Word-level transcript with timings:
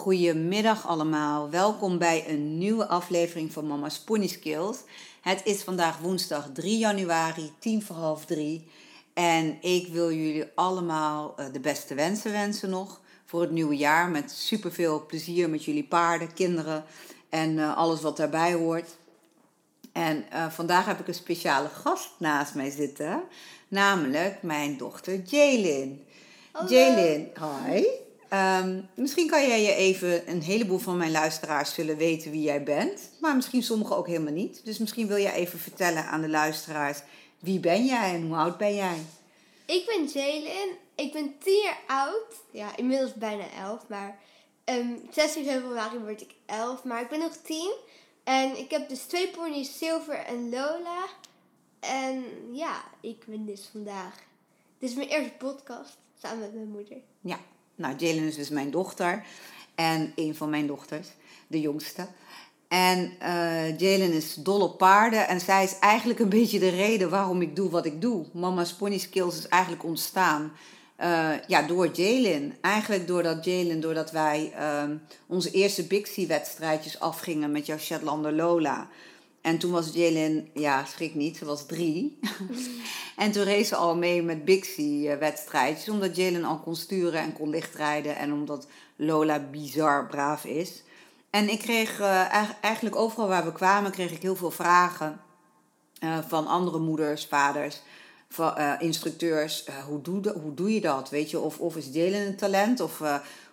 Goedemiddag 0.00 0.86
allemaal. 0.86 1.50
Welkom 1.50 1.98
bij 1.98 2.24
een 2.28 2.58
nieuwe 2.58 2.86
aflevering 2.86 3.52
van 3.52 3.66
Mama's 3.66 3.98
Pony 3.98 4.26
Skills. 4.26 4.78
Het 5.20 5.40
is 5.44 5.62
vandaag 5.62 5.98
woensdag 5.98 6.50
3 6.52 6.78
januari, 6.78 7.52
tien 7.58 7.82
voor 7.82 7.96
half 7.96 8.24
drie. 8.24 8.68
En 9.14 9.62
ik 9.62 9.92
wil 9.92 10.12
jullie 10.12 10.44
allemaal 10.54 11.34
eh, 11.36 11.46
de 11.52 11.60
beste 11.60 11.94
wensen 11.94 12.32
wensen 12.32 12.70
nog 12.70 13.00
voor 13.24 13.40
het 13.40 13.50
nieuwe 13.50 13.76
jaar. 13.76 14.08
Met 14.08 14.30
superveel 14.30 15.06
plezier 15.06 15.50
met 15.50 15.64
jullie 15.64 15.86
paarden, 15.86 16.34
kinderen 16.34 16.84
en 17.28 17.58
eh, 17.58 17.76
alles 17.76 18.00
wat 18.00 18.16
daarbij 18.16 18.52
hoort. 18.52 18.96
En 19.92 20.24
uh, 20.32 20.50
vandaag 20.50 20.84
heb 20.86 21.00
ik 21.00 21.08
een 21.08 21.14
speciale 21.14 21.68
gast 21.68 22.10
naast 22.18 22.54
mij 22.54 22.70
zitten, 22.70 23.22
namelijk 23.68 24.42
mijn 24.42 24.76
dochter 24.76 25.20
Jaylin. 25.24 26.04
Jaylin, 26.68 27.32
hi. 27.66 27.84
Um, 28.32 28.88
misschien 28.94 29.26
kan 29.26 29.46
jij 29.46 29.62
je 29.62 29.74
even, 29.74 30.30
een 30.30 30.42
heleboel 30.42 30.78
van 30.78 30.96
mijn 30.96 31.10
luisteraars 31.10 31.74
zullen 31.74 31.96
weten 31.96 32.30
wie 32.30 32.42
jij 32.42 32.62
bent, 32.62 33.10
maar 33.20 33.36
misschien 33.36 33.62
sommigen 33.62 33.96
ook 33.96 34.06
helemaal 34.06 34.32
niet. 34.32 34.64
Dus 34.64 34.78
misschien 34.78 35.06
wil 35.06 35.18
jij 35.18 35.32
even 35.32 35.58
vertellen 35.58 36.04
aan 36.04 36.20
de 36.20 36.28
luisteraars, 36.28 36.98
wie 37.38 37.60
ben 37.60 37.84
jij 37.84 38.14
en 38.14 38.26
hoe 38.26 38.36
oud 38.36 38.58
ben 38.58 38.74
jij? 38.74 38.96
Ik 39.66 39.86
ben 39.86 40.06
Jaylin, 40.06 40.76
ik 40.94 41.12
ben 41.12 41.34
10 41.38 41.62
jaar 41.62 41.80
oud, 41.86 42.34
ja 42.50 42.76
inmiddels 42.76 43.14
bijna 43.14 43.50
11, 43.50 43.88
maar 43.88 44.18
um, 44.64 45.00
16 45.10 45.44
februari 45.44 45.98
word 45.98 46.20
ik 46.20 46.34
11, 46.46 46.84
maar 46.84 47.02
ik 47.02 47.08
ben 47.08 47.18
nog 47.18 47.36
10. 47.36 47.72
En 48.24 48.58
ik 48.58 48.70
heb 48.70 48.88
dus 48.88 49.02
twee 49.02 49.28
ponies, 49.28 49.78
Silver 49.78 50.14
en 50.14 50.50
Lola. 50.50 51.06
En 51.80 52.24
ja, 52.52 52.84
ik 53.00 53.24
ben 53.26 53.46
dus 53.46 53.68
vandaag. 53.72 54.14
Dit 54.78 54.90
is 54.90 54.96
mijn 54.96 55.08
eerste 55.08 55.32
podcast 55.38 55.96
samen 56.22 56.40
met 56.40 56.54
mijn 56.54 56.70
moeder. 56.70 56.96
Ja, 57.20 57.38
nou, 57.80 57.94
Jalen 57.96 58.24
is 58.24 58.36
dus 58.36 58.48
mijn 58.48 58.70
dochter. 58.70 59.24
En 59.74 60.12
een 60.16 60.34
van 60.34 60.50
mijn 60.50 60.66
dochters, 60.66 61.08
de 61.46 61.60
jongste. 61.60 62.06
En 62.68 63.12
uh, 63.22 63.78
Jalen 63.78 64.12
is 64.12 64.34
dol 64.34 64.60
op 64.60 64.78
paarden. 64.78 65.28
En 65.28 65.40
zij 65.40 65.64
is 65.64 65.78
eigenlijk 65.78 66.20
een 66.20 66.28
beetje 66.40 66.58
de 66.58 66.68
reden 66.68 67.10
waarom 67.10 67.42
ik 67.42 67.56
doe 67.56 67.70
wat 67.70 67.86
ik 67.86 68.00
doe. 68.00 68.26
Mama's 68.32 68.74
Pony 68.74 68.98
Skills 68.98 69.38
is 69.38 69.48
eigenlijk 69.48 69.84
ontstaan 69.84 70.52
uh, 71.00 71.30
ja, 71.46 71.62
door 71.62 71.90
Jalen. 71.92 72.54
Eigenlijk 72.60 73.06
doordat 73.06 73.44
Jalen, 73.44 73.80
doordat 73.80 74.10
wij 74.10 74.52
uh, 74.58 74.82
onze 75.26 75.50
eerste 75.50 75.86
Bixie-wedstrijdjes 75.86 77.00
afgingen 77.00 77.52
met 77.52 77.66
jouw 77.66 77.78
Shetlander 77.78 78.32
Lola. 78.32 78.88
En 79.40 79.58
toen 79.58 79.70
was 79.70 79.90
Jalen, 79.92 80.48
ja, 80.54 80.84
schrik 80.84 81.14
niet, 81.14 81.36
ze 81.36 81.44
was 81.44 81.66
drie. 81.66 82.18
en 83.16 83.32
toen 83.32 83.42
reed 83.42 83.66
ze 83.66 83.76
al 83.76 83.96
mee 83.96 84.22
met 84.22 84.44
Bixie-wedstrijdjes, 84.44 85.88
omdat 85.88 86.16
Jalen 86.16 86.44
al 86.44 86.58
kon 86.58 86.76
sturen 86.76 87.20
en 87.20 87.32
kon 87.32 87.48
lichtrijden. 87.50 88.16
En 88.16 88.32
omdat 88.32 88.66
Lola 88.96 89.38
bizar 89.50 90.06
braaf 90.06 90.44
is. 90.44 90.82
En 91.30 91.48
ik 91.48 91.58
kreeg 91.58 92.00
uh, 92.00 92.34
eigenlijk 92.60 92.96
overal 92.96 93.28
waar 93.28 93.44
we 93.44 93.52
kwamen, 93.52 93.90
kreeg 93.90 94.10
ik 94.10 94.22
heel 94.22 94.36
veel 94.36 94.50
vragen 94.50 95.20
uh, 96.04 96.18
van 96.28 96.46
andere 96.46 96.78
moeders, 96.78 97.26
vaders 97.26 97.82
van, 98.28 98.54
uh, 98.58 98.72
instructeurs, 98.78 99.66
hoe, 99.88 100.00
doe 100.00 100.32
hoe 100.42 100.54
doe 100.54 100.74
je 100.74 100.80
dat? 100.80 101.10
Weet 101.10 101.30
je, 101.30 101.38
of, 101.38 101.58
of 101.58 101.76
is 101.76 101.92
delen 101.92 102.26
een 102.26 102.36
talent? 102.36 102.80
Of 102.80 103.02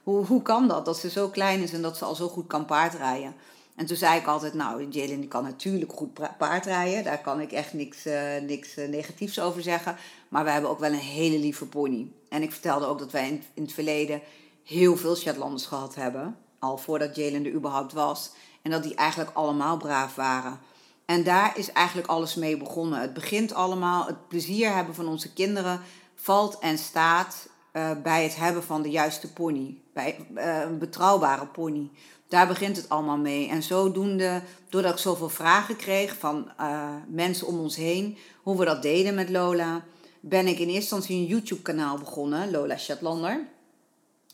hoe, 0.03 0.25
hoe 0.25 0.41
kan 0.41 0.67
dat? 0.67 0.85
Dat 0.85 0.97
ze 0.97 1.09
zo 1.09 1.29
klein 1.29 1.61
is 1.61 1.73
en 1.73 1.81
dat 1.81 1.97
ze 1.97 2.05
al 2.05 2.15
zo 2.15 2.27
goed 2.27 2.47
kan 2.47 2.65
paardrijden. 2.65 3.35
En 3.77 3.85
toen 3.85 3.97
zei 3.97 4.19
ik 4.19 4.27
altijd, 4.27 4.53
nou, 4.53 4.87
Jalen 4.89 5.19
die 5.19 5.29
kan 5.29 5.43
natuurlijk 5.43 5.91
goed 5.91 6.37
paardrijden. 6.37 7.03
Daar 7.03 7.21
kan 7.21 7.41
ik 7.41 7.51
echt 7.51 7.73
niks, 7.73 7.97
niks 8.41 8.75
negatiefs 8.75 9.39
over 9.39 9.61
zeggen. 9.61 9.95
Maar 10.29 10.43
we 10.43 10.49
hebben 10.49 10.69
ook 10.69 10.79
wel 10.79 10.91
een 10.91 10.95
hele 10.95 11.39
lieve 11.39 11.65
pony. 11.65 12.07
En 12.29 12.41
ik 12.41 12.51
vertelde 12.51 12.85
ook 12.85 12.99
dat 12.99 13.11
wij 13.11 13.41
in, 13.53 13.63
het 13.63 13.73
verleden 13.73 14.21
heel 14.63 14.97
veel 14.97 15.15
Shetlanders 15.15 15.65
gehad 15.65 15.95
hebben. 15.95 16.37
Al 16.59 16.77
voordat 16.77 17.15
Jalen 17.15 17.45
er 17.45 17.53
überhaupt 17.53 17.93
was. 17.93 18.31
En 18.61 18.71
dat 18.71 18.83
die 18.83 18.95
eigenlijk 18.95 19.31
allemaal 19.33 19.77
braaf 19.77 20.15
waren. 20.15 20.59
En 21.05 21.23
daar 21.23 21.57
is 21.57 21.71
eigenlijk 21.71 22.07
alles 22.07 22.35
mee 22.35 22.57
begonnen. 22.57 23.01
Het 23.01 23.13
begint 23.13 23.53
allemaal, 23.53 24.05
het 24.05 24.27
plezier 24.27 24.75
hebben 24.75 24.95
van 24.95 25.07
onze 25.07 25.33
kinderen 25.33 25.81
valt 26.15 26.59
en 26.59 26.77
staat 26.77 27.49
uh, 27.73 27.91
bij 28.03 28.23
het 28.23 28.35
hebben 28.35 28.63
van 28.63 28.81
de 28.81 28.89
juiste 28.89 29.33
pony. 29.33 29.81
Bij 29.93 30.27
een 30.35 30.77
betrouwbare 30.77 31.45
pony. 31.45 31.89
Daar 32.27 32.47
begint 32.47 32.77
het 32.77 32.89
allemaal 32.89 33.17
mee. 33.17 33.49
En 33.49 33.63
zodoende, 33.63 34.41
doordat 34.69 34.93
ik 34.93 34.99
zoveel 34.99 35.29
vragen 35.29 35.75
kreeg 35.75 36.15
van 36.17 36.51
uh, 36.59 36.89
mensen 37.07 37.47
om 37.47 37.59
ons 37.59 37.75
heen, 37.75 38.17
hoe 38.43 38.57
we 38.57 38.65
dat 38.65 38.81
deden 38.81 39.15
met 39.15 39.29
Lola, 39.29 39.83
ben 40.19 40.47
ik 40.47 40.59
in 40.59 40.67
eerste 40.67 40.73
instantie 40.73 41.17
een 41.17 41.25
YouTube-kanaal 41.25 41.97
begonnen, 41.97 42.51
Lola 42.51 42.77
Shetlander. 42.77 43.47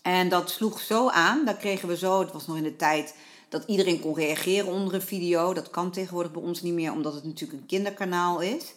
En 0.02 0.28
dat 0.28 0.50
sloeg 0.50 0.80
zo 0.80 1.08
aan, 1.08 1.44
daar 1.44 1.56
kregen 1.56 1.88
we 1.88 1.96
zo, 1.96 2.20
het 2.20 2.32
was 2.32 2.46
nog 2.46 2.56
in 2.56 2.62
de 2.62 2.76
tijd 2.76 3.14
dat 3.48 3.64
iedereen 3.66 4.00
kon 4.00 4.14
reageren 4.14 4.72
onder 4.72 4.94
een 4.94 5.02
video. 5.02 5.52
Dat 5.52 5.70
kan 5.70 5.90
tegenwoordig 5.90 6.32
bij 6.32 6.42
ons 6.42 6.62
niet 6.62 6.74
meer, 6.74 6.92
omdat 6.92 7.14
het 7.14 7.24
natuurlijk 7.24 7.60
een 7.60 7.66
kinderkanaal 7.66 8.40
is. 8.40 8.74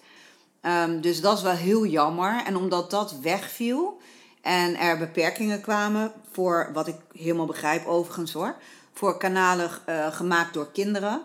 Um, 0.62 1.02
dus 1.02 1.22
dat 1.22 1.38
is 1.38 1.44
wel 1.44 1.54
heel 1.54 1.86
jammer. 1.86 2.44
En 2.46 2.56
omdat 2.56 2.92
dat 2.92 3.20
wegviel 3.22 3.98
en 4.42 4.76
er 4.76 4.98
beperkingen 4.98 5.62
kwamen 5.62 6.12
voor, 6.32 6.70
wat 6.74 6.88
ik 6.88 6.96
helemaal 7.12 7.46
begrijp 7.46 7.86
overigens 7.86 8.34
hoor, 8.34 8.56
voor 8.98 9.18
kanalen 9.18 9.70
uh, 9.90 10.16
gemaakt 10.16 10.54
door 10.54 10.72
kinderen, 10.72 11.22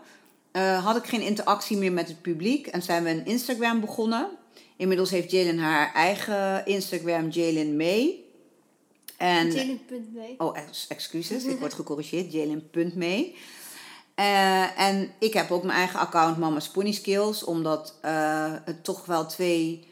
uh, 0.53 0.84
had 0.84 0.97
ik 0.97 1.05
geen 1.05 1.21
interactie 1.21 1.77
meer 1.77 1.93
met 1.93 2.09
het 2.09 2.22
publiek 2.22 2.66
en 2.66 2.83
zijn 2.83 3.05
we 3.05 3.10
een 3.10 3.25
Instagram 3.25 3.81
begonnen. 3.81 4.28
Inmiddels 4.77 5.10
heeft 5.10 5.31
Jalen 5.31 5.59
haar 5.59 5.94
eigen 5.94 6.66
Instagram, 6.66 7.28
Jalen 7.28 7.77
May. 7.77 8.21
Jalen.mee. 9.19 10.34
Oh, 10.38 10.56
excuses, 10.88 11.44
ik 11.44 11.59
word 11.59 11.75
gecorrigeerd. 11.81 12.32
Jalen.mee. 12.32 13.37
Uh, 14.16 14.81
en 14.81 15.12
ik 15.19 15.32
heb 15.32 15.50
ook 15.50 15.62
mijn 15.62 15.78
eigen 15.78 16.00
account 16.00 16.38
Mama's 16.38 16.69
Pony 16.69 16.93
Skills, 16.93 17.44
omdat 17.44 17.94
het 18.65 18.84
toch 18.84 19.06
wel 19.06 19.27
twee, 19.27 19.87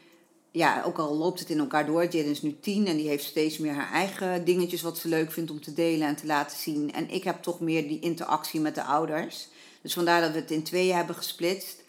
ja, 0.51 0.83
ook 0.85 0.97
al 0.97 1.15
loopt 1.15 1.39
het 1.39 1.49
in 1.49 1.59
elkaar 1.59 1.85
door. 1.85 2.05
Jalen 2.05 2.31
is 2.31 2.41
nu 2.41 2.57
tien 2.59 2.87
en 2.87 2.97
die 2.97 3.07
heeft 3.07 3.23
steeds 3.23 3.57
meer 3.57 3.73
haar 3.73 3.91
eigen 3.91 4.45
dingetjes 4.45 4.81
wat 4.81 4.97
ze 4.97 5.07
leuk 5.07 5.31
vindt 5.31 5.51
om 5.51 5.61
te 5.61 5.73
delen 5.73 6.07
en 6.07 6.15
te 6.15 6.25
laten 6.25 6.57
zien. 6.57 6.93
En 6.93 7.09
ik 7.09 7.23
heb 7.23 7.41
toch 7.41 7.59
meer 7.59 7.87
die 7.87 7.99
interactie 7.99 8.59
met 8.59 8.75
de 8.75 8.83
ouders. 8.83 9.47
Dus 9.81 9.93
vandaar 9.93 10.21
dat 10.21 10.31
we 10.31 10.39
het 10.39 10.51
in 10.51 10.63
tweeën 10.63 10.95
hebben 10.95 11.15
gesplitst. 11.15 11.79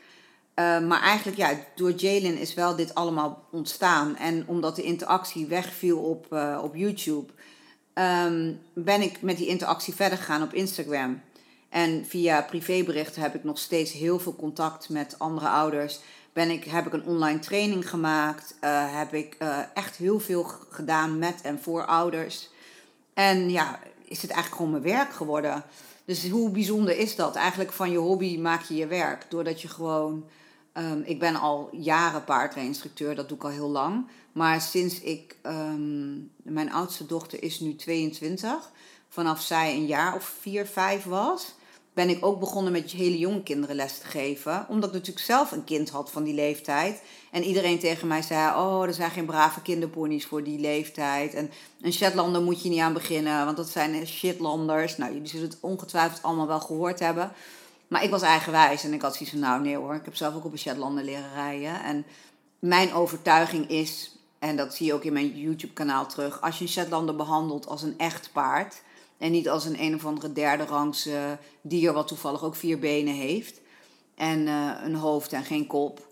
Uh, 0.54 0.80
maar 0.80 1.00
eigenlijk, 1.00 1.36
ja, 1.36 1.58
door 1.74 1.90
Jalen 1.90 2.38
is 2.38 2.54
wel 2.54 2.76
dit 2.76 2.94
allemaal 2.94 3.46
ontstaan. 3.50 4.16
En 4.16 4.44
omdat 4.46 4.76
de 4.76 4.82
interactie 4.82 5.46
wegviel 5.46 5.98
op, 5.98 6.26
uh, 6.32 6.60
op 6.62 6.74
YouTube, 6.74 7.32
um, 7.94 8.60
ben 8.74 9.02
ik 9.02 9.22
met 9.22 9.36
die 9.36 9.46
interactie 9.46 9.94
verder 9.94 10.18
gegaan 10.18 10.42
op 10.42 10.54
Instagram. 10.54 11.20
En 11.68 12.06
via 12.06 12.42
privéberichten 12.42 13.22
heb 13.22 13.34
ik 13.34 13.44
nog 13.44 13.58
steeds 13.58 13.92
heel 13.92 14.18
veel 14.18 14.36
contact 14.36 14.88
met 14.88 15.18
andere 15.18 15.48
ouders. 15.48 16.00
Ben 16.32 16.50
ik, 16.50 16.64
heb 16.64 16.86
ik 16.86 16.92
een 16.92 17.04
online 17.04 17.38
training 17.38 17.88
gemaakt. 17.88 18.54
Uh, 18.64 18.96
heb 18.98 19.14
ik 19.14 19.36
echt 19.74 19.96
heel 19.96 20.20
veel 20.20 20.44
gedaan 20.70 21.18
met 21.18 21.40
en 21.40 21.58
voor 21.62 21.86
ouders. 21.86 22.50
En 23.14 23.50
ja, 23.50 23.78
is 24.04 24.22
het 24.22 24.30
eigenlijk 24.30 24.62
gewoon 24.62 24.82
mijn 24.82 24.96
werk 24.96 25.12
geworden. 25.12 25.64
Dus 26.04 26.28
hoe 26.28 26.50
bijzonder 26.50 26.98
is 26.98 27.16
dat? 27.16 27.36
Eigenlijk 27.36 27.72
van 27.72 27.90
je 27.90 27.98
hobby 27.98 28.38
maak 28.38 28.62
je 28.62 28.74
je 28.74 28.86
werk. 28.86 29.26
Doordat 29.28 29.62
je 29.62 29.68
gewoon 29.68 30.24
Um, 30.78 31.02
ik 31.04 31.18
ben 31.18 31.36
al 31.36 31.68
jaren 31.72 32.24
paardrijinstructeur, 32.24 33.14
dat 33.14 33.28
doe 33.28 33.36
ik 33.36 33.44
al 33.44 33.50
heel 33.50 33.68
lang. 33.68 34.06
Maar 34.32 34.60
sinds 34.60 35.00
ik, 35.00 35.36
um, 35.42 36.30
mijn 36.42 36.72
oudste 36.72 37.06
dochter 37.06 37.42
is 37.42 37.60
nu 37.60 37.76
22, 37.76 38.70
vanaf 39.08 39.40
zij 39.40 39.74
een 39.74 39.86
jaar 39.86 40.14
of 40.14 40.24
vier, 40.40 40.66
vijf 40.66 41.04
was, 41.04 41.54
ben 41.92 42.08
ik 42.08 42.24
ook 42.24 42.40
begonnen 42.40 42.72
met 42.72 42.90
hele 42.90 43.18
jonge 43.18 43.42
kinderen 43.42 43.76
les 43.76 43.98
te 43.98 44.06
geven. 44.06 44.66
Omdat 44.68 44.88
ik 44.88 44.94
natuurlijk 44.94 45.24
zelf 45.26 45.52
een 45.52 45.64
kind 45.64 45.90
had 45.90 46.10
van 46.10 46.22
die 46.22 46.34
leeftijd. 46.34 47.02
En 47.30 47.44
iedereen 47.44 47.78
tegen 47.78 48.08
mij 48.08 48.22
zei, 48.22 48.56
oh, 48.56 48.82
er 48.82 48.94
zijn 48.94 49.10
geen 49.10 49.26
brave 49.26 49.62
kinderponies 49.62 50.26
voor 50.26 50.44
die 50.44 50.58
leeftijd. 50.58 51.34
En 51.34 51.50
een 51.80 51.92
Shetlander 51.92 52.42
moet 52.42 52.62
je 52.62 52.68
niet 52.68 52.80
aan 52.80 52.92
beginnen, 52.92 53.44
want 53.44 53.56
dat 53.56 53.68
zijn 53.68 54.06
shitlanders. 54.06 54.96
Nou, 54.96 55.12
jullie 55.12 55.28
zullen 55.28 55.48
het 55.48 55.58
ongetwijfeld 55.60 56.22
allemaal 56.22 56.46
wel 56.46 56.60
gehoord 56.60 56.98
hebben. 56.98 57.32
Maar 57.88 58.02
ik 58.02 58.10
was 58.10 58.22
eigenwijs 58.22 58.84
en 58.84 58.92
ik 58.92 59.02
had 59.02 59.12
zoiets 59.12 59.30
van, 59.30 59.40
nou 59.40 59.62
nee 59.62 59.76
hoor, 59.76 59.94
ik 59.94 60.04
heb 60.04 60.16
zelf 60.16 60.34
ook 60.34 60.44
op 60.44 60.52
een 60.52 60.58
Shetlander 60.58 61.04
leren 61.04 61.32
rijden. 61.34 61.82
En 61.82 62.04
mijn 62.58 62.92
overtuiging 62.94 63.68
is, 63.68 64.16
en 64.38 64.56
dat 64.56 64.74
zie 64.74 64.86
je 64.86 64.94
ook 64.94 65.04
in 65.04 65.12
mijn 65.12 65.38
YouTube-kanaal 65.38 66.06
terug, 66.06 66.40
als 66.40 66.58
je 66.58 66.64
een 66.64 66.70
Shetlander 66.70 67.16
behandelt 67.16 67.66
als 67.66 67.82
een 67.82 67.98
echt 67.98 68.30
paard 68.32 68.82
en 69.22 69.30
niet 69.30 69.48
als 69.48 69.64
een 69.64 69.82
een 69.82 69.94
of 69.94 70.06
andere 70.06 70.32
derde 70.32 70.64
rangs 70.64 71.06
uh, 71.06 71.14
dier 71.60 71.92
wat 71.92 72.08
toevallig 72.08 72.44
ook 72.44 72.54
vier 72.54 72.78
benen 72.78 73.14
heeft 73.14 73.60
en 74.14 74.46
uh, 74.46 74.70
een 74.84 74.94
hoofd 74.94 75.32
en 75.32 75.44
geen 75.44 75.66
kop. 75.66 76.06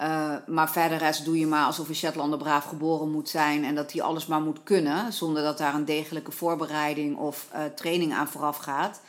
Uh, 0.00 0.34
maar 0.46 0.70
verder 0.70 0.98
rest 0.98 1.24
doe 1.24 1.38
je 1.38 1.46
maar 1.46 1.64
alsof 1.64 1.88
een 1.88 1.94
Shetlander 1.94 2.38
braaf 2.38 2.64
geboren 2.64 3.10
moet 3.10 3.28
zijn 3.28 3.64
en 3.64 3.74
dat 3.74 3.92
hij 3.92 4.02
alles 4.02 4.26
maar 4.26 4.40
moet 4.40 4.62
kunnen, 4.62 5.12
zonder 5.12 5.42
dat 5.42 5.58
daar 5.58 5.74
een 5.74 5.84
degelijke 5.84 6.30
voorbereiding 6.30 7.16
of 7.16 7.48
training 7.74 8.12
aan 8.12 8.28
vooraf 8.28 8.56
gaat. 8.56 9.00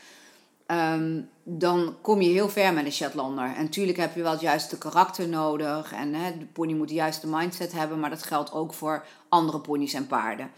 Um, 0.68 1.30
dan 1.44 1.96
kom 2.02 2.22
je 2.22 2.30
heel 2.30 2.50
ver 2.50 2.74
met 2.74 2.86
een 2.86 2.92
Shetlander. 2.92 3.56
En 3.56 3.64
natuurlijk 3.64 3.98
heb 3.98 4.16
je 4.16 4.22
wel 4.22 4.32
het 4.32 4.42
juiste 4.42 4.78
karakter 4.78 5.28
nodig. 5.28 5.94
En 5.94 6.14
hè, 6.14 6.38
de 6.38 6.46
pony 6.46 6.74
moet 6.74 6.88
de 6.88 6.94
juiste 6.94 7.28
mindset 7.28 7.72
hebben. 7.72 8.00
Maar 8.00 8.10
dat 8.10 8.24
geldt 8.24 8.52
ook 8.52 8.74
voor 8.74 9.06
andere 9.30 9.60
ponies 9.60 9.94
en 9.94 10.08
paarden. 10.08 10.52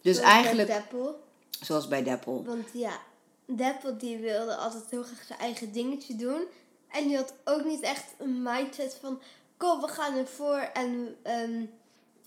Dus 0.00 0.18
eigenlijk. 0.18 0.82
Zoals 1.60 1.88
bij 1.88 2.02
Deppel. 2.02 2.44
Want 2.44 2.68
ja, 2.72 3.00
Deppel 3.44 3.98
die 3.98 4.18
wilde 4.18 4.56
altijd 4.56 4.90
heel 4.90 5.02
graag 5.02 5.24
zijn 5.26 5.38
eigen 5.38 5.72
dingetje 5.72 6.16
doen. 6.16 6.42
En 6.88 7.08
die 7.08 7.16
had 7.16 7.34
ook 7.44 7.64
niet 7.64 7.80
echt 7.80 8.04
een 8.18 8.42
mindset 8.42 8.98
van, 9.00 9.20
kom 9.56 9.80
we 9.80 9.88
gaan 9.88 10.16
ervoor 10.16 10.58
en 10.58 11.16
ehm, 11.22 11.64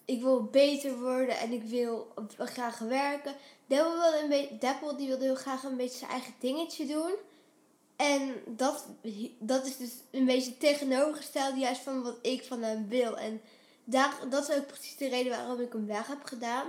ik 0.05 0.21
wil 0.21 0.43
beter 0.43 0.99
worden 0.99 1.37
en 1.37 1.51
ik 1.51 1.63
wil 1.63 2.13
graag 2.37 2.79
werken. 2.79 3.35
Deppel, 3.65 3.91
wilde 3.91 4.35
een 4.51 4.59
Deppel 4.59 4.97
die 4.97 5.07
wilde 5.07 5.23
heel 5.23 5.35
graag 5.35 5.63
een 5.63 5.77
beetje 5.77 5.97
zijn 5.97 6.11
eigen 6.11 6.33
dingetje 6.39 6.85
doen. 6.85 7.13
En 7.95 8.33
dat, 8.47 8.85
dat 9.39 9.65
is 9.65 9.77
dus 9.77 9.91
een 10.11 10.25
beetje 10.25 10.57
tegenovergesteld 10.57 11.59
juist 11.59 11.81
van 11.81 12.03
wat 12.03 12.17
ik 12.21 12.43
van 12.43 12.61
hem 12.61 12.87
wil. 12.87 13.17
En 13.17 13.41
daar, 13.83 14.15
dat 14.29 14.49
is 14.49 14.55
ook 14.55 14.67
precies 14.67 14.97
de 14.97 15.09
reden 15.09 15.31
waarom 15.31 15.59
ik 15.59 15.73
hem 15.73 15.87
weg 15.87 16.07
heb 16.07 16.23
gedaan. 16.23 16.67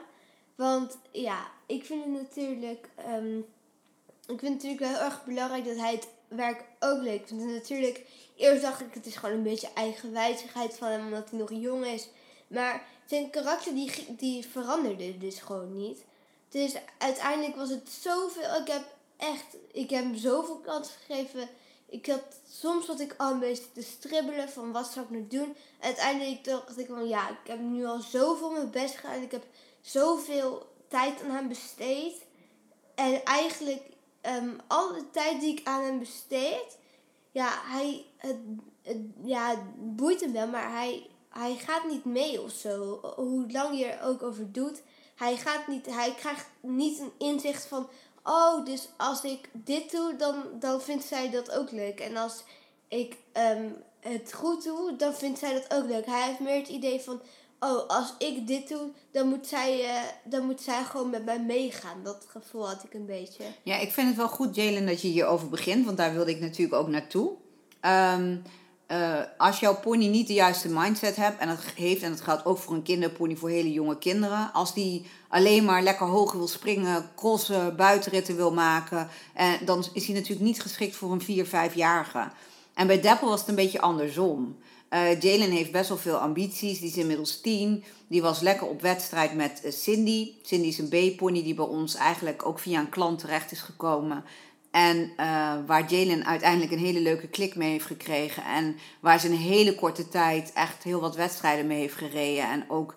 Want 0.54 0.98
ja, 1.10 1.50
ik 1.66 1.84
vind 1.84 2.04
het 2.04 2.12
natuurlijk, 2.12 2.88
um, 3.08 3.38
ik 4.26 4.38
vind 4.38 4.40
het 4.40 4.52
natuurlijk 4.52 4.80
wel 4.80 4.90
heel 4.90 5.00
erg 5.00 5.24
belangrijk 5.24 5.64
dat 5.64 5.76
hij 5.76 5.92
het 5.92 6.08
werk 6.28 6.64
ook 6.80 7.02
leuk 7.02 7.28
vindt. 7.28 7.44
Natuurlijk, 7.44 8.06
eerst 8.36 8.62
dacht 8.62 8.80
ik 8.80 8.94
het 8.94 9.06
is 9.06 9.16
gewoon 9.16 9.34
een 9.34 9.42
beetje 9.42 9.72
eigenwijzigheid 9.74 10.76
van 10.76 10.88
hem 10.88 11.04
omdat 11.04 11.30
hij 11.30 11.38
nog 11.38 11.50
jong 11.52 11.86
is. 11.86 12.08
Maar 12.46 12.86
zijn 13.06 13.30
karakter 13.30 13.74
die, 13.74 14.14
die 14.16 14.46
veranderde 14.46 15.18
dus 15.18 15.40
gewoon 15.40 15.76
niet. 15.76 16.04
Dus 16.48 16.74
uiteindelijk 16.98 17.56
was 17.56 17.70
het 17.70 17.88
zoveel. 18.00 18.54
Ik 18.60 18.68
heb 18.68 18.84
echt, 19.16 19.56
ik 19.72 19.90
heb 19.90 20.04
hem 20.04 20.16
zoveel 20.16 20.56
kansen 20.56 20.94
gegeven. 21.06 21.48
Ik 21.86 22.06
had 22.06 22.22
soms 22.50 22.86
wat 22.86 23.00
ik 23.00 23.14
al 23.16 23.32
een 23.32 23.38
beetje 23.38 23.72
te 23.72 23.82
stribbelen 23.82 24.48
van 24.48 24.72
wat 24.72 24.86
zou 24.86 25.04
ik 25.04 25.10
nu 25.10 25.26
doen. 25.26 25.56
uiteindelijk 25.80 26.44
dacht 26.44 26.78
ik 26.78 26.86
van 26.86 27.08
ja, 27.08 27.28
ik 27.28 27.46
heb 27.46 27.60
nu 27.60 27.84
al 27.84 28.00
zoveel 28.00 28.50
mijn 28.50 28.70
best 28.70 28.96
gedaan. 28.96 29.22
Ik 29.22 29.30
heb 29.30 29.44
zoveel 29.84 30.66
tijd 30.88 31.22
aan 31.22 31.30
hem 31.30 31.48
besteed. 31.48 32.26
En 32.94 33.24
eigenlijk 33.24 33.82
um, 34.22 34.60
alle 34.66 35.10
tijd 35.10 35.40
die 35.40 35.58
ik 35.58 35.66
aan 35.66 35.82
hem 35.82 35.98
besteed, 35.98 36.78
ja, 37.30 37.48
hij, 37.64 38.04
het, 38.16 38.36
ja, 39.24 39.64
boeit 39.76 40.20
hem 40.20 40.32
wel, 40.32 40.48
maar 40.48 40.70
hij, 40.70 41.10
hij 41.28 41.54
gaat 41.54 41.88
niet 41.88 42.04
mee 42.04 42.42
of 42.42 42.50
zo. 42.50 43.00
Hoe 43.16 43.52
lang 43.52 43.78
je 43.78 43.86
er 43.86 44.06
ook 44.06 44.22
over 44.22 44.52
doet. 44.52 44.82
Hij, 45.14 45.36
gaat 45.36 45.66
niet, 45.66 45.86
hij 45.86 46.14
krijgt 46.14 46.46
niet 46.60 46.98
een 46.98 47.12
inzicht 47.18 47.66
van, 47.66 47.88
oh, 48.22 48.64
dus 48.64 48.88
als 48.96 49.24
ik 49.24 49.48
dit 49.52 49.90
doe, 49.90 50.16
dan, 50.16 50.44
dan 50.58 50.80
vindt 50.80 51.04
zij 51.04 51.30
dat 51.30 51.50
ook 51.50 51.70
leuk. 51.70 52.00
En 52.00 52.16
als 52.16 52.42
ik 52.88 53.16
um, 53.32 53.76
het 54.00 54.32
goed 54.32 54.64
doe, 54.64 54.96
dan 54.96 55.14
vindt 55.14 55.38
zij 55.38 55.52
dat 55.52 55.74
ook 55.74 55.88
leuk. 55.88 56.06
Hij 56.06 56.26
heeft 56.26 56.40
meer 56.40 56.58
het 56.58 56.68
idee 56.68 57.00
van, 57.00 57.20
oh, 57.64 57.88
als 57.88 58.14
ik 58.18 58.46
dit 58.46 58.68
doe, 58.68 58.90
dan 59.10 59.28
moet 59.28 59.46
zij, 59.46 59.80
uh, 59.80 60.00
dan 60.24 60.46
moet 60.46 60.60
zij 60.60 60.84
gewoon 60.84 61.10
met 61.10 61.24
mij 61.24 61.40
meegaan. 61.40 62.02
Dat 62.02 62.26
gevoel 62.28 62.68
had 62.68 62.84
ik 62.84 62.94
een 62.94 63.06
beetje. 63.06 63.44
Ja, 63.62 63.76
ik 63.76 63.92
vind 63.92 64.08
het 64.08 64.16
wel 64.16 64.28
goed, 64.28 64.54
Jalen, 64.54 64.86
dat 64.86 65.00
je 65.00 65.08
hierover 65.08 65.48
begint, 65.48 65.84
want 65.84 65.96
daar 65.96 66.12
wilde 66.12 66.30
ik 66.30 66.40
natuurlijk 66.40 66.82
ook 66.82 66.88
naartoe. 66.88 67.32
Um, 67.80 68.42
uh, 68.88 69.20
als 69.38 69.60
jouw 69.60 69.76
pony 69.80 70.06
niet 70.06 70.26
de 70.26 70.32
juiste 70.32 70.68
mindset 70.68 71.16
hebt, 71.16 71.40
en 71.40 71.48
dat 71.48 71.58
heeft, 71.76 72.02
en 72.02 72.10
dat 72.10 72.20
geldt 72.20 72.44
ook 72.44 72.58
voor 72.58 72.74
een 72.74 72.82
kinderpony, 72.82 73.36
voor 73.36 73.48
hele 73.48 73.72
jonge 73.72 73.98
kinderen, 73.98 74.52
als 74.52 74.74
die 74.74 75.06
alleen 75.28 75.64
maar 75.64 75.82
lekker 75.82 76.06
hoog 76.06 76.32
wil 76.32 76.48
springen, 76.48 77.10
crossen, 77.16 77.76
buitenritten 77.76 78.36
wil 78.36 78.52
maken, 78.52 79.08
en 79.34 79.58
dan 79.64 79.84
is 79.92 80.06
hij 80.06 80.14
natuurlijk 80.14 80.46
niet 80.46 80.62
geschikt 80.62 80.96
voor 80.96 81.12
een 81.12 81.20
4, 81.20 81.46
5-jarige. 81.46 82.30
En 82.74 82.86
bij 82.86 83.00
Dapple 83.00 83.28
was 83.28 83.40
het 83.40 83.48
een 83.48 83.54
beetje 83.54 83.80
andersom. 83.80 84.56
Uh, 84.94 85.20
Jalen 85.20 85.50
heeft 85.50 85.72
best 85.72 85.88
wel 85.88 85.98
veel 85.98 86.16
ambities. 86.16 86.78
Die 86.78 86.88
is 86.88 86.96
inmiddels 86.96 87.40
tien. 87.40 87.84
Die 88.06 88.22
was 88.22 88.40
lekker 88.40 88.66
op 88.66 88.80
wedstrijd 88.80 89.34
met 89.34 89.60
uh, 89.64 89.72
Cindy. 89.72 90.32
Cindy 90.42 90.66
is 90.66 90.78
een 90.78 90.88
B-pony 90.88 91.42
die 91.42 91.54
bij 91.54 91.64
ons 91.64 91.94
eigenlijk 91.94 92.46
ook 92.46 92.58
via 92.58 92.80
een 92.80 92.88
klant 92.88 93.18
terecht 93.18 93.52
is 93.52 93.60
gekomen. 93.60 94.24
En 94.70 94.96
uh, 94.96 95.52
waar 95.66 95.90
Jalen 95.90 96.26
uiteindelijk 96.26 96.72
een 96.72 96.78
hele 96.78 97.00
leuke 97.00 97.28
klik 97.28 97.56
mee 97.56 97.70
heeft 97.70 97.86
gekregen. 97.86 98.44
En 98.44 98.76
waar 99.00 99.20
ze 99.20 99.28
een 99.28 99.36
hele 99.36 99.74
korte 99.74 100.08
tijd 100.08 100.52
echt 100.52 100.82
heel 100.82 101.00
wat 101.00 101.16
wedstrijden 101.16 101.66
mee 101.66 101.78
heeft 101.78 101.96
gereden. 101.96 102.50
En 102.50 102.64
ook 102.68 102.94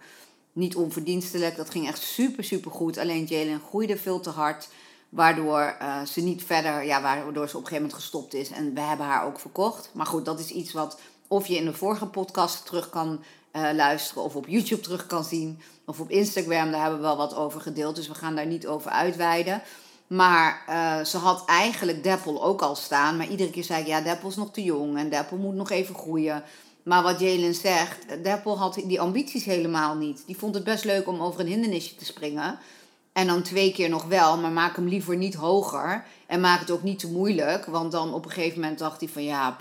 niet 0.54 0.76
onverdienstelijk. 0.76 1.56
Dat 1.56 1.70
ging 1.70 1.88
echt 1.88 2.02
super, 2.02 2.44
super 2.44 2.72
goed. 2.72 2.98
Alleen 2.98 3.26
Jalen 3.26 3.62
groeide 3.70 3.98
veel 3.98 4.20
te 4.20 4.30
hard. 4.30 4.68
Waardoor 5.10 5.78
ze 6.08 6.22
niet 6.22 6.44
verder, 6.44 6.86
ja, 6.86 7.02
waardoor 7.02 7.50
ze 7.50 7.58
op 7.58 7.64
een 7.64 7.68
gegeven 7.68 7.76
moment 7.76 7.94
gestopt 7.94 8.34
is. 8.34 8.50
En 8.50 8.74
we 8.74 8.82
hebben 8.82 9.06
haar 9.06 9.26
ook 9.26 9.40
verkocht. 9.40 9.90
Maar 9.94 10.06
goed, 10.06 10.26
dat 10.26 10.40
is 10.40 10.50
iets 10.50 10.72
wat 10.72 11.00
of 11.28 11.48
je 11.48 11.56
in 11.56 11.66
de 11.66 11.74
vorige 11.74 12.06
podcast 12.06 12.66
terug 12.66 12.90
kan 12.90 13.24
uh, 13.54 13.70
luisteren. 13.74 14.24
Of 14.24 14.36
op 14.36 14.48
YouTube 14.48 14.82
terug 14.82 15.08
kan 15.08 15.24
zien. 15.24 15.62
Of 15.86 16.00
op 16.00 16.10
Instagram, 16.10 16.72
daar 16.72 16.82
hebben 16.82 17.00
we 17.00 17.06
wel 17.06 17.18
wat 17.18 17.36
over 17.36 17.62
gedeeld. 17.62 17.96
Dus 17.96 18.08
we 18.08 18.16
gaan 18.16 18.36
daar 18.36 18.46
niet 18.46 18.68
over 18.68 18.92
uitweiden. 18.92 19.62
Maar 20.08 20.64
uh, 20.70 21.06
ze 21.06 21.18
had 21.18 21.46
eigenlijk 21.46 22.04
Deppel 22.04 22.44
ook 22.44 22.62
al 22.62 22.76
staan. 22.76 23.18
Maar 23.18 23.28
iedere 23.28 23.50
keer 23.50 23.64
zei 23.64 23.82
ik, 23.82 23.88
ja, 23.88 24.02
Deppel 24.02 24.30
is 24.30 24.36
nog 24.36 24.52
te 24.52 24.64
jong. 24.64 24.98
En 24.98 25.10
Deppel 25.10 25.38
moet 25.38 25.56
nog 25.56 25.70
even 25.70 25.96
groeien. 25.96 26.44
Maar 26.84 27.04
wat 27.04 27.20
Jalen 27.20 27.54
zegt, 27.54 28.24
Deppel 28.24 28.58
had 28.58 28.74
die 28.86 29.02
ambities 29.02 29.46
helemaal 29.46 29.96
niet. 29.96 30.24
Die 30.26 30.38
vond 30.38 30.56
het 30.56 30.64
best 30.64 30.84
leuk 30.84 31.08
om 31.08 31.22
over 31.22 31.40
een 31.40 31.48
hindernisje 31.48 31.96
te 31.96 32.06
springen. 32.06 32.60
En 33.14 33.28
dan 33.28 33.42
twee 33.42 33.72
keer 33.72 33.90
nog 33.90 34.04
wel, 34.04 34.38
maar 34.38 34.52
maak 34.52 34.76
hem 34.76 34.88
liever 34.88 35.18
niet 35.18 35.36
hoger. 35.36 36.06
En 36.28 36.40
maak 36.40 36.60
het 36.60 36.72
ook 36.72 36.84
niet 36.84 37.00
te 37.00 37.12
moeilijk. 37.12 37.66
Want 37.66 37.92
dan 37.92 38.14
op 38.14 38.26
een 38.26 38.32
gegeven 38.32 38.60
moment 38.60 38.80
dacht 38.80 39.00
hij 39.00 39.10
van, 39.10 39.24
ja, 39.24 39.58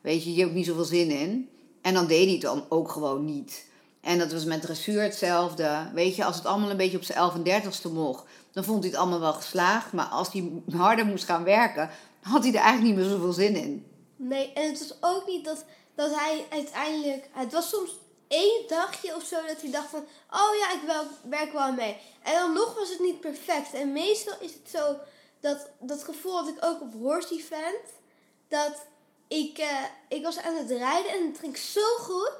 weet 0.00 0.24
je, 0.24 0.30
hier 0.30 0.38
heb 0.38 0.48
ik 0.48 0.54
niet 0.54 0.66
zoveel 0.66 0.84
zin 0.84 1.10
in. 1.10 1.48
En 1.82 1.94
dan 1.94 2.06
deed 2.06 2.24
hij 2.24 2.32
het 2.32 2.40
dan 2.40 2.64
ook 2.68 2.90
gewoon 2.90 3.24
niet. 3.24 3.68
En 4.00 4.18
dat 4.18 4.32
was 4.32 4.44
met 4.44 4.62
dressuur 4.62 5.02
hetzelfde. 5.02 5.90
Weet 5.94 6.16
je, 6.16 6.24
als 6.24 6.36
het 6.36 6.46
allemaal 6.46 6.70
een 6.70 6.76
beetje 6.76 6.96
op 6.96 7.02
zijn 7.02 7.18
11 7.18 7.34
en 7.34 7.62
30ste 7.62 7.92
mocht, 7.92 8.24
dan 8.52 8.64
vond 8.64 8.82
hij 8.82 8.90
het 8.90 9.00
allemaal 9.00 9.20
wel 9.20 9.32
geslaagd. 9.32 9.92
Maar 9.92 10.06
als 10.06 10.32
hij 10.32 10.50
harder 10.72 11.06
moest 11.06 11.24
gaan 11.24 11.44
werken, 11.44 11.90
had 12.20 12.42
hij 12.42 12.52
er 12.52 12.60
eigenlijk 12.60 12.96
niet 12.96 13.04
meer 13.04 13.14
zoveel 13.14 13.32
zin 13.32 13.56
in. 13.56 13.86
Nee, 14.16 14.52
en 14.52 14.68
het 14.68 14.78
was 14.78 14.96
ook 15.00 15.26
niet 15.26 15.44
dat, 15.44 15.64
dat 15.94 16.14
hij 16.14 16.44
uiteindelijk. 16.50 17.28
Het 17.32 17.52
was 17.52 17.68
soms 17.68 17.90
één 18.28 18.64
dagje 18.68 19.16
of 19.16 19.24
zo 19.24 19.36
dat 19.46 19.60
hij 19.60 19.70
dacht 19.70 19.88
van, 19.88 20.04
oh 20.30 20.56
ja, 20.58 20.72
ik 20.72 21.06
werk 21.28 21.52
wel 21.52 21.72
mee. 21.72 21.96
En 22.22 22.34
dan 22.34 22.52
nog 22.52 22.74
was 22.74 22.90
het 22.90 23.00
niet 23.00 23.20
perfect. 23.20 23.72
En 23.72 23.92
meestal 23.92 24.34
is 24.40 24.52
het 24.52 24.70
zo, 24.70 24.96
dat, 25.40 25.68
dat 25.80 26.04
gevoel 26.04 26.36
had 26.36 26.48
ik 26.48 26.64
ook 26.64 26.80
op 26.80 26.92
horse 26.92 27.34
event. 27.34 27.86
Dat 28.48 28.86
ik, 29.30 29.58
uh, 29.58 29.66
ik 30.08 30.22
was 30.22 30.38
aan 30.38 30.56
het 30.56 30.70
rijden 30.70 31.12
en 31.12 31.26
het 31.26 31.38
ging 31.38 31.56
zo 31.56 31.96
goed. 31.98 32.38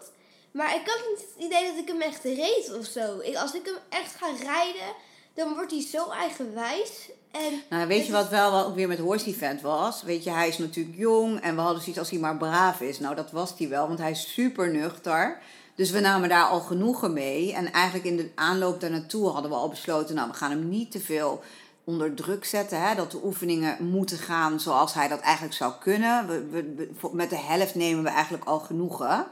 Maar 0.51 0.75
ik 0.75 0.87
had 0.87 1.01
niet 1.09 1.27
het 1.35 1.45
idee 1.45 1.67
dat 1.67 1.79
ik 1.79 1.89
hem 1.89 2.01
echt 2.01 2.25
reed 2.25 2.73
of 2.79 2.85
zo. 2.85 3.19
Ik, 3.19 3.37
als 3.37 3.55
ik 3.55 3.65
hem 3.65 3.79
echt 3.89 4.15
ga 4.15 4.27
rijden, 4.43 4.95
dan 5.35 5.55
wordt 5.55 5.71
hij 5.71 5.83
zo 5.83 6.11
eigenwijs. 6.11 7.11
En 7.31 7.63
nou, 7.69 7.87
weet 7.87 8.07
je 8.07 8.13
wat 8.13 8.29
wel 8.29 8.67
ook 8.67 8.75
weer 8.75 8.89
met 8.89 8.99
Horse 8.99 9.27
Event 9.27 9.61
was? 9.61 10.03
Weet 10.03 10.25
je, 10.25 10.31
hij 10.31 10.49
is 10.49 10.59
natuurlijk 10.59 10.97
jong 10.97 11.41
en 11.41 11.55
we 11.55 11.61
hadden 11.61 11.81
zoiets 11.81 11.99
als 11.99 12.11
hij 12.11 12.19
maar 12.19 12.37
braaf 12.37 12.81
is. 12.81 12.99
Nou, 12.99 13.15
dat 13.15 13.31
was 13.31 13.53
hij 13.59 13.69
wel, 13.69 13.87
want 13.87 13.99
hij 13.99 14.11
is 14.11 14.33
super 14.33 14.71
nuchter. 14.71 15.41
Dus 15.75 15.91
we 15.91 16.01
namen 16.01 16.29
daar 16.29 16.45
al 16.45 16.61
genoegen 16.61 17.13
mee. 17.13 17.53
En 17.53 17.73
eigenlijk 17.73 18.05
in 18.05 18.17
de 18.17 18.31
aanloop 18.35 18.81
daar 18.81 18.91
naartoe 18.91 19.29
hadden 19.29 19.51
we 19.51 19.57
al 19.57 19.69
besloten, 19.69 20.15
nou, 20.15 20.31
we 20.31 20.37
gaan 20.37 20.51
hem 20.51 20.69
niet 20.69 20.91
te 20.91 21.01
veel 21.01 21.43
onder 21.85 22.15
druk 22.15 22.45
zetten. 22.45 22.83
Hè, 22.83 22.95
dat 22.95 23.11
de 23.11 23.25
oefeningen 23.25 23.89
moeten 23.89 24.19
gaan 24.19 24.61
zoals 24.61 24.95
hij 24.95 25.09
dat 25.09 25.21
eigenlijk 25.21 25.55
zou 25.55 25.73
kunnen. 25.81 26.29
We, 26.29 26.45
we, 26.51 27.11
met 27.13 27.31
de 27.31 27.39
helft 27.39 27.75
nemen 27.75 28.03
we 28.03 28.11
eigenlijk 28.11 28.45
al 28.45 28.59
genoegen. 28.59 29.27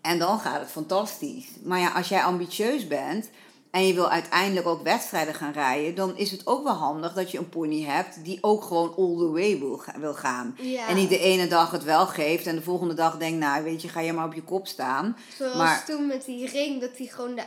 En 0.00 0.18
dan 0.18 0.38
gaat 0.38 0.60
het 0.60 0.70
fantastisch. 0.70 1.46
Maar 1.62 1.78
ja, 1.78 1.90
als 1.90 2.08
jij 2.08 2.22
ambitieus 2.22 2.86
bent 2.86 3.30
en 3.74 3.86
je 3.86 3.94
wil 3.94 4.10
uiteindelijk 4.10 4.66
ook 4.66 4.82
wedstrijden 4.82 5.34
gaan 5.34 5.52
rijden, 5.52 5.94
dan 5.94 6.16
is 6.16 6.30
het 6.30 6.46
ook 6.46 6.64
wel 6.64 6.72
handig 6.72 7.12
dat 7.12 7.30
je 7.30 7.38
een 7.38 7.48
pony 7.48 7.82
hebt 7.82 8.24
die 8.24 8.38
ook 8.40 8.62
gewoon 8.62 8.94
all 8.96 9.16
the 9.16 9.30
way 9.30 9.58
wil, 9.58 9.82
wil 9.98 10.14
gaan. 10.14 10.56
En 10.88 10.96
niet 10.96 11.08
de 11.08 11.18
ene 11.18 11.46
dag 11.48 11.70
het 11.70 11.84
wel 11.84 12.06
geeft 12.06 12.46
en 12.46 12.56
de 12.56 12.62
volgende 12.62 12.94
dag 12.94 13.16
denkt, 13.16 13.38
nou 13.38 13.64
weet 13.64 13.82
je, 13.82 13.88
ga 13.88 14.00
je 14.00 14.12
maar 14.12 14.26
op 14.26 14.34
je 14.34 14.42
kop 14.42 14.66
staan. 14.66 15.16
Zoals 15.36 15.56
maar, 15.56 15.84
toen 15.84 16.06
met 16.06 16.24
die 16.24 16.48
ring, 16.48 16.80
dat 16.80 16.90
hij 16.96 17.06
gewoon 17.06 17.34
de, 17.34 17.42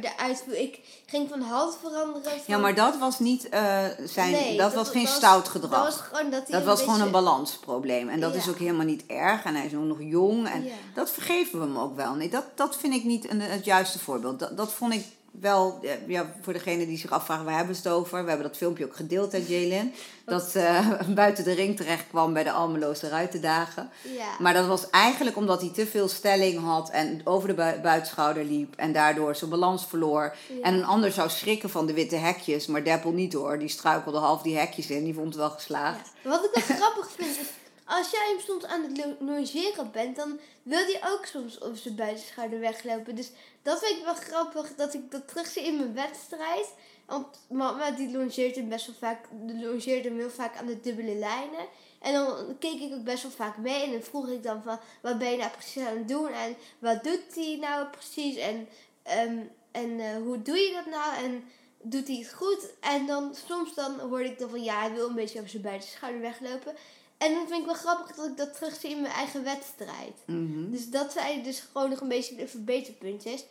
de 0.00 0.18
uit... 0.18 0.44
Ik 0.50 0.80
ging 1.06 1.28
van 1.28 1.40
hand 1.40 1.76
veranderen. 1.80 2.32
Ja, 2.46 2.58
maar 2.58 2.74
dat 2.74 2.98
was 2.98 3.18
niet 3.18 3.48
uh, 3.54 3.84
zijn... 4.04 4.30
Nee, 4.30 4.56
dat, 4.56 4.74
was 4.74 4.88
geen 4.88 5.06
stout 5.06 5.48
gedrag. 5.48 5.84
Dat 5.84 5.94
was 5.94 6.00
gewoon, 6.00 6.30
dat 6.30 6.46
dat 6.48 6.64
was 6.64 6.82
gewoon 6.82 7.00
een 7.00 7.10
balansprobleem. 7.10 8.08
En 8.08 8.20
dat 8.20 8.34
is 8.34 8.48
ook 8.48 8.58
helemaal 8.58 8.86
niet 8.86 9.06
erg. 9.06 9.44
En 9.44 9.54
hij 9.54 9.66
is 9.66 9.74
ook 9.74 9.84
nog 9.84 10.00
jong. 10.00 10.48
En 10.48 10.64
dat 10.94 11.10
vergeven 11.10 11.58
we 11.58 11.64
hem 11.64 11.78
ook 11.78 11.96
wel. 11.96 12.14
Nee, 12.14 12.28
dat, 12.28 12.44
dat 12.54 12.76
vind 12.76 12.94
ik 12.94 13.04
niet 13.04 13.30
een, 13.30 13.40
het 13.40 13.64
juiste 13.64 13.98
voorbeeld. 13.98 14.38
Dat, 14.38 14.56
dat 14.56 14.72
vond 14.72 14.92
ik 14.92 15.04
wel, 15.40 15.80
ja, 16.06 16.32
voor 16.40 16.52
degene 16.52 16.86
die 16.86 16.98
zich 16.98 17.10
afvragen, 17.10 17.44
waar 17.44 17.56
hebben 17.56 17.76
ze 17.76 17.82
het 17.82 17.92
over? 17.92 18.22
We 18.22 18.28
hebben 18.28 18.46
dat 18.46 18.56
filmpje 18.56 18.84
ook 18.84 18.96
gedeeld, 18.96 19.32
hè, 19.32 19.38
Jalen. 19.46 19.92
Dat 20.24 20.52
uh, 20.56 21.00
buiten 21.14 21.44
de 21.44 21.52
ring 21.52 21.76
terecht 21.76 22.04
kwam 22.08 22.32
bij 22.32 22.44
de 22.44 22.52
Almeloze 22.52 23.08
Ruitendagen. 23.08 23.90
Ja. 24.02 24.28
Maar 24.38 24.54
dat 24.54 24.66
was 24.66 24.90
eigenlijk 24.90 25.36
omdat 25.36 25.60
hij 25.60 25.70
te 25.70 25.86
veel 25.86 26.08
stelling 26.08 26.60
had 26.60 26.90
en 26.90 27.20
over 27.24 27.48
de 27.48 27.78
buitenschouder 27.82 28.44
liep. 28.44 28.74
En 28.76 28.92
daardoor 28.92 29.34
zijn 29.34 29.50
balans 29.50 29.86
verloor. 29.86 30.36
En 30.62 30.74
een 30.74 30.84
ander 30.84 31.12
zou 31.12 31.30
schrikken 31.30 31.70
van 31.70 31.86
de 31.86 31.92
witte 31.92 32.16
hekjes, 32.16 32.66
maar 32.66 32.84
Deppel 32.84 33.12
niet 33.12 33.32
hoor. 33.32 33.58
Die 33.58 33.68
struikelde 33.68 34.18
half 34.18 34.42
die 34.42 34.56
hekjes 34.56 34.90
in, 34.90 35.04
die 35.04 35.14
vond 35.14 35.26
het 35.26 35.36
wel 35.36 35.50
geslaagd. 35.50 36.10
Wat 36.22 36.44
ik 36.44 36.64
wel 36.64 36.76
grappig 36.80 37.10
vind 37.16 37.30
is 37.30 37.48
als 37.86 38.10
jij 38.10 38.36
soms 38.46 38.64
aan 38.64 38.82
het 38.82 39.16
logeren 39.20 39.90
bent, 39.90 40.16
dan 40.16 40.38
wil 40.62 40.84
hij 40.84 41.00
ook 41.04 41.26
soms 41.26 41.60
over 41.60 41.76
zijn 41.76 41.94
buitenschouder 41.94 42.60
weglopen. 42.60 43.14
Dus 43.14 43.30
dat 43.62 43.78
vind 43.78 43.98
ik 43.98 44.04
wel 44.04 44.14
grappig, 44.14 44.74
dat 44.74 44.94
ik 44.94 45.10
dat 45.10 45.28
terugzie 45.28 45.62
in 45.62 45.76
mijn 45.76 45.94
wedstrijd. 45.94 46.74
Want 47.06 47.26
mama 47.48 47.90
die 47.90 48.16
longeert 48.16 48.56
hem 48.56 48.68
best 48.68 48.86
wel 48.86 48.94
vaak, 48.98 49.28
longeert 49.46 50.04
hem 50.04 50.18
heel 50.18 50.30
vaak 50.30 50.56
aan 50.56 50.66
de 50.66 50.80
dubbele 50.80 51.14
lijnen. 51.14 51.66
En 52.00 52.12
dan 52.12 52.58
keek 52.58 52.80
ik 52.80 52.92
ook 52.92 53.04
best 53.04 53.22
wel 53.22 53.32
vaak 53.32 53.56
mee 53.56 53.82
en 53.82 53.92
dan 53.92 54.02
vroeg 54.02 54.28
ik 54.28 54.42
dan 54.42 54.62
van, 54.62 54.78
wat 55.02 55.18
ben 55.18 55.30
je 55.30 55.36
nou 55.36 55.50
precies 55.50 55.86
aan 55.86 55.96
het 55.96 56.08
doen 56.08 56.28
en 56.28 56.56
wat 56.78 57.04
doet 57.04 57.34
hij 57.34 57.56
nou 57.60 57.86
precies 57.86 58.36
en, 58.36 58.68
ehm, 59.02 59.38
en 59.70 60.00
eh, 60.00 60.16
hoe 60.16 60.42
doe 60.42 60.56
je 60.56 60.72
dat 60.72 60.86
nou 60.86 61.24
en 61.24 61.44
doet 61.82 62.06
hij 62.06 62.16
het 62.16 62.32
goed? 62.32 62.70
En 62.80 63.06
dan 63.06 63.34
soms 63.46 63.74
dan 63.74 64.00
hoorde 64.00 64.24
ik 64.24 64.38
dan 64.38 64.50
van, 64.50 64.62
ja, 64.62 64.80
hij 64.80 64.92
wil 64.92 65.08
een 65.08 65.14
beetje 65.14 65.38
over 65.38 65.50
zijn 65.50 65.62
beide 65.62 65.84
schouder 65.84 66.20
weglopen. 66.20 66.74
En 67.18 67.34
dan 67.34 67.46
vind 67.48 67.60
ik 67.60 67.66
wel 67.66 67.74
grappig 67.74 68.16
dat 68.16 68.26
ik 68.26 68.36
dat 68.36 68.54
terugzie 68.54 68.90
in 68.90 69.00
mijn 69.00 69.14
eigen 69.14 69.44
wedstrijd. 69.44 70.16
Mhm. 70.26 70.70
Dus 70.70 70.90
dat 70.90 71.12
zijn 71.12 71.42
dus 71.42 71.64
gewoon 71.72 71.90
nog 71.90 72.00
een 72.00 72.08
beetje 72.08 72.34
de 72.34 72.48
verbeterpuntjes. 72.48 73.44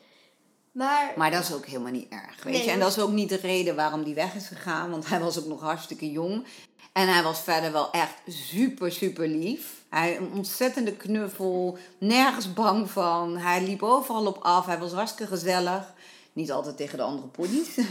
Maar, 0.72 1.13
Maar 1.17 1.31
dat 1.31 1.43
is 1.43 1.53
ook 1.53 1.65
helemaal 1.65 1.91
niet 1.91 2.10
erg, 2.10 2.43
weet 2.43 2.53
Nee, 2.53 2.63
je. 2.63 2.72
En 2.72 2.79
dat 2.79 2.91
is 2.91 3.00
ook 3.00 3.12
niet 3.12 3.29
de 3.29 3.36
reden 3.38 3.75
waarom 3.75 4.03
die 4.03 4.15
weg 4.15 4.36
is 4.36 4.48
gegaan. 4.48 4.89
Want 4.89 5.10
hij 5.10 5.19
was 5.19 5.39
ook 5.39 5.45
nog 5.45 5.62
hartstikke 5.62 6.12
jong. 6.12 6.45
En 6.91 7.13
hij 7.13 7.24
was 7.24 7.39
verder 7.39 7.72
wel 7.72 7.91
echt 7.91 8.13
super, 8.27 8.91
super 8.91 9.27
lief. 9.27 9.84
Hij 9.89 10.17
een 10.17 10.31
ontzettende 10.34 10.95
knuffel. 10.95 11.77
Nergens 11.98 12.53
bang 12.53 12.91
van. 12.91 13.38
Hij 13.38 13.63
liep 13.63 13.84
overal 13.84 14.25
op 14.25 14.38
af. 14.41 14.65
Hij 14.65 14.79
was 14.79 14.91
hartstikke 14.91 15.36
gezellig. 15.36 15.93
Niet 16.36 16.51
altijd 16.51 16.77
tegen 16.77 16.98
de 16.98 17.04
andere 17.04 17.27
ponies. 17.27 17.68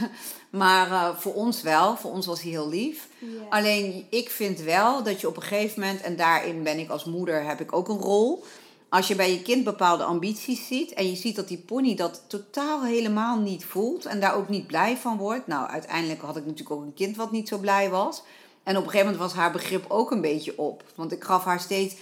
Maar 0.51 0.91
eh, 0.91 1.17
voor 1.17 1.35
ons 1.35 1.63
wel. 1.63 1.97
Voor 1.97 2.11
ons 2.11 2.27
was 2.27 2.43
hij 2.43 2.51
heel 2.51 2.69
lief. 2.69 3.09
Alleen 3.49 4.07
ik 4.11 4.31
vind 4.31 4.61
wel 4.61 5.03
dat 5.03 5.21
je 5.21 5.29
op 5.29 5.37
een 5.37 5.43
gegeven 5.43 5.81
moment, 5.81 6.01
en 6.01 6.17
daarin 6.17 6.63
ben 6.63 6.79
ik 6.79 6.91
als 6.91 7.05
moeder, 7.05 7.45
heb 7.45 7.61
ik 7.61 7.73
ook 7.73 7.89
een 7.89 7.99
rol. 7.99 8.45
Als 8.89 9.09
je 9.09 9.15
bij 9.15 9.33
je 9.33 9.43
kind 9.43 9.65
bepaalde 9.65 10.05
ambities 10.05 10.67
ziet 10.67 10.93
en 10.93 11.09
je 11.09 11.17
ziet 11.17 11.37
dat 11.37 11.49
die 11.49 11.59
pony 11.59 11.95
dat 11.95 12.23
totaal 12.27 12.85
helemaal 12.85 13.39
niet 13.39 13.65
voelt 13.65 14.05
en 14.05 14.21
daar 14.21 14.35
ook 14.35 14.49
niet 14.49 14.67
blij 14.67 14.97
van 14.97 15.17
wordt. 15.17 15.47
Nou, 15.47 15.69
uiteindelijk 15.69 16.21
had 16.21 16.37
ik 16.37 16.45
natuurlijk 16.45 16.77
ook 16.77 16.83
een 16.83 16.95
kind 16.95 17.17
wat 17.17 17.33
niet 17.33 17.49
zo 17.49 17.59
blij 17.59 17.91
was. 17.91 18.23
En 18.63 18.77
op 18.77 18.85
een 18.85 18.91
gegeven 18.91 19.13
moment 19.13 19.33
was 19.33 19.41
haar 19.43 19.53
begrip 19.53 19.85
ook 19.89 20.11
een 20.11 20.21
beetje 20.21 20.59
op. 20.59 20.85
Want 20.95 21.13
ik 21.13 21.25
gaf 21.25 21.45
haar 21.45 21.61
steeds. 21.61 21.95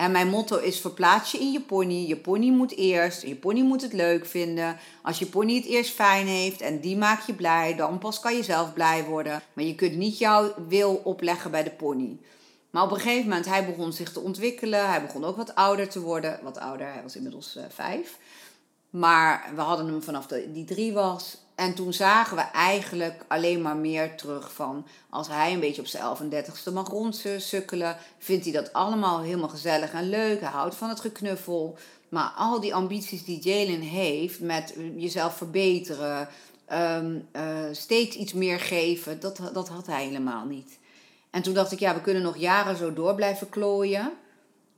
En 0.00 0.10
mijn 0.10 0.28
motto 0.28 0.58
is: 0.58 0.80
verplaats 0.80 1.32
je 1.32 1.38
in 1.38 1.52
je 1.52 1.60
pony. 1.60 2.06
Je 2.06 2.16
pony 2.16 2.50
moet 2.50 2.76
eerst. 2.76 3.22
Je 3.22 3.36
pony 3.36 3.60
moet 3.60 3.82
het 3.82 3.92
leuk 3.92 4.26
vinden. 4.26 4.76
Als 5.02 5.18
je 5.18 5.26
pony 5.26 5.54
het 5.54 5.64
eerst 5.64 5.90
fijn 5.90 6.26
heeft 6.26 6.60
en 6.60 6.80
die 6.80 6.96
maakt 6.96 7.26
je 7.26 7.34
blij, 7.34 7.74
dan 7.76 7.98
pas 7.98 8.20
kan 8.20 8.36
je 8.36 8.42
zelf 8.42 8.72
blij 8.72 9.04
worden. 9.04 9.42
Maar 9.52 9.64
je 9.64 9.74
kunt 9.74 9.96
niet 9.96 10.18
jouw 10.18 10.54
wil 10.68 11.00
opleggen 11.04 11.50
bij 11.50 11.62
de 11.62 11.70
pony. 11.70 12.18
Maar 12.70 12.82
op 12.82 12.90
een 12.90 13.00
gegeven 13.00 13.28
moment, 13.28 13.46
hij 13.46 13.66
begon 13.66 13.92
zich 13.92 14.12
te 14.12 14.20
ontwikkelen. 14.20 14.88
Hij 14.88 15.02
begon 15.02 15.24
ook 15.24 15.36
wat 15.36 15.54
ouder 15.54 15.88
te 15.88 16.00
worden. 16.00 16.40
Wat 16.42 16.58
ouder, 16.58 16.92
hij 16.92 17.02
was 17.02 17.16
inmiddels 17.16 17.56
eh, 17.56 17.64
vijf. 17.68 18.18
Maar 18.90 19.50
we 19.54 19.60
hadden 19.60 19.86
hem 19.86 20.02
vanaf 20.02 20.26
de, 20.26 20.52
die 20.52 20.64
drie 20.64 20.92
was. 20.92 21.36
En 21.60 21.74
toen 21.74 21.92
zagen 21.92 22.36
we 22.36 22.42
eigenlijk 22.42 23.24
alleen 23.28 23.62
maar 23.62 23.76
meer 23.76 24.16
terug 24.16 24.52
van... 24.52 24.86
als 25.10 25.28
hij 25.28 25.52
een 25.52 25.60
beetje 25.60 25.80
op 25.80 25.86
zijn 25.86 26.04
31ste 26.32 26.72
mag 26.72 26.88
rondsukkelen... 26.88 27.96
vindt 28.18 28.44
hij 28.44 28.52
dat 28.52 28.72
allemaal 28.72 29.20
helemaal 29.20 29.48
gezellig 29.48 29.92
en 29.92 30.08
leuk. 30.08 30.40
Hij 30.40 30.48
houdt 30.48 30.74
van 30.74 30.88
het 30.88 31.00
geknuffel. 31.00 31.78
Maar 32.08 32.32
al 32.36 32.60
die 32.60 32.74
ambities 32.74 33.24
die 33.24 33.40
Jalen 33.40 33.80
heeft 33.80 34.40
met 34.40 34.74
jezelf 34.96 35.36
verbeteren... 35.36 36.28
ehm, 36.66 37.18
eh, 37.32 37.64
steeds 37.72 38.16
iets 38.16 38.32
meer 38.32 38.60
geven, 38.60 39.20
dat, 39.20 39.40
dat 39.52 39.68
had 39.68 39.86
hij 39.86 40.04
helemaal 40.04 40.44
niet. 40.44 40.78
En 41.30 41.42
toen 41.42 41.54
dacht 41.54 41.72
ik, 41.72 41.78
ja, 41.78 41.94
we 41.94 42.00
kunnen 42.00 42.22
nog 42.22 42.36
jaren 42.36 42.76
zo 42.76 42.92
door 42.92 43.14
blijven 43.14 43.48
klooien... 43.48 44.12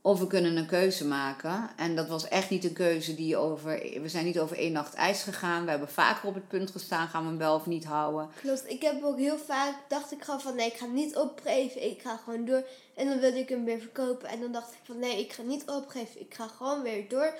Of 0.05 0.19
we 0.19 0.27
kunnen 0.27 0.57
een 0.57 0.65
keuze 0.65 1.05
maken. 1.07 1.69
En 1.75 1.95
dat 1.95 2.07
was 2.07 2.27
echt 2.27 2.49
niet 2.49 2.63
een 2.63 2.73
keuze 2.73 3.15
die 3.15 3.37
over. 3.37 3.71
We 4.01 4.09
zijn 4.09 4.25
niet 4.25 4.39
over 4.39 4.57
één 4.57 4.71
nacht 4.71 4.93
ijs 4.93 5.23
gegaan. 5.23 5.63
We 5.63 5.69
hebben 5.69 5.89
vaker 5.89 6.27
op 6.27 6.33
het 6.33 6.47
punt 6.47 6.71
gestaan: 6.71 7.07
gaan 7.07 7.21
we 7.21 7.27
hem 7.27 7.37
wel 7.37 7.55
of 7.55 7.65
niet 7.65 7.85
houden. 7.85 8.29
Klopt, 8.41 8.69
ik 8.69 8.81
heb 8.81 9.03
ook 9.03 9.17
heel 9.17 9.37
vaak, 9.37 9.75
dacht 9.87 10.11
ik 10.11 10.23
gewoon 10.23 10.41
van 10.41 10.55
nee, 10.55 10.67
ik 10.67 10.77
ga 10.77 10.85
niet 10.85 11.15
opgeven, 11.15 11.83
ik 11.83 12.01
ga 12.01 12.17
gewoon 12.17 12.45
door. 12.45 12.65
En 12.95 13.07
dan 13.07 13.19
wilde 13.19 13.39
ik 13.39 13.49
hem 13.49 13.65
weer 13.65 13.79
verkopen. 13.79 14.29
En 14.29 14.39
dan 14.41 14.51
dacht 14.51 14.71
ik 14.71 14.79
van 14.83 14.99
nee, 14.99 15.19
ik 15.19 15.33
ga 15.33 15.41
niet 15.41 15.69
opgeven, 15.69 16.21
ik 16.21 16.33
ga 16.33 16.47
gewoon 16.47 16.81
weer 16.81 17.09
door. 17.09 17.37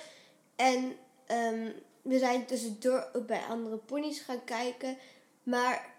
En 0.56 0.92
ehm, 1.26 1.70
we 2.02 2.18
zijn 2.18 2.46
tussendoor 2.46 3.08
ook 3.12 3.26
bij 3.26 3.42
andere 3.50 3.76
ponies 3.76 4.20
gaan 4.20 4.44
kijken. 4.44 4.96
Maar 5.42 5.93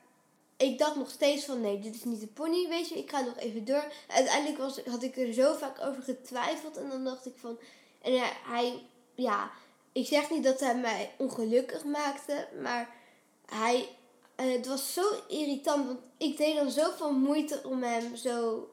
ik 0.57 0.77
dacht 0.77 0.95
nog 0.95 1.09
steeds 1.09 1.45
van 1.45 1.62
nee, 1.62 1.79
dit 1.79 1.95
is 1.95 2.03
niet 2.03 2.19
de 2.19 2.27
pony, 2.27 2.67
weet 2.67 2.89
je, 2.89 2.97
ik 2.97 3.09
ga 3.09 3.19
nog 3.19 3.38
even 3.38 3.65
door. 3.65 3.91
Uiteindelijk 4.07 4.57
was, 4.57 4.79
had 4.85 5.03
ik 5.03 5.17
er 5.17 5.33
zo 5.33 5.53
vaak 5.53 5.81
over 5.81 6.03
getwijfeld 6.03 6.77
en 6.77 6.89
dan 6.89 7.03
dacht 7.03 7.25
ik 7.25 7.33
van... 7.38 7.59
En 8.01 8.12
hij, 8.12 8.31
hij 8.45 8.83
ja, 9.15 9.51
ik 9.91 10.07
zeg 10.07 10.29
niet 10.29 10.43
dat 10.43 10.59
hij 10.59 10.75
mij 10.75 11.12
ongelukkig 11.17 11.83
maakte, 11.83 12.47
maar 12.62 12.89
hij, 13.45 13.89
eh, 14.35 14.51
het 14.51 14.67
was 14.67 14.93
zo 14.93 15.03
irritant, 15.27 15.85
want 15.85 16.00
ik 16.17 16.38
deed 16.38 16.55
dan 16.55 16.69
zoveel 16.69 17.13
moeite 17.13 17.62
om 17.63 17.83
hem 17.83 18.15
zo, 18.15 18.69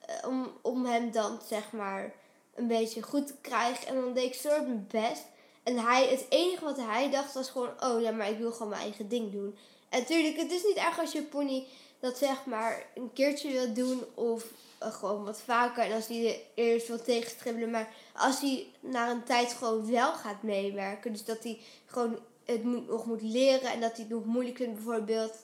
eh, 0.00 0.28
om, 0.28 0.52
om 0.62 0.84
hem 0.84 1.10
dan 1.10 1.40
zeg 1.48 1.72
maar 1.72 2.14
een 2.54 2.66
beetje 2.66 3.02
goed 3.02 3.26
te 3.26 3.34
krijgen. 3.40 3.86
En 3.86 3.94
dan 3.94 4.12
deed 4.12 4.24
ik 4.24 4.34
zo 4.34 4.62
mijn 4.62 4.86
best. 4.90 5.22
En 5.62 5.78
hij, 5.78 6.06
het 6.08 6.26
enige 6.28 6.64
wat 6.64 6.76
hij 6.76 7.10
dacht 7.10 7.34
was 7.34 7.50
gewoon, 7.50 7.82
oh 7.82 8.00
ja, 8.00 8.10
maar 8.10 8.30
ik 8.30 8.38
wil 8.38 8.52
gewoon 8.52 8.68
mijn 8.68 8.82
eigen 8.82 9.08
ding 9.08 9.32
doen. 9.32 9.58
En 9.94 10.00
natuurlijk, 10.00 10.36
het 10.36 10.52
is 10.52 10.62
niet 10.62 10.76
erg 10.76 10.98
als 10.98 11.12
je 11.12 11.22
pony 11.22 11.66
dat 12.00 12.18
zeg 12.18 12.44
maar 12.44 12.86
een 12.94 13.12
keertje 13.12 13.52
wil 13.52 13.74
doen 13.74 14.04
of 14.14 14.44
eh, 14.78 14.92
gewoon 14.92 15.24
wat 15.24 15.40
vaker. 15.40 15.84
En 15.84 15.92
als 15.92 16.06
hij 16.06 16.26
er 16.26 16.40
eerst 16.54 16.88
wil 16.88 17.02
tegenstribbelen. 17.02 17.70
Maar 17.70 17.88
als 18.14 18.40
hij 18.40 18.66
na 18.80 19.10
een 19.10 19.24
tijd 19.24 19.52
gewoon 19.52 19.90
wel 19.90 20.12
gaat 20.12 20.42
meewerken. 20.42 21.12
Dus 21.12 21.24
dat 21.24 21.42
hij 21.42 21.60
gewoon 21.86 22.18
het 22.44 22.64
moet, 22.64 22.88
nog 22.88 23.06
moet 23.06 23.22
leren 23.22 23.72
en 23.72 23.80
dat 23.80 23.92
hij 23.92 24.04
het 24.04 24.14
nog 24.14 24.24
moeilijk 24.24 24.56
vindt 24.56 24.74
bijvoorbeeld. 24.74 25.36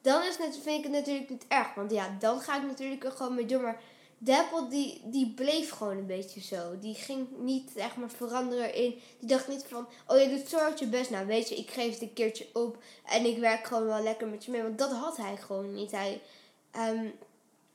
Dan 0.00 0.22
is 0.22 0.36
het, 0.36 0.58
vind 0.62 0.78
ik 0.78 0.82
het 0.82 0.92
natuurlijk 0.92 1.30
niet 1.30 1.44
erg. 1.48 1.74
Want 1.74 1.90
ja, 1.90 2.16
dan 2.18 2.40
ga 2.40 2.56
ik 2.56 2.66
natuurlijk 2.66 3.04
er 3.04 3.10
gewoon 3.12 3.34
mee 3.34 3.46
door. 3.46 3.60
Maar 3.60 3.80
Dapple 4.18 4.68
die, 4.68 5.00
die 5.04 5.34
bleef 5.34 5.70
gewoon 5.70 5.96
een 5.96 6.06
beetje 6.06 6.40
zo. 6.40 6.78
Die 6.78 6.94
ging 6.94 7.28
niet 7.38 7.70
zeg 7.74 7.96
maar 7.96 8.10
veranderen 8.10 8.74
in. 8.74 9.00
Die 9.18 9.28
dacht 9.28 9.48
niet 9.48 9.64
van, 9.68 9.88
oh 10.06 10.18
je 10.18 10.28
doet 10.28 10.48
zo 10.48 10.58
hard 10.58 10.78
je 10.78 10.86
best. 10.86 11.10
Nou 11.10 11.26
weet 11.26 11.48
je, 11.48 11.56
ik 11.56 11.70
geef 11.70 11.92
het 11.92 12.02
een 12.02 12.12
keertje 12.12 12.46
op. 12.52 12.78
En 13.04 13.24
ik 13.24 13.38
werk 13.38 13.66
gewoon 13.66 13.86
wel 13.86 14.02
lekker 14.02 14.28
met 14.28 14.44
je 14.44 14.50
mee. 14.50 14.62
Want 14.62 14.78
dat 14.78 14.92
had 14.92 15.16
hij 15.16 15.36
gewoon 15.36 15.74
niet. 15.74 15.90
Hij, 15.90 16.22
ehm, 16.70 17.06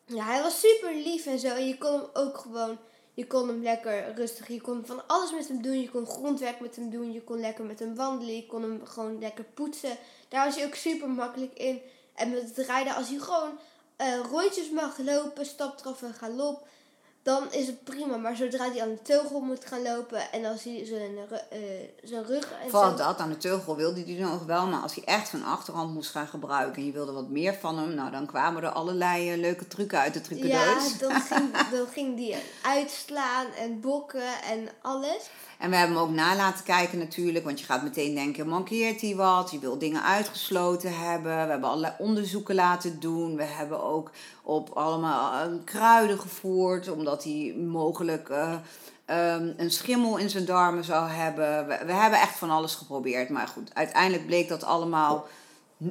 ja, 0.05 0.25
hij 0.25 0.41
was 0.41 0.59
super 0.59 0.95
lief 0.95 1.25
en 1.25 1.39
zo. 1.39 1.47
En 1.47 1.67
je 1.67 1.77
kon 1.77 1.93
hem 1.93 2.09
ook 2.13 2.37
gewoon, 2.37 2.77
je 3.13 3.27
kon 3.27 3.47
hem 3.47 3.61
lekker 3.61 4.13
rustig. 4.13 4.47
Je 4.47 4.61
kon 4.61 4.85
van 4.85 5.07
alles 5.07 5.31
met 5.31 5.47
hem 5.47 5.61
doen. 5.61 5.81
Je 5.81 5.89
kon 5.89 6.05
grondwerk 6.05 6.59
met 6.59 6.75
hem 6.75 6.89
doen. 6.89 7.11
Je 7.11 7.23
kon 7.23 7.39
lekker 7.39 7.65
met 7.65 7.79
hem 7.79 7.95
wandelen. 7.95 8.35
Je 8.35 8.45
kon 8.45 8.61
hem 8.61 8.85
gewoon 8.85 9.19
lekker 9.19 9.43
poetsen. 9.43 9.97
Daar 10.29 10.45
was 10.45 10.55
hij 10.55 10.65
ook 10.65 10.75
super 10.75 11.09
makkelijk 11.09 11.57
in. 11.57 11.81
En 12.15 12.29
met 12.29 12.55
het 12.55 12.65
rijden, 12.65 12.95
als 12.95 13.09
hij 13.09 13.17
gewoon 13.17 13.59
eh, 14.01 14.19
rondjes 14.31 14.69
mag 14.69 14.97
lopen, 14.97 15.45
staptraf 15.45 16.01
en 16.01 16.13
galop, 16.13 16.67
dan 17.23 17.51
is 17.51 17.67
het 17.67 17.83
prima. 17.83 18.17
Maar 18.17 18.35
zodra 18.35 18.71
hij 18.71 18.81
aan 18.81 18.89
de 18.89 19.01
teugel 19.01 19.39
moet 19.39 19.65
gaan 19.65 19.81
lopen 19.81 20.31
en 20.31 20.45
als 20.45 20.63
hij 20.63 20.85
zijn, 20.85 21.17
eh, 21.49 21.59
zijn 22.03 22.25
rug 22.25 22.51
en 22.63 22.69
Vooral 22.69 22.95
dat, 22.95 23.17
aan 23.19 23.29
de 23.29 23.37
teugel 23.37 23.75
wilde 23.75 24.03
hij 24.03 24.13
nog 24.13 24.45
wel. 24.45 24.67
Maar 24.67 24.81
als 24.81 24.95
hij 24.95 25.03
echt 25.03 25.27
zijn 25.27 25.43
achterhand 25.43 25.93
moest 25.93 26.09
gaan 26.09 26.27
gebruiken 26.27 26.75
en 26.75 26.85
je 26.85 26.91
wilde 26.91 27.11
wat 27.11 27.29
meer 27.29 27.53
van 27.53 27.77
hem, 27.77 27.93
nou 27.93 28.11
dan 28.11 28.25
kwamen 28.25 28.63
er 28.63 28.69
allerlei 28.69 29.31
eh, 29.31 29.39
leuke 29.39 29.67
trucken 29.67 29.99
uit 29.99 30.13
de 30.13 30.19
Ja, 30.19 30.25
trucendoos. 30.25 30.97
dan 30.97 31.21
ging, 31.21 31.57
dan 31.75 31.87
ging 31.87 32.15
die 32.17 32.35
uitslaan 32.61 33.45
en 33.57 33.79
bokken 33.79 34.41
en 34.43 34.69
alles. 34.81 35.29
En 35.61 35.69
we 35.69 35.75
hebben 35.75 35.95
hem 35.95 36.05
ook 36.05 36.13
na 36.13 36.35
laten 36.35 36.63
kijken 36.63 36.97
natuurlijk, 36.97 37.45
want 37.45 37.59
je 37.59 37.65
gaat 37.65 37.83
meteen 37.83 38.15
denken, 38.15 38.47
mankeert 38.47 39.01
hij 39.01 39.15
wat? 39.15 39.51
Je 39.51 39.59
wil 39.59 39.77
dingen 39.77 40.03
uitgesloten 40.03 40.97
hebben. 40.97 41.31
We 41.31 41.51
hebben 41.51 41.69
allerlei 41.69 41.93
onderzoeken 41.97 42.55
laten 42.55 42.99
doen. 42.99 43.35
We 43.35 43.43
hebben 43.43 43.83
ook 43.83 44.11
op 44.43 44.69
allemaal 44.69 45.33
eh, 45.33 45.51
kruiden 45.65 46.19
gevoerd, 46.19 46.91
omdat 46.91 47.23
hij 47.23 47.55
mogelijk 47.67 48.29
eh, 48.29 48.53
ehm, 49.05 49.53
een 49.57 49.71
schimmel 49.71 50.17
in 50.17 50.29
zijn 50.29 50.45
darmen 50.45 50.83
zou 50.83 51.09
hebben. 51.09 51.67
We, 51.67 51.79
we 51.85 51.93
hebben 51.93 52.19
echt 52.19 52.37
van 52.37 52.49
alles 52.49 52.75
geprobeerd. 52.75 53.29
Maar 53.29 53.47
goed, 53.47 53.75
uiteindelijk 53.75 54.25
bleek 54.25 54.47
dat 54.47 54.63
allemaal 54.63 55.27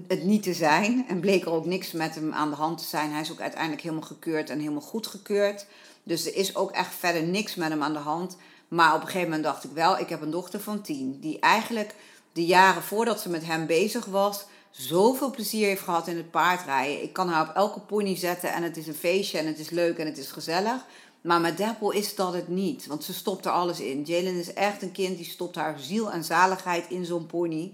het 0.06 0.24
niet 0.24 0.42
te 0.42 0.54
zijn. 0.54 1.04
En 1.08 1.20
bleek 1.20 1.44
er 1.44 1.52
ook 1.52 1.66
niks 1.66 1.92
met 1.92 2.14
hem 2.14 2.32
aan 2.32 2.50
de 2.50 2.56
hand 2.56 2.78
te 2.78 2.84
zijn. 2.84 3.10
Hij 3.10 3.20
is 3.20 3.32
ook 3.32 3.40
uiteindelijk 3.40 3.82
helemaal 3.82 4.06
gekeurd 4.06 4.50
en 4.50 4.58
helemaal 4.58 4.80
goedgekeurd. 4.80 5.66
Dus 6.02 6.26
er 6.26 6.36
is 6.36 6.56
ook 6.56 6.70
echt 6.70 6.94
verder 6.94 7.22
niks 7.22 7.54
met 7.54 7.68
hem 7.68 7.82
aan 7.82 7.92
de 7.92 7.98
hand. 7.98 8.36
Maar 8.70 8.94
op 8.94 9.00
een 9.00 9.06
gegeven 9.06 9.28
moment 9.28 9.44
dacht 9.44 9.64
ik 9.64 9.70
wel, 9.70 9.98
ik 9.98 10.08
heb 10.08 10.22
een 10.22 10.30
dochter 10.30 10.60
van 10.60 10.80
tien. 10.80 11.20
Die 11.20 11.40
eigenlijk 11.40 11.94
de 12.32 12.44
jaren 12.46 12.82
voordat 12.82 13.20
ze 13.20 13.28
met 13.28 13.46
hem 13.46 13.66
bezig 13.66 14.04
was, 14.04 14.44
zoveel 14.70 15.30
plezier 15.30 15.66
heeft 15.66 15.82
gehad 15.82 16.08
in 16.08 16.16
het 16.16 16.30
paardrijden. 16.30 17.02
Ik 17.02 17.12
kan 17.12 17.28
haar 17.28 17.48
op 17.48 17.54
elke 17.54 17.80
pony 17.80 18.16
zetten 18.16 18.52
en 18.52 18.62
het 18.62 18.76
is 18.76 18.86
een 18.86 18.94
feestje 18.94 19.38
en 19.38 19.46
het 19.46 19.58
is 19.58 19.70
leuk 19.70 19.98
en 19.98 20.06
het 20.06 20.18
is 20.18 20.30
gezellig. 20.30 20.84
Maar 21.20 21.40
met 21.40 21.58
Dapple 21.58 21.96
is 21.96 22.14
dat 22.14 22.34
het 22.34 22.48
niet, 22.48 22.86
want 22.86 23.04
ze 23.04 23.14
stopt 23.14 23.44
er 23.44 23.50
alles 23.50 23.80
in. 23.80 24.02
Jalen 24.02 24.38
is 24.38 24.52
echt 24.52 24.82
een 24.82 24.92
kind 24.92 25.16
die 25.16 25.26
stopt 25.26 25.56
haar 25.56 25.78
ziel 25.78 26.10
en 26.10 26.24
zaligheid 26.24 26.84
in 26.88 27.04
zo'n 27.04 27.26
pony. 27.26 27.72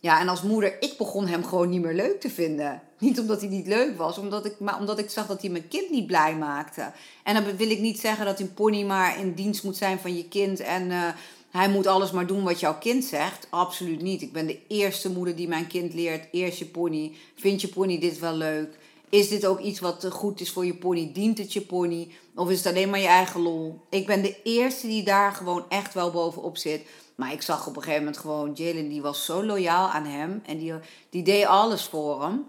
Ja, 0.00 0.20
en 0.20 0.28
als 0.28 0.42
moeder, 0.42 0.76
ik 0.80 0.94
begon 0.98 1.26
hem 1.26 1.44
gewoon 1.44 1.68
niet 1.68 1.82
meer 1.82 1.94
leuk 1.94 2.20
te 2.20 2.30
vinden. 2.30 2.82
Niet 2.98 3.20
omdat 3.20 3.40
hij 3.40 3.48
niet 3.48 3.66
leuk 3.66 3.96
was, 3.96 4.18
omdat 4.18 4.44
ik, 4.44 4.60
maar 4.60 4.78
omdat 4.78 4.98
ik 4.98 5.10
zag 5.10 5.26
dat 5.26 5.40
hij 5.40 5.50
mijn 5.50 5.68
kind 5.68 5.90
niet 5.90 6.06
blij 6.06 6.36
maakte. 6.36 6.92
En 7.24 7.34
dan 7.34 7.56
wil 7.56 7.70
ik 7.70 7.80
niet 7.80 8.00
zeggen 8.00 8.24
dat 8.24 8.40
een 8.40 8.54
pony 8.54 8.84
maar 8.84 9.20
in 9.20 9.34
dienst 9.34 9.62
moet 9.62 9.76
zijn 9.76 9.98
van 9.98 10.16
je 10.16 10.28
kind. 10.28 10.60
En, 10.60 10.90
eh, 10.90 11.08
hij 11.50 11.68
moet 11.68 11.86
alles 11.86 12.10
maar 12.10 12.26
doen 12.26 12.44
wat 12.44 12.60
jouw 12.60 12.78
kind 12.78 13.04
zegt. 13.04 13.46
Absoluut 13.50 14.02
niet. 14.02 14.22
Ik 14.22 14.32
ben 14.32 14.46
de 14.46 14.58
eerste 14.68 15.10
moeder 15.10 15.36
die 15.36 15.48
mijn 15.48 15.66
kind 15.66 15.94
leert. 15.94 16.28
Eerst 16.32 16.58
je 16.58 16.66
pony. 16.66 17.12
Vind 17.34 17.60
je 17.60 17.68
pony 17.68 17.98
dit 17.98 18.18
wel 18.18 18.34
leuk? 18.34 18.78
Is 19.08 19.28
dit 19.28 19.46
ook 19.46 19.60
iets 19.60 19.80
wat 19.80 20.06
goed 20.10 20.40
is 20.40 20.50
voor 20.50 20.66
je 20.66 20.74
pony? 20.74 21.10
Dient 21.12 21.38
het 21.38 21.52
je 21.52 21.60
pony? 21.60 22.08
Of 22.34 22.50
is 22.50 22.56
het 22.56 22.66
alleen 22.66 22.90
maar 22.90 23.00
je 23.00 23.06
eigen 23.06 23.40
lol? 23.40 23.80
Ik 23.90 24.06
ben 24.06 24.22
de 24.22 24.42
eerste 24.42 24.86
die 24.86 25.02
daar 25.02 25.32
gewoon 25.32 25.64
echt 25.68 25.94
wel 25.94 26.10
bovenop 26.10 26.56
zit. 26.56 26.82
Maar 27.18 27.32
ik 27.32 27.42
zag 27.42 27.66
op 27.66 27.76
een 27.76 27.82
gegeven 27.82 28.04
moment 28.04 28.20
gewoon, 28.20 28.52
Jalen 28.52 28.88
die 28.88 29.02
was 29.02 29.24
zo 29.24 29.44
loyaal 29.44 29.88
aan 29.88 30.04
hem. 30.04 30.42
En 30.46 30.58
die, 30.58 30.74
die 31.10 31.22
deed 31.22 31.46
alles 31.46 31.82
voor 31.84 32.22
hem. 32.22 32.46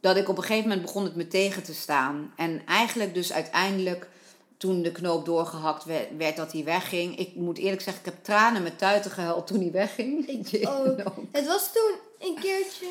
Dat 0.00 0.16
ik 0.16 0.28
op 0.28 0.36
een 0.36 0.42
gegeven 0.42 0.68
moment 0.68 0.86
begon 0.86 1.04
het 1.04 1.14
me 1.14 1.28
tegen 1.28 1.62
te 1.62 1.74
staan. 1.74 2.32
En 2.36 2.66
eigenlijk 2.66 3.14
dus 3.14 3.32
uiteindelijk, 3.32 4.08
toen 4.56 4.82
de 4.82 4.92
knoop 4.92 5.24
doorgehakt 5.24 5.84
werd, 5.84 6.16
werd 6.16 6.36
dat 6.36 6.52
hij 6.52 6.64
wegging. 6.64 7.18
Ik 7.18 7.34
moet 7.34 7.58
eerlijk 7.58 7.82
zeggen, 7.82 8.04
ik 8.04 8.12
heb 8.12 8.24
tranen 8.24 8.62
met 8.62 8.78
tuiten 8.78 9.10
gehuild 9.10 9.46
toen 9.46 9.60
hij 9.60 9.70
wegging. 9.70 10.26
Ik 10.26 10.46
Jalen 10.62 11.06
ook. 11.06 11.24
Het 11.32 11.46
was 11.46 11.72
toen 11.72 11.94
een 12.18 12.40
keertje, 12.40 12.86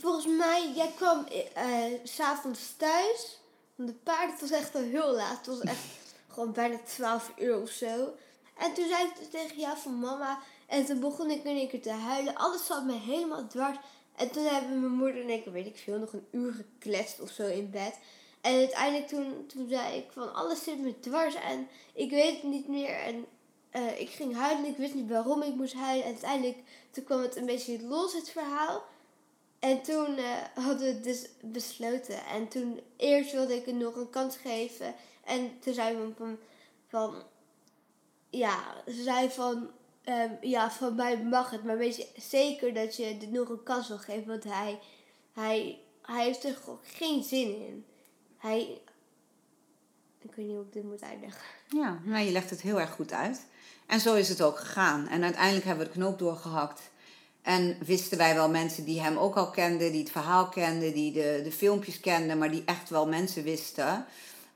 volgens 0.00 0.26
mij, 0.26 0.72
jij 0.76 0.90
kwam 0.96 1.26
eh 1.54 1.64
s'avonds 2.04 2.74
thuis. 2.76 3.38
Van 3.76 3.86
de 3.86 3.94
paard, 4.02 4.30
het 4.30 4.40
was 4.40 4.50
echt 4.50 4.74
al 4.74 4.82
heel 4.82 5.14
laat. 5.14 5.36
Het 5.36 5.46
was 5.46 5.60
echt 5.60 5.84
gewoon 6.32 6.52
bijna 6.52 6.76
12 6.84 7.32
uur 7.38 7.60
of 7.60 7.70
zo. 7.70 8.14
En 8.58 8.74
toen 8.74 8.88
zei 8.88 9.04
ik 9.06 9.30
tegen 9.30 9.60
jou 9.60 9.78
van 9.78 9.98
mama. 9.98 10.38
En 10.66 10.84
toen 10.84 11.00
begon 11.00 11.30
ik 11.30 11.44
in 11.44 11.56
één 11.56 11.68
keer 11.68 11.82
te 11.82 11.90
huilen. 11.90 12.34
Alles 12.34 12.66
zat 12.66 12.84
me 12.84 12.92
helemaal 12.92 13.46
dwars. 13.46 13.76
En 14.16 14.30
toen 14.30 14.44
hebben 14.44 14.80
mijn 14.80 14.92
moeder 14.92 15.22
en 15.22 15.30
ik, 15.30 15.44
weet 15.44 15.66
ik 15.66 15.76
veel, 15.76 15.98
nog 15.98 16.12
een 16.12 16.26
uur 16.30 16.52
gekletst 16.52 17.20
of 17.20 17.30
zo 17.30 17.46
in 17.46 17.70
bed. 17.70 17.98
En 18.40 18.54
uiteindelijk 18.54 19.08
toen, 19.08 19.46
toen 19.46 19.68
zei 19.68 19.96
ik 19.96 20.12
van 20.12 20.34
alles 20.34 20.62
zit 20.62 20.78
me 20.78 21.00
dwars 21.00 21.34
en 21.34 21.68
ik 21.92 22.10
weet 22.10 22.34
het 22.34 22.42
niet 22.42 22.68
meer. 22.68 23.00
En 23.00 23.26
eh, 23.70 24.00
ik 24.00 24.10
ging 24.10 24.36
huilen, 24.36 24.70
ik 24.70 24.76
wist 24.76 24.94
niet 24.94 25.08
waarom 25.08 25.42
ik 25.42 25.54
moest 25.54 25.74
huilen. 25.74 26.04
En 26.04 26.10
uiteindelijk 26.10 26.58
toen 26.90 27.04
kwam 27.04 27.20
het 27.20 27.36
een 27.36 27.46
beetje 27.46 27.82
los, 27.82 28.12
het 28.12 28.30
verhaal. 28.30 28.82
En 29.58 29.82
toen 29.82 30.16
eh, 30.16 30.24
hadden 30.54 30.78
we 30.78 30.92
het 30.92 31.04
dus 31.04 31.28
besloten. 31.40 32.26
En 32.26 32.48
toen 32.48 32.80
eerst 32.96 33.32
wilde 33.32 33.54
ik 33.54 33.66
het 33.66 33.74
nog 33.74 33.96
een 33.96 34.10
kans 34.10 34.36
geven. 34.36 34.94
En 35.24 35.58
toen 35.60 35.74
zei 35.74 35.96
mijn 35.96 36.14
van, 36.16 36.38
van 36.88 37.22
ja, 38.30 38.74
ze 38.86 39.02
zei 39.02 39.30
van, 39.30 39.70
ehm, 40.04 40.30
ja, 40.40 40.70
van 40.70 40.94
mij 40.94 41.22
mag 41.22 41.50
het. 41.50 41.64
Maar 41.64 41.78
weet 41.78 41.96
je 41.96 42.06
zeker 42.16 42.74
dat 42.74 42.96
je 42.96 43.16
dit 43.18 43.30
nog 43.30 43.48
een 43.48 43.62
kans 43.62 43.88
wil 43.88 43.98
geven. 43.98 44.26
Want 44.26 44.44
hij, 44.44 44.78
hij, 45.32 45.78
hij 46.02 46.24
heeft 46.24 46.44
er 46.44 46.58
geen 46.82 47.22
zin 47.22 47.66
in. 47.66 47.84
Hij, 48.38 48.80
ik 50.18 50.34
weet 50.34 50.46
niet 50.46 50.56
hoe 50.56 50.64
ik 50.64 50.72
dit 50.72 50.84
moet 50.84 51.02
uitleggen. 51.02 51.42
Ja, 51.68 52.00
nou, 52.04 52.24
je 52.24 52.32
legt 52.32 52.50
het 52.50 52.60
heel 52.60 52.80
erg 52.80 52.90
goed 52.90 53.12
uit. 53.12 53.46
En 53.86 54.00
zo 54.00 54.14
is 54.14 54.28
het 54.28 54.42
ook 54.42 54.58
gegaan. 54.58 55.08
En 55.08 55.22
uiteindelijk 55.22 55.64
hebben 55.64 55.86
we 55.86 55.92
de 55.92 55.98
knoop 55.98 56.18
doorgehakt. 56.18 56.80
En 57.42 57.76
wisten 57.84 58.18
wij 58.18 58.34
wel 58.34 58.48
mensen 58.48 58.84
die 58.84 59.00
hem 59.00 59.16
ook 59.16 59.36
al 59.36 59.50
kenden, 59.50 59.92
die 59.92 60.00
het 60.00 60.10
verhaal 60.10 60.48
kenden, 60.48 60.92
die 60.92 61.12
de, 61.12 61.40
de 61.44 61.52
filmpjes 61.52 62.00
kenden, 62.00 62.38
maar 62.38 62.50
die 62.50 62.62
echt 62.64 62.90
wel 62.90 63.06
mensen 63.06 63.42
wisten 63.42 64.06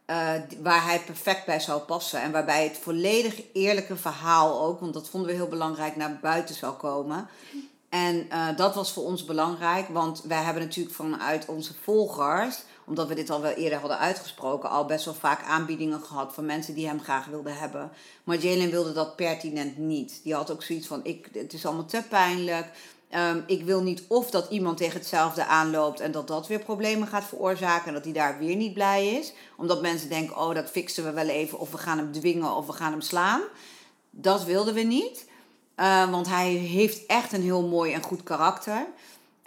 eh, 0.05 0.33
waar 0.63 0.85
hij 0.85 1.01
perfect 1.01 1.47
bij 1.47 1.61
zou 1.61 1.81
passen. 1.81 2.21
En 2.21 2.33
waarbij 2.33 2.65
het 2.65 2.79
volledig 2.79 3.43
eerlijke 3.53 3.97
verhaal 3.97 4.61
ook, 4.61 4.81
want 4.81 4.95
dat 4.95 5.09
vonden 5.09 5.31
we 5.31 5.37
heel 5.37 5.49
belangrijk, 5.49 5.97
naar 5.97 6.19
buiten 6.21 6.55
zou 6.55 6.75
komen. 6.75 7.29
En 7.89 8.31
eh, 8.31 8.57
dat 8.57 8.75
was 8.75 8.93
voor 8.93 9.05
ons 9.05 9.25
belangrijk, 9.25 9.89
want 9.89 10.23
wij 10.23 10.43
hebben 10.43 10.63
natuurlijk 10.63 10.95
vanuit 10.95 11.47
onze 11.47 11.75
volgers, 11.83 12.63
omdat 12.85 13.09
we 13.09 13.15
dit 13.15 13.31
al 13.31 13.41
wel 13.41 13.53
eerder 13.53 13.79
hadden 13.79 13.99
uitgesproken, 13.99 14.71
al 14.71 14.85
best 14.85 15.05
wel 15.05 15.15
vaak 15.15 15.43
aanbiedingen 15.43 16.01
gehad 16.01 16.35
van 16.35 16.47
mensen 16.47 16.75
die 16.75 16.87
hem 16.87 17.01
graag 17.01 17.27
wilden 17.27 17.59
hebben. 17.59 17.91
Maar 18.25 18.37
Jalen 18.37 18.71
wilde 18.71 18.93
dat 18.93 19.17
pertinent 19.17 19.79
niet. 19.79 20.21
Die 20.23 20.35
had 20.35 20.51
ook 20.51 20.63
zoiets 20.63 20.87
van: 20.87 21.01
ik, 21.05 21.29
het 21.33 21.53
is 21.53 21.67
allemaal 21.67 21.85
te 21.85 22.03
pijnlijk. 22.09 22.67
Ehm, 23.13 23.41
ik 23.47 23.65
wil 23.65 23.83
niet 23.83 24.03
of 24.09 24.31
dat 24.31 24.51
iemand 24.51 24.77
tegen 24.77 24.99
hetzelfde 24.99 25.47
aanloopt 25.47 26.01
en 26.01 26.13
dat 26.13 26.29
dat 26.29 26.47
weer 26.47 26.59
problemen 26.59 27.09
gaat 27.09 27.25
veroorzaken 27.25 27.87
en 27.87 27.95
dat 27.95 28.05
hij 28.05 28.13
daar 28.13 28.39
weer 28.39 28.57
niet 28.57 28.75
blij 28.75 29.09
is. 29.09 29.33
Omdat 29.57 29.83
mensen 29.83 30.09
denken: 30.09 30.37
oh, 30.37 30.55
dat 30.55 30.71
fixen 30.71 31.05
we 31.05 31.13
wel 31.13 31.29
even, 31.29 31.59
of 31.59 31.71
we 31.71 31.79
gaan 31.79 31.99
hem 31.99 32.13
dwingen 32.13 32.57
of 32.57 32.67
we 32.67 32.73
gaan 32.73 32.91
hem 32.91 33.01
slaan. 33.01 33.41
Dat 34.11 34.45
wilden 34.45 34.75
we 34.75 34.81
niet. 34.81 35.29
Uh, 35.77 36.11
want 36.11 36.29
hij 36.29 36.51
heeft 36.53 37.07
echt 37.07 37.33
een 37.33 37.43
heel 37.43 37.63
mooi 37.63 37.93
en 37.93 38.03
goed 38.03 38.23
karakter. 38.23 38.87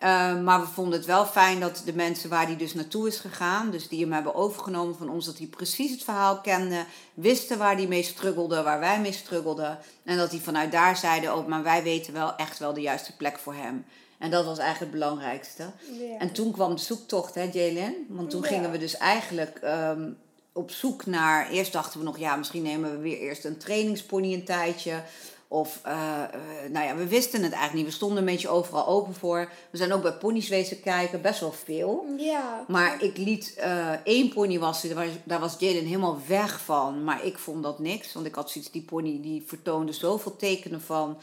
Uh, 0.04 0.42
maar 0.42 0.60
we 0.60 0.68
vonden 0.68 0.98
het 0.98 1.08
wel 1.08 1.26
fijn 1.26 1.60
dat 1.60 1.82
de 1.86 1.94
mensen 1.94 2.30
waar 2.30 2.46
hij 2.46 2.56
dus 2.58 2.74
naartoe 2.74 3.08
is 3.08 3.18
gegaan, 3.20 3.72
dus 3.72 3.88
die 3.88 4.02
hem 4.02 4.12
hebben 4.12 4.36
overgenomen 4.36 4.96
van 4.96 5.10
ons, 5.10 5.26
dat 5.26 5.38
hij 5.38 5.48
precies 5.48 5.92
het 5.92 6.04
verhaal 6.04 6.42
kende, 6.42 6.86
wisten 7.14 7.58
waar 7.58 7.76
hij 7.76 7.88
mee 7.88 8.04
struggelde, 8.04 8.64
waar 8.64 8.80
wij 8.80 9.00
mee 9.02 9.12
struggelden. 9.14 9.78
En 10.04 10.18
dat 10.18 10.32
hij 10.32 10.40
vanuit 10.40 10.72
daar 10.72 10.98
zeiden, 10.98 11.36
oh, 11.36 11.48
maar 11.48 11.64
wij 11.64 11.84
weten 11.84 12.14
wel 12.14 12.36
echt 12.36 12.60
wel 12.60 12.74
de 12.74 12.82
juiste 12.82 13.16
plek 13.16 13.38
voor 13.40 13.54
hem. 13.54 13.86
En 14.18 14.32
dat 14.32 14.46
was 14.46 14.58
eigenlijk 14.58 14.92
het 14.92 15.02
belangrijkste. 15.02 15.64
Ja. 16.00 16.18
En 16.18 16.32
toen 16.32 16.52
kwam 16.52 16.76
de 16.76 16.82
zoektocht, 16.82 17.36
hè, 17.36 17.50
Jalen? 17.52 17.96
Want 18.10 18.30
toen 18.30 18.42
Ja. 18.42 18.48
gingen 18.48 18.72
we 18.72 18.78
dus 18.78 18.98
eigenlijk 18.98 19.58
ehm, 19.62 20.10
op 20.54 20.72
zoek 20.72 21.06
naar. 21.06 21.50
Eerst 21.50 21.72
dachten 21.74 22.00
we 22.00 22.06
nog, 22.06 22.18
ja, 22.18 22.36
misschien 22.36 22.62
nemen 22.64 22.92
we 22.92 22.98
weer 22.98 23.18
eerst 23.18 23.46
een 23.46 23.58
trainingspony 23.58 24.34
een 24.34 24.46
tijdje. 24.46 25.04
Of, 25.48 25.80
eh, 25.84 26.24
eh, 26.24 26.30
nou 26.72 26.86
ja, 26.86 26.96
we 26.96 27.08
wisten 27.08 27.44
het 27.44 27.52
eigenlijk 27.52 27.74
niet. 27.84 27.86
We 27.86 27.92
stonden 27.98 28.18
een 28.18 28.26
beetje 28.26 28.50
overal 28.50 28.88
open 28.88 29.14
voor. 29.14 29.50
We 29.70 29.78
zijn 29.78 29.94
ook 29.94 30.02
bij 30.02 30.14
ponies 30.14 30.50
wezen 30.50 30.80
kijken, 30.82 31.22
best 31.22 31.40
wel 31.40 31.52
veel. 31.52 32.06
Ja. 32.18 32.64
Maar 32.68 33.04
ik 33.04 33.18
liet 33.18 33.54
eh, 33.56 33.92
één 34.04 34.30
pony 34.34 34.60
was, 34.60 34.82
daar 34.82 34.96
was- 34.96 35.18
daar 35.24 35.40
was 35.40 35.56
Jalen 35.60 35.86
helemaal 35.86 36.20
weg 36.28 36.60
van. 36.60 37.04
Maar 37.04 37.26
ik 37.26 37.38
vond 37.38 37.64
dat 37.64 37.80
niks. 37.80 38.14
Want 38.14 38.26
ik 38.26 38.36
had 38.36 38.50
zoiets, 38.52 38.72
die 38.72 38.82
pony 38.82 39.20
die 39.22 39.44
vertoonde 39.48 39.92
zoveel 39.94 40.36
tekenen 40.36 40.82
van 40.82 41.18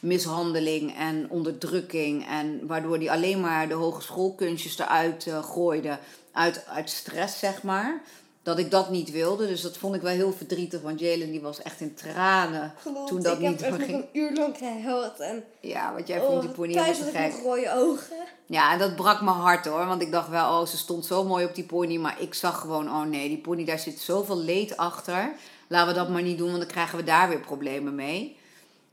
mishandeling 0.00 0.96
en 0.96 1.26
onderdrukking. 1.30 2.26
En 2.26 2.66
waardoor 2.66 2.98
die 2.98 3.10
alleen 3.12 3.40
maar 3.40 3.68
de 3.68 3.74
hogeschoolkunstjes 3.74 4.78
eruit 4.78 5.26
gooide. 5.42 5.98
Uit, 6.32 6.64
uit 6.66 6.90
stress, 6.90 7.38
zeg 7.38 7.62
maar. 7.62 8.02
Dat 8.44 8.58
ik 8.58 8.70
dat 8.70 8.90
niet 8.90 9.10
wilde. 9.10 9.46
Dus 9.46 9.60
dat 9.60 9.76
vond 9.76 9.94
ik 9.94 10.00
wel 10.02 10.12
heel 10.12 10.32
verdrietig. 10.32 10.80
Want 10.80 11.00
Jalen 11.00 11.30
die 11.30 11.40
was 11.40 11.62
echt 11.62 11.80
in 11.80 11.94
tranen 11.94 12.74
Klopt, 12.82 13.06
toen 13.08 13.22
dat 13.22 13.32
ik 13.32 13.38
niet 13.38 13.60
heb 13.60 13.70
echt 13.70 13.78
nog 13.78 13.86
ging. 13.88 13.98
een 13.98 14.08
uur 14.20 14.34
lang 14.34 14.56
gehuild 14.58 15.20
en 15.20 15.44
Ja, 15.60 15.92
want 15.94 16.06
jij 16.06 16.20
vond 16.20 16.42
die 16.42 16.50
pony 16.50 16.68
helemaal 16.72 16.94
te 16.94 17.06
ik 17.08 17.32
gek. 17.32 17.42
rode 17.42 17.72
ogen. 17.74 18.16
Ja, 18.46 18.72
en 18.72 18.78
dat 18.78 18.96
brak 18.96 19.20
mijn 19.20 19.36
hart 19.36 19.66
hoor. 19.66 19.86
Want 19.86 20.02
ik 20.02 20.12
dacht 20.12 20.28
wel, 20.28 20.60
oh, 20.60 20.66
ze 20.66 20.76
stond 20.76 21.06
zo 21.06 21.24
mooi 21.24 21.44
op 21.44 21.54
die 21.54 21.64
pony. 21.64 21.96
Maar 21.96 22.20
ik 22.20 22.34
zag 22.34 22.60
gewoon, 22.60 22.88
oh 22.88 23.02
nee, 23.02 23.28
die 23.28 23.38
pony, 23.38 23.64
daar 23.64 23.78
zit 23.78 23.98
zoveel 24.00 24.38
leed 24.38 24.76
achter. 24.76 25.32
Laten 25.68 25.88
we 25.88 25.94
dat 25.98 26.08
maar 26.08 26.22
niet 26.22 26.38
doen, 26.38 26.46
want 26.48 26.58
dan 26.60 26.68
krijgen 26.70 26.98
we 26.98 27.04
daar 27.04 27.28
weer 27.28 27.40
problemen 27.40 27.94
mee. 27.94 28.36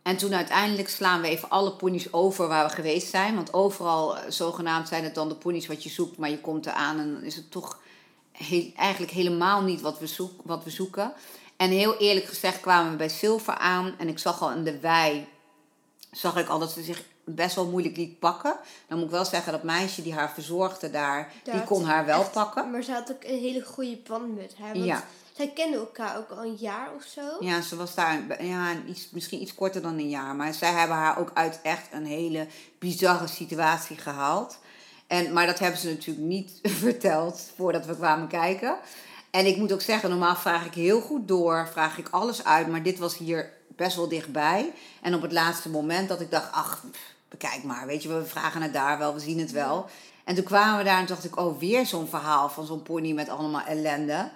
En 0.02 0.18
toen 0.18 0.34
uiteindelijk 0.34 0.90
slaan 0.90 1.22
we 1.22 1.28
even 1.28 1.50
alle 1.50 1.72
ponies 1.72 2.14
over 2.14 2.48
waar 2.48 2.66
we 2.68 2.74
geweest 2.74 3.10
zijn. 3.10 3.36
Want 3.36 3.54
overal, 3.54 4.18
eh, 4.18 4.24
zogenaamd, 4.30 4.88
zijn 4.88 5.04
het 5.04 5.16
dan 5.16 5.30
de 5.30 5.36
ponies 5.36 5.68
wat 5.68 5.84
je 5.84 5.90
zoekt. 5.90 6.18
Maar 6.18 6.30
je 6.30 6.40
komt 6.40 6.66
eraan 6.66 7.00
en 7.00 7.14
dan 7.14 7.24
is 7.24 7.36
het 7.36 7.52
toch 7.52 7.80
he- 8.44 8.74
eigenlijk 8.78 9.12
helemaal 9.12 9.62
niet 9.62 9.82
wat 9.82 10.00
we, 10.00 10.08
zoek, 10.08 10.32
wat 10.44 10.64
we 10.64 10.70
zoeken. 10.70 11.14
En 11.58 11.70
heel 11.70 11.98
eerlijk 11.98 12.26
gezegd 12.26 12.60
kwamen 12.62 12.92
we 12.92 12.98
bij 12.98 13.10
Silver 13.10 13.54
aan. 13.58 13.94
En 13.98 14.08
ik 14.08 14.20
zag 14.20 14.42
al 14.42 14.52
in 14.52 14.64
de 14.64 14.80
wei, 14.80 15.28
zag 16.12 16.38
ik 16.38 16.48
al 16.48 16.60
dat 16.60 16.72
ze 16.72 16.84
zich 16.84 17.04
best 17.24 17.56
wel 17.56 17.66
moeilijk 17.68 17.98
liet 17.98 18.20
pakken. 18.20 18.56
Dan 18.88 18.98
moet 18.98 19.06
ik 19.08 19.12
wel 19.14 19.26
zeggen, 19.26 19.52
dat 19.52 19.64
meisje 19.64 20.02
die 20.02 20.14
haar 20.14 20.32
verzorgde 20.34 20.90
daar, 20.92 21.32
die 21.44 21.64
kon 21.64 21.84
haar 21.84 22.06
wel 22.06 22.20
echt- 22.22 22.32
pakken. 22.32 22.72
Maar 22.72 22.82
ze 22.84 22.92
had 22.92 23.12
ook 23.12 23.24
een 23.24 23.40
hele 23.40 23.62
goede 23.66 23.98
band 24.08 24.36
met 24.36 24.56
haar. 24.60 24.74
Want 24.74 24.86
Ja. 24.86 25.04
zij 25.36 25.48
kenden 25.56 25.80
elkaar 25.80 26.18
ook 26.18 26.30
al 26.30 26.44
een 26.46 26.56
jaar 26.60 26.90
of 26.96 27.04
zo. 27.04 27.22
Ja, 27.40 27.62
ze 27.62 27.76
was 27.76 27.96
daar 27.96 28.44
ja, 28.44 28.74
iets, 28.88 29.10
misschien 29.12 29.42
iets 29.42 29.56
korter 29.56 29.82
dan 29.82 29.98
een 29.98 30.10
jaar. 30.10 30.36
Maar 30.36 30.54
zij 30.54 30.72
hebben 30.72 30.98
haar 30.98 31.20
ook 31.20 31.32
uit 31.34 31.60
echt 31.64 31.88
een 31.92 32.06
hele 32.06 32.48
bizarre 32.80 33.28
situatie 33.28 33.98
gehaald. 33.98 34.58
En, 35.12 35.34
maar 35.34 35.46
dat 35.46 35.60
hebben 35.60 35.80
ze 35.80 35.90
natuurlijk 35.90 36.28
niet 36.28 36.60
verteld 36.86 37.52
voordat 37.56 37.86
we 37.86 37.96
kwamen 37.96 38.28
kijken. 38.28 38.78
En 39.32 39.46
ik 39.46 39.58
moet 39.58 39.74
ook 39.74 39.82
zeggen, 39.82 40.10
normaal 40.10 40.36
vraag 40.36 40.66
ik 40.66 40.74
heel 40.74 41.02
goed 41.02 41.28
door, 41.28 41.68
vraag 41.72 41.98
ik 41.98 42.08
alles 42.10 42.44
uit. 42.44 42.68
Maar 42.68 42.84
dit 42.84 43.00
was 43.00 43.18
hier 43.18 43.50
best 43.68 43.96
wel 43.96 44.08
dichtbij. 44.08 44.74
En 45.02 45.16
op 45.16 45.22
het 45.22 45.32
laatste 45.32 45.70
moment 45.70 46.10
dat 46.10 46.22
ik 46.22 46.32
dacht, 46.32 46.52
ach, 46.52 46.84
bekijk 47.30 47.64
maar. 47.64 47.86
Weet 47.86 48.04
je, 48.04 48.10
we 48.10 48.26
vragen 48.26 48.62
het 48.62 48.74
daar 48.74 48.98
wel, 48.98 49.14
we 49.14 49.20
zien 49.20 49.40
het 49.40 49.52
wel. 49.52 49.90
En 50.24 50.36
toen 50.36 50.44
kwamen 50.44 50.78
we 50.78 50.84
daar 50.84 51.00
en 51.00 51.06
dacht 51.06 51.26
ik, 51.26 51.40
oh, 51.40 51.60
weer 51.60 51.86
zo'n 51.86 52.08
verhaal 52.08 52.50
van 52.50 52.66
zo'n 52.66 52.84
pony 52.84 53.12
met 53.12 53.30
allemaal 53.30 53.66
ellende. 53.66 54.30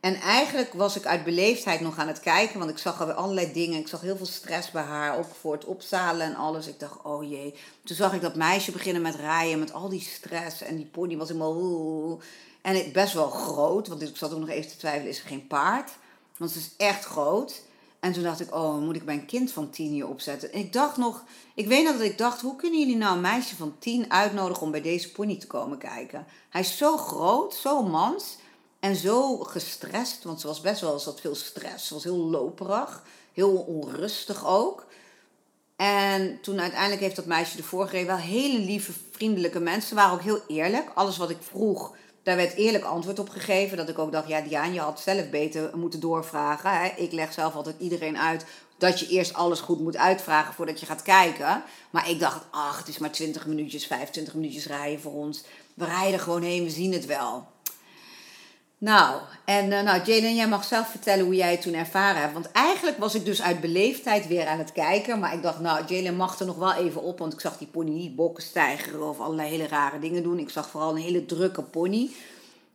En 0.00 0.14
eigenlijk 0.14 0.72
was 0.72 0.96
ik 0.96 1.06
uit 1.06 1.24
beleefdheid 1.24 1.80
nog 1.80 1.98
aan 1.98 2.08
het 2.08 2.20
kijken, 2.20 2.58
want 2.58 2.70
ik 2.70 2.78
zag 2.78 3.00
alweer 3.00 3.14
allerlei 3.14 3.52
dingen. 3.52 3.78
Ik 3.78 3.88
zag 3.88 4.00
heel 4.00 4.16
veel 4.16 4.26
stress 4.26 4.70
bij 4.70 4.82
haar, 4.82 5.18
ook 5.18 5.34
voor 5.40 5.52
het 5.52 5.64
opzalen 5.64 6.26
en 6.26 6.34
alles. 6.34 6.66
Ik 6.66 6.80
dacht, 6.80 7.02
oh 7.02 7.30
jee. 7.30 7.54
Toen 7.84 7.96
zag 7.96 8.14
ik 8.14 8.20
dat 8.20 8.34
meisje 8.34 8.72
beginnen 8.72 9.02
met 9.02 9.14
rijden, 9.14 9.58
met 9.58 9.72
al 9.72 9.88
die 9.88 10.00
stress. 10.00 10.62
En 10.62 10.76
die 10.76 10.86
pony 10.86 11.16
was 11.16 11.28
helemaal... 11.28 12.20
En 12.62 12.92
best 12.92 13.12
wel 13.12 13.30
groot, 13.30 13.88
want 13.88 14.02
ik 14.02 14.16
zat 14.16 14.32
ook 14.32 14.40
nog 14.40 14.48
even 14.48 14.70
te 14.70 14.76
twijfelen, 14.76 15.08
is 15.08 15.20
er 15.20 15.26
geen 15.26 15.46
paard? 15.46 15.90
Want 16.36 16.50
ze 16.50 16.58
is 16.58 16.70
echt 16.76 17.04
groot. 17.04 17.62
En 18.00 18.12
toen 18.12 18.22
dacht 18.22 18.40
ik, 18.40 18.54
oh, 18.54 18.78
moet 18.78 18.96
ik 18.96 19.04
mijn 19.04 19.26
kind 19.26 19.52
van 19.52 19.70
tien 19.70 19.90
hier 19.90 20.08
opzetten? 20.08 20.52
En 20.52 20.58
ik 20.58 20.72
dacht 20.72 20.96
nog, 20.96 21.24
ik 21.54 21.66
weet 21.66 21.84
nog 21.84 21.92
dat 21.92 22.06
ik 22.06 22.18
dacht, 22.18 22.40
hoe 22.40 22.56
kunnen 22.56 22.78
jullie 22.78 22.96
nou 22.96 23.14
een 23.14 23.20
meisje 23.20 23.56
van 23.56 23.76
tien 23.78 24.10
uitnodigen 24.10 24.62
om 24.62 24.70
bij 24.70 24.82
deze 24.82 25.12
pony 25.12 25.36
te 25.36 25.46
komen 25.46 25.78
kijken? 25.78 26.26
Hij 26.48 26.60
is 26.60 26.76
zo 26.76 26.96
groot, 26.96 27.54
zo 27.54 27.82
mans. 27.82 28.36
En 28.80 28.96
zo 28.96 29.36
gestrest, 29.36 30.24
want 30.24 30.40
ze 30.40 30.46
was 30.46 30.60
best 30.60 30.80
wel, 30.80 31.00
had 31.04 31.20
veel 31.20 31.34
stress. 31.34 31.86
Ze 31.86 31.94
was 31.94 32.04
heel 32.04 32.16
loperig, 32.16 33.02
heel 33.32 33.56
onrustig 33.56 34.46
ook. 34.46 34.86
En 35.76 36.38
toen 36.40 36.60
uiteindelijk 36.60 37.00
heeft 37.00 37.16
dat 37.16 37.26
meisje 37.26 37.58
ervoor 37.58 37.86
gereden. 37.86 38.06
Wel 38.06 38.16
hele 38.16 38.58
lieve, 38.58 38.92
vriendelijke 39.10 39.60
mensen. 39.60 39.88
Ze 39.88 39.94
waren 39.94 40.12
ook 40.12 40.22
heel 40.22 40.40
eerlijk. 40.48 40.90
Alles 40.94 41.16
wat 41.16 41.30
ik 41.30 41.38
vroeg, 41.40 41.94
daar 42.22 42.36
werd 42.36 42.54
eerlijk 42.54 42.84
antwoord 42.84 43.18
op 43.18 43.28
gegeven. 43.28 43.76
Dat 43.76 43.88
ik 43.88 43.98
ook 43.98 44.12
dacht, 44.12 44.28
ja 44.28 44.40
Diane, 44.40 44.72
je 44.72 44.80
had 44.80 45.00
zelf 45.00 45.30
beter 45.30 45.76
moeten 45.76 46.00
doorvragen. 46.00 47.02
Ik 47.02 47.12
leg 47.12 47.32
zelf 47.32 47.54
altijd 47.54 47.76
iedereen 47.78 48.18
uit 48.18 48.44
dat 48.78 49.00
je 49.00 49.08
eerst 49.08 49.34
alles 49.34 49.60
goed 49.60 49.80
moet 49.80 49.96
uitvragen 49.96 50.54
voordat 50.54 50.80
je 50.80 50.86
gaat 50.86 51.02
kijken. 51.02 51.62
Maar 51.90 52.10
ik 52.10 52.20
dacht, 52.20 52.44
ach, 52.50 52.78
het 52.78 52.88
is 52.88 52.98
maar 52.98 53.10
20 53.10 53.46
minuutjes, 53.46 53.86
25 53.86 54.34
minuutjes 54.34 54.66
rijden 54.66 55.00
voor 55.00 55.12
ons. 55.12 55.44
We 55.74 55.84
rijden 55.84 56.20
gewoon 56.20 56.42
heen, 56.42 56.64
we 56.64 56.70
zien 56.70 56.92
het 56.92 57.06
wel. 57.06 57.46
Nou, 58.78 59.20
en 59.44 59.70
uh, 59.70 59.80
nou, 59.82 60.02
Jalen, 60.04 60.34
jij 60.34 60.48
mag 60.48 60.64
zelf 60.64 60.88
vertellen 60.88 61.24
hoe 61.24 61.34
jij 61.34 61.50
het 61.50 61.62
toen 61.62 61.74
ervaren 61.74 62.20
hebt. 62.20 62.32
Want 62.32 62.52
eigenlijk 62.52 62.98
was 62.98 63.14
ik 63.14 63.24
dus 63.24 63.42
uit 63.42 63.60
beleefdheid 63.60 64.26
weer 64.26 64.46
aan 64.46 64.58
het 64.58 64.72
kijken. 64.72 65.18
Maar 65.18 65.34
ik 65.34 65.42
dacht, 65.42 65.60
nou, 65.60 65.84
Jalen 65.86 66.16
mag 66.16 66.38
er 66.38 66.46
nog 66.46 66.56
wel 66.56 66.72
even 66.72 67.02
op. 67.02 67.18
Want 67.18 67.32
ik 67.32 67.40
zag 67.40 67.58
die 67.58 67.66
pony 67.66 67.90
niet 67.90 68.16
bokken 68.16 68.42
stijgeren 68.42 69.08
of 69.08 69.20
allerlei 69.20 69.48
hele 69.48 69.66
rare 69.66 69.98
dingen 69.98 70.22
doen. 70.22 70.38
Ik 70.38 70.50
zag 70.50 70.70
vooral 70.70 70.90
een 70.90 71.02
hele 71.02 71.26
drukke 71.26 71.62
pony. 71.62 72.10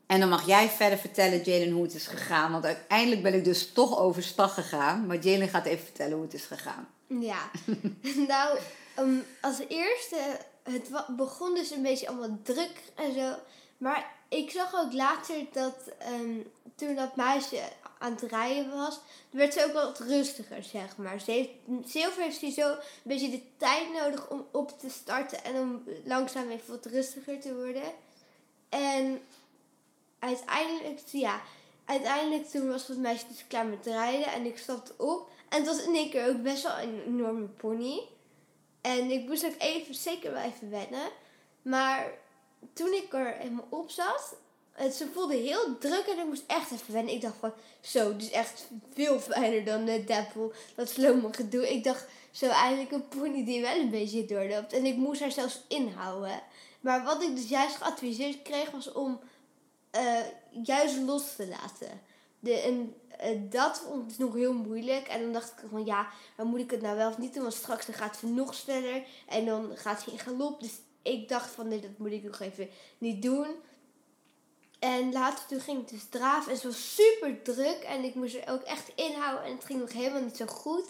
En 0.05 0.19
dan 0.19 0.29
mag 0.29 0.45
jij 0.45 0.69
verder 0.69 0.97
vertellen, 0.97 1.41
Jalen, 1.41 1.71
hoe 1.71 1.83
het 1.83 1.93
is 1.93 2.07
gegaan. 2.07 2.51
Want 2.51 2.65
uiteindelijk 2.65 3.23
ben 3.23 3.33
ik 3.33 3.43
dus 3.43 3.71
toch 3.71 3.99
overstag 3.99 4.53
gegaan. 4.53 5.05
Maar 5.05 5.17
Jalen 5.17 5.49
gaat 5.49 5.65
even 5.65 5.85
vertellen 5.85 6.13
hoe 6.13 6.23
het 6.23 6.33
is 6.33 6.45
gegaan. 6.45 6.87
Ja, 7.07 7.49
nou, 8.27 8.57
um, 8.99 9.23
als 9.41 9.59
eerste, 9.67 10.17
het 10.63 10.89
begon 11.17 11.55
dus 11.55 11.71
een 11.71 11.81
beetje 11.81 12.07
allemaal 12.07 12.37
druk 12.43 12.81
en 12.95 13.13
zo. 13.13 13.33
Maar 13.77 14.19
ik 14.31 14.51
zag 14.51 14.75
ook 14.75 14.93
later 14.93 15.35
dat 15.51 15.75
um, 16.11 16.51
toen 16.75 16.95
dat 16.95 17.15
meisje 17.15 17.61
aan 17.97 18.11
het 18.11 18.21
rijden 18.21 18.71
was, 18.71 18.99
werd 19.29 19.53
ze 19.53 19.65
ook 19.65 19.73
wat 19.73 19.99
rustiger, 19.99 20.63
zeg 20.63 20.97
maar. 20.97 21.19
Ze 21.19 21.31
heeft, 21.31 21.49
Silver 21.85 22.23
heeft 22.23 22.53
zo 22.53 22.69
een 22.69 22.77
beetje 23.03 23.29
de 23.29 23.41
tijd 23.57 23.93
nodig 23.93 24.29
om 24.29 24.45
op 24.51 24.79
te 24.79 24.89
starten 24.89 25.43
en 25.43 25.55
om 25.55 25.83
langzaam 26.05 26.49
even 26.49 26.69
wat 26.69 26.85
rustiger 26.85 27.39
te 27.39 27.55
worden. 27.55 27.91
En 28.69 29.21
uiteindelijk, 30.19 30.99
ja, 31.05 31.41
uiteindelijk 31.85 32.49
toen 32.49 32.69
was 32.69 32.87
het 32.87 32.97
meisje 32.97 33.27
dus 33.27 33.47
klaar 33.47 33.65
met 33.65 33.85
rijden 33.85 34.27
en 34.27 34.45
ik 34.45 34.57
stapte 34.57 34.93
op. 34.97 35.29
En 35.49 35.57
het 35.57 35.67
was 35.67 35.83
in 35.83 35.95
één 35.95 36.09
keer 36.09 36.27
ook 36.27 36.41
best 36.41 36.63
wel 36.63 36.79
een 36.79 37.03
enorme 37.05 37.47
pony. 37.47 38.01
En 38.81 39.11
ik 39.11 39.27
moest 39.27 39.45
ook 39.45 39.55
even, 39.57 39.95
zeker 39.95 40.33
wel 40.33 40.43
even 40.43 40.69
wennen. 40.69 41.09
Maar 41.61 42.11
toen 42.73 42.93
ik 42.93 43.13
er 43.13 43.35
helemaal 43.37 43.67
op 43.69 43.89
zat, 43.89 44.35
het, 44.71 44.93
ze 44.93 45.07
voelde 45.13 45.35
heel 45.35 45.77
druk 45.77 46.05
en 46.05 46.19
ik 46.19 46.25
moest 46.25 46.43
echt 46.47 46.71
even 46.71 46.93
wennen. 46.93 47.13
Ik 47.13 47.21
dacht 47.21 47.37
van, 47.39 47.53
zo, 47.81 48.11
dit 48.11 48.21
is 48.21 48.31
echt 48.31 48.67
veel 48.93 49.19
fijner 49.19 49.65
dan 49.65 49.85
de 49.85 50.03
Deppel, 50.03 50.53
dat 50.75 50.89
slome 50.89 51.33
gedoe. 51.33 51.71
Ik 51.71 51.83
dacht, 51.83 52.05
zo 52.31 52.47
eigenlijk 52.47 52.91
een 52.91 53.07
pony 53.07 53.45
die 53.45 53.61
wel 53.61 53.75
een 53.75 53.89
beetje 53.89 54.25
doorloopt. 54.25 54.73
En 54.73 54.85
ik 54.85 54.95
moest 54.95 55.21
haar 55.21 55.31
zelfs 55.31 55.61
inhouden. 55.67 56.41
Maar 56.81 57.03
wat 57.03 57.21
ik 57.21 57.35
dus 57.35 57.49
juist 57.49 57.75
geadviseerd 57.75 58.41
kreeg, 58.41 58.71
was 58.71 58.91
om 58.91 59.19
uh, 59.95 60.19
juist 60.63 60.97
los 60.97 61.35
te 61.35 61.47
laten. 61.47 62.01
De, 62.39 62.59
en 62.59 62.95
dat 63.49 63.79
vond 63.79 64.11
ik 64.11 64.17
nog 64.17 64.33
heel 64.33 64.53
moeilijk. 64.53 65.07
En 65.07 65.21
dan 65.21 65.33
dacht 65.33 65.51
ik 65.51 65.69
van 65.69 65.85
ja, 65.85 66.07
dan 66.37 66.47
moet 66.47 66.59
ik 66.59 66.71
het 66.71 66.81
nou 66.81 66.97
wel 66.97 67.09
of 67.09 67.17
niet 67.17 67.33
doen. 67.33 67.43
Want 67.43 67.55
straks 67.55 67.85
dan 67.85 67.95
gaat 67.95 68.17
ze 68.17 68.27
nog 68.27 68.53
sneller. 68.53 69.03
En 69.27 69.45
dan 69.45 69.71
gaat 69.75 70.01
ze 70.01 70.11
in 70.11 70.19
galop. 70.19 70.61
Dus 70.61 70.71
ik 71.01 71.29
dacht 71.29 71.51
van 71.51 71.67
nee, 71.67 71.79
dat 71.79 71.97
moet 71.97 72.11
ik 72.11 72.23
nog 72.23 72.39
even 72.39 72.69
niet 72.97 73.21
doen. 73.21 73.47
En 74.79 75.11
later 75.11 75.45
toen 75.45 75.59
ging 75.59 75.81
ik 75.81 75.89
dus 75.89 76.05
draven. 76.09 76.47
En 76.47 76.55
het 76.55 76.63
was 76.63 76.95
super 76.95 77.41
druk. 77.41 77.83
En 77.83 78.03
ik 78.03 78.15
moest 78.15 78.35
er 78.35 78.49
ook 78.49 78.61
echt 78.61 78.91
inhouden. 78.95 79.43
En 79.43 79.55
het 79.55 79.65
ging 79.65 79.79
nog 79.79 79.93
helemaal 79.93 80.21
niet 80.21 80.37
zo 80.37 80.45
goed. 80.45 80.87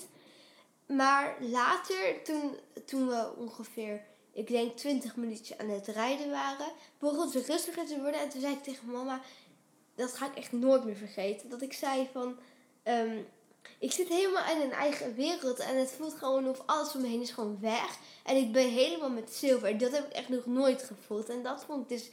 Maar 0.86 1.36
later, 1.40 2.24
toen, 2.24 2.56
toen 2.86 3.08
we 3.08 3.34
ongeveer 3.38 4.02
ik 4.34 4.48
denk 4.48 4.78
20 4.78 5.16
minuutjes 5.16 5.58
aan 5.58 5.70
het 5.70 5.88
rijden 5.88 6.30
waren, 6.30 6.72
begon 7.00 7.30
ze 7.30 7.44
rustiger 7.48 7.86
te 7.86 8.02
worden. 8.02 8.20
En 8.20 8.30
toen 8.30 8.42
zei 8.42 8.54
ik 8.54 8.64
tegen 8.64 8.92
mama, 8.92 9.22
dat 9.96 10.14
ga 10.14 10.26
ik 10.26 10.36
echt 10.36 10.52
nooit 10.52 10.84
meer 10.84 10.96
vergeten. 10.96 11.50
Dat 11.50 11.62
ik 11.62 11.74
zei 11.74 12.10
van, 12.12 12.40
ehm, 12.84 13.18
ik 13.80 13.92
zit 13.92 14.08
helemaal 14.08 14.56
in 14.56 14.62
een 14.62 14.72
eigen 14.72 15.16
wereld 15.16 15.60
en 15.60 15.80
het 15.80 15.94
voelt 15.98 16.14
gewoon 16.18 16.48
of 16.48 16.62
alles 16.66 16.96
om 16.96 17.02
me 17.02 17.08
heen 17.08 17.22
is 17.22 17.32
gewoon 17.32 17.58
weg. 17.62 17.98
En 18.24 18.36
ik 18.36 18.52
ben 18.52 18.70
helemaal 18.70 19.10
met 19.10 19.34
zilver. 19.34 19.78
Dat 19.78 19.92
heb 19.92 20.06
ik 20.06 20.14
echt 20.14 20.30
nog 20.30 20.46
nooit 20.46 20.84
gevoeld. 20.84 21.30
En 21.30 21.44
dat 21.44 21.64
vond 21.68 21.82
ik 21.82 21.98
dus 21.98 22.10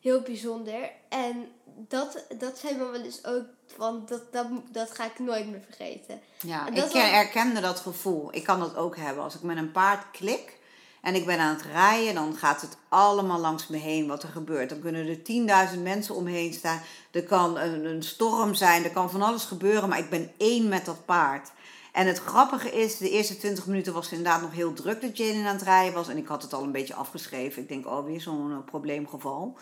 heel 0.00 0.20
bijzonder. 0.20 0.90
En 1.08 1.48
dat, 1.64 2.24
dat 2.38 2.58
zei 2.58 2.76
mama 2.76 2.98
dus 2.98 3.24
ook 3.24 3.44
van, 3.66 4.02
dat, 4.06 4.32
dat, 4.32 4.46
dat 4.70 4.90
ga 4.90 5.04
ik 5.04 5.18
nooit 5.18 5.50
meer 5.50 5.62
vergeten. 5.64 6.20
Ja, 6.40 6.68
ik 6.68 6.92
herkende 6.92 7.60
dat 7.60 7.80
gevoel. 7.80 8.34
Ik 8.34 8.44
kan 8.44 8.60
dat 8.60 8.76
ook 8.76 8.96
hebben. 8.96 9.24
Als 9.24 9.34
ik 9.34 9.42
met 9.42 9.56
een 9.56 9.72
paard 9.72 10.10
klik, 10.10 10.58
en 11.06 11.14
ik 11.14 11.26
ben 11.26 11.38
aan 11.38 11.54
het 11.54 11.64
rijden, 11.72 12.14
dan 12.14 12.36
gaat 12.36 12.60
het 12.60 12.76
allemaal 12.88 13.38
langs 13.38 13.66
me 13.66 13.76
heen 13.76 14.06
wat 14.06 14.22
er 14.22 14.28
gebeurt. 14.28 14.68
Dan 14.68 14.80
kunnen 14.80 15.08
er 15.08 15.70
10.000 15.74 15.82
mensen 15.82 16.14
omheen 16.14 16.52
staan. 16.52 16.80
Er 17.10 17.24
kan 17.24 17.58
een, 17.58 17.84
een 17.84 18.02
storm 18.02 18.54
zijn, 18.54 18.84
er 18.84 18.90
kan 18.90 19.10
van 19.10 19.22
alles 19.22 19.44
gebeuren, 19.44 19.88
maar 19.88 19.98
ik 19.98 20.10
ben 20.10 20.30
één 20.36 20.68
met 20.68 20.84
dat 20.84 21.04
paard. 21.04 21.50
En 21.92 22.06
het 22.06 22.18
grappige 22.18 22.70
is, 22.70 22.98
de 22.98 23.10
eerste 23.10 23.36
20 23.36 23.66
minuten 23.66 23.92
was 23.92 24.04
het 24.04 24.18
inderdaad 24.18 24.40
nog 24.40 24.52
heel 24.52 24.72
druk 24.72 25.00
dat 25.00 25.16
Jane 25.16 25.48
aan 25.48 25.54
het 25.54 25.62
rijden 25.62 25.94
was. 25.94 26.08
En 26.08 26.16
ik 26.16 26.26
had 26.26 26.42
het 26.42 26.52
al 26.52 26.62
een 26.62 26.72
beetje 26.72 26.94
afgeschreven. 26.94 27.62
Ik 27.62 27.68
denk, 27.68 27.86
oh, 27.86 28.04
weer 28.04 28.20
zo'n 28.20 28.50
uh, 28.50 28.56
probleemgeval. 28.64 29.56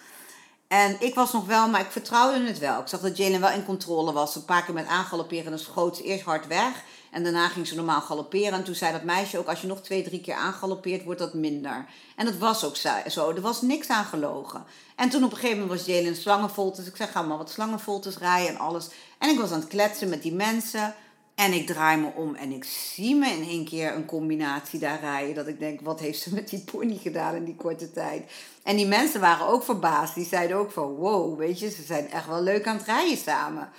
En 0.69 0.97
ik 1.01 1.15
was 1.15 1.33
nog 1.33 1.47
wel, 1.47 1.69
maar 1.69 1.81
ik 1.81 1.91
vertrouwde 1.91 2.47
het 2.47 2.59
wel. 2.59 2.81
Ik 2.81 2.89
zag 2.89 3.01
dat 3.01 3.17
Jalen 3.17 3.41
wel 3.41 3.51
in 3.51 3.65
controle 3.65 4.13
was. 4.13 4.35
Een 4.35 4.45
paar 4.45 4.65
keer 4.65 4.75
met 4.75 4.87
aangalopperen 4.87 5.53
en 5.53 5.59
schoot 5.59 5.99
eerst 5.99 6.25
hard 6.25 6.47
weg. 6.47 6.85
En 7.15 7.23
daarna 7.23 7.49
ging 7.49 7.67
ze 7.67 7.75
normaal 7.75 8.01
galopperen. 8.01 8.53
En 8.53 8.65
toen 8.65 8.75
zei 8.75 8.93
dat 8.93 9.03
meisje 9.03 9.39
ook, 9.39 9.47
als 9.47 9.61
je 9.61 9.67
nog 9.67 9.81
twee, 9.81 10.03
drie 10.03 10.21
keer 10.21 10.35
aangaloppeert, 10.35 11.05
wordt 11.05 11.21
dat 11.21 11.35
minder. 11.35 11.87
En 12.17 12.25
dat 12.25 12.37
was 12.37 12.65
ook 12.65 12.77
zo. 13.09 13.31
Er 13.31 13.41
was 13.41 13.63
niks 13.63 13.89
aan 13.89 14.05
gelogen. 14.05 14.65
En 14.97 15.09
toen 15.09 15.25
op 15.25 15.31
een 15.31 15.37
gegeven 15.37 15.61
moment 15.61 15.79
was 15.79 15.95
Jalen 15.95 16.17
slangenvoltes. 16.17 16.87
Ik 16.87 16.97
zeg, 16.97 17.13
ga 17.13 17.23
maar 17.23 17.39
wat 17.39 17.51
slangenvoltes 17.51 18.19
rijden 18.19 18.49
en 18.49 18.59
alles. 18.59 18.89
En 19.19 19.31
ik 19.31 19.39
was 19.39 19.51
aan 19.51 19.61
het 19.61 19.69
kletsen 19.69 20.09
met 20.09 20.23
die 20.23 20.33
mensen. 20.33 20.95
En 21.35 21.53
ik 21.53 21.67
draai 21.67 22.01
me 22.01 22.09
om 22.15 22.35
en 22.35 22.53
ik 22.53 22.65
zie 22.65 23.15
me 23.15 23.29
in 23.29 23.43
één 23.49 23.65
keer 23.65 23.95
een 23.95 24.07
combinatie 24.07 24.79
daar 24.79 25.01
rijden. 25.01 25.35
Dat 25.35 25.47
ik 25.47 25.59
denk, 25.59 25.81
wat 25.81 26.01
heeft 26.01 26.23
ze 26.23 26.35
met 26.35 26.49
die 26.49 26.65
pony 26.73 26.99
gedaan 27.03 27.35
in 27.35 27.45
die 27.45 27.57
korte 27.57 27.93
tijd? 27.93 28.31
En 28.63 28.77
die 28.77 28.87
mensen 28.87 29.21
waren 29.21 29.47
ook 29.47 29.65
verbaasd. 29.65 30.15
Die 30.15 30.27
zeiden 30.27 30.57
ook 30.57 30.71
van, 30.71 30.95
wow, 30.95 31.39
weet 31.39 31.59
je, 31.59 31.71
ze 31.71 31.83
zijn 31.83 32.11
echt 32.11 32.27
wel 32.27 32.43
leuk 32.43 32.67
aan 32.67 32.77
het 32.77 32.87
rijden 32.87 33.19
samen. 33.19 33.71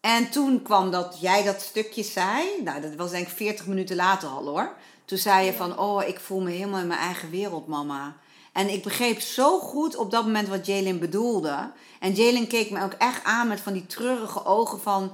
En 0.00 0.30
toen 0.30 0.62
kwam 0.62 0.90
dat 0.90 1.18
jij 1.20 1.42
dat 1.42 1.60
stukje 1.60 2.02
zei. 2.02 2.62
Nou, 2.64 2.80
dat 2.80 2.94
was 2.94 3.10
denk 3.10 3.26
ik 3.26 3.36
40 3.36 3.66
minuten 3.66 3.96
later 3.96 4.28
al 4.28 4.46
hoor. 4.46 4.72
Toen 5.04 5.18
zei 5.18 5.46
je 5.46 5.52
van, 5.52 5.78
oh, 5.78 6.08
ik 6.08 6.20
voel 6.20 6.40
me 6.40 6.50
helemaal 6.50 6.80
in 6.80 6.86
mijn 6.86 7.00
eigen 7.00 7.30
wereld, 7.30 7.66
mama. 7.66 8.16
En 8.52 8.68
ik 8.68 8.82
begreep 8.82 9.20
zo 9.20 9.58
goed 9.58 9.96
op 9.96 10.10
dat 10.10 10.24
moment 10.24 10.48
wat 10.48 10.66
Jalen 10.66 10.98
bedoelde. 10.98 11.70
En 12.00 12.12
Jalen 12.12 12.46
keek 12.46 12.70
me 12.70 12.82
ook 12.82 12.92
echt 12.92 13.24
aan 13.24 13.48
met 13.48 13.60
van 13.60 13.72
die 13.72 13.86
treurige 13.86 14.44
ogen 14.44 14.80
van... 14.80 15.12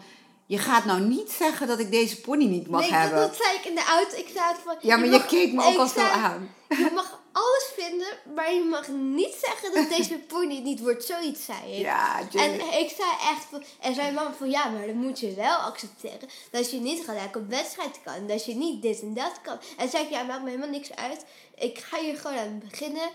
Je 0.49 0.59
gaat 0.59 0.85
nou 0.85 1.01
niet 1.01 1.31
zeggen 1.31 1.67
dat 1.67 1.79
ik 1.79 1.91
deze 1.91 2.21
pony 2.21 2.45
niet 2.45 2.69
mag 2.69 2.89
hebben. 2.89 3.19
Nee, 3.19 3.29
dat, 3.29 3.37
zei 3.37 3.57
ik 3.57 3.65
in 3.65 3.75
de 3.75 3.85
auto. 3.89 4.17
Ik 4.17 4.31
zei 4.35 4.49
het 4.49 4.61
van... 4.65 4.77
Ja, 4.81 4.97
maar 4.97 5.09
je, 5.09 5.27
keek 5.27 5.53
me 5.53 5.65
ook 5.65 5.77
al 5.77 5.87
zo 5.87 6.01
aan. 6.01 6.55
Je 6.69 6.91
mag 6.95 7.21
alles 7.37 7.71
vinden, 7.75 8.19
maar 8.35 8.53
je 8.53 8.65
mag 8.65 8.89
niet 8.89 9.35
zeggen 9.45 9.75
dat 9.75 9.97
deze 9.97 10.19
pony 10.33 10.59
niet 10.59 10.81
wordt. 10.81 11.05
Zoiets 11.05 11.45
zei 11.45 11.73
ik. 11.73 11.79
Ja, 11.79 12.21
En 12.21 12.55
ik 12.55 12.93
zei 12.97 13.11
echt 13.31 13.45
van... 13.51 13.63
En 13.81 13.95
zei 13.95 14.13
mama 14.13 14.33
van... 14.33 14.51
Ja, 14.51 14.69
maar 14.69 14.87
dan 14.87 14.97
moet 14.97 15.21
je 15.21 15.35
wel 15.35 15.57
accepteren 15.57 16.29
dat 16.51 16.71
je 16.71 16.81
niet 16.81 17.05
gelijk 17.05 17.37
op 17.37 17.49
wedstrijd 17.49 18.01
kan. 18.05 18.27
Dat 18.27 18.45
je 18.45 18.55
niet 18.55 18.83
dit 18.83 19.01
en 19.01 19.15
dat 19.15 19.41
kan. 19.43 19.59
En 19.77 19.89
zei 19.89 20.05
ik... 20.05 20.11
Ja, 20.11 20.23
maakt 20.23 20.43
me 20.43 20.49
helemaal 20.49 20.71
niks 20.71 20.95
uit. 20.95 21.25
Ik 21.55 21.79
ga 21.79 21.99
hier 21.99 22.17
gewoon 22.17 22.39
aan 22.39 22.63
beginnen. 22.69 23.09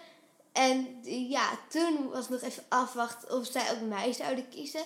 En 0.51 0.99
ja, 1.29 1.49
toen 1.69 2.09
was 2.09 2.29
nog 2.29 2.41
even 2.41 2.63
afwachten 2.69 3.37
of 3.37 3.45
zij 3.45 3.71
ook 3.71 3.87
mij 3.87 4.13
zouden 4.13 4.49
kiezen. 4.49 4.83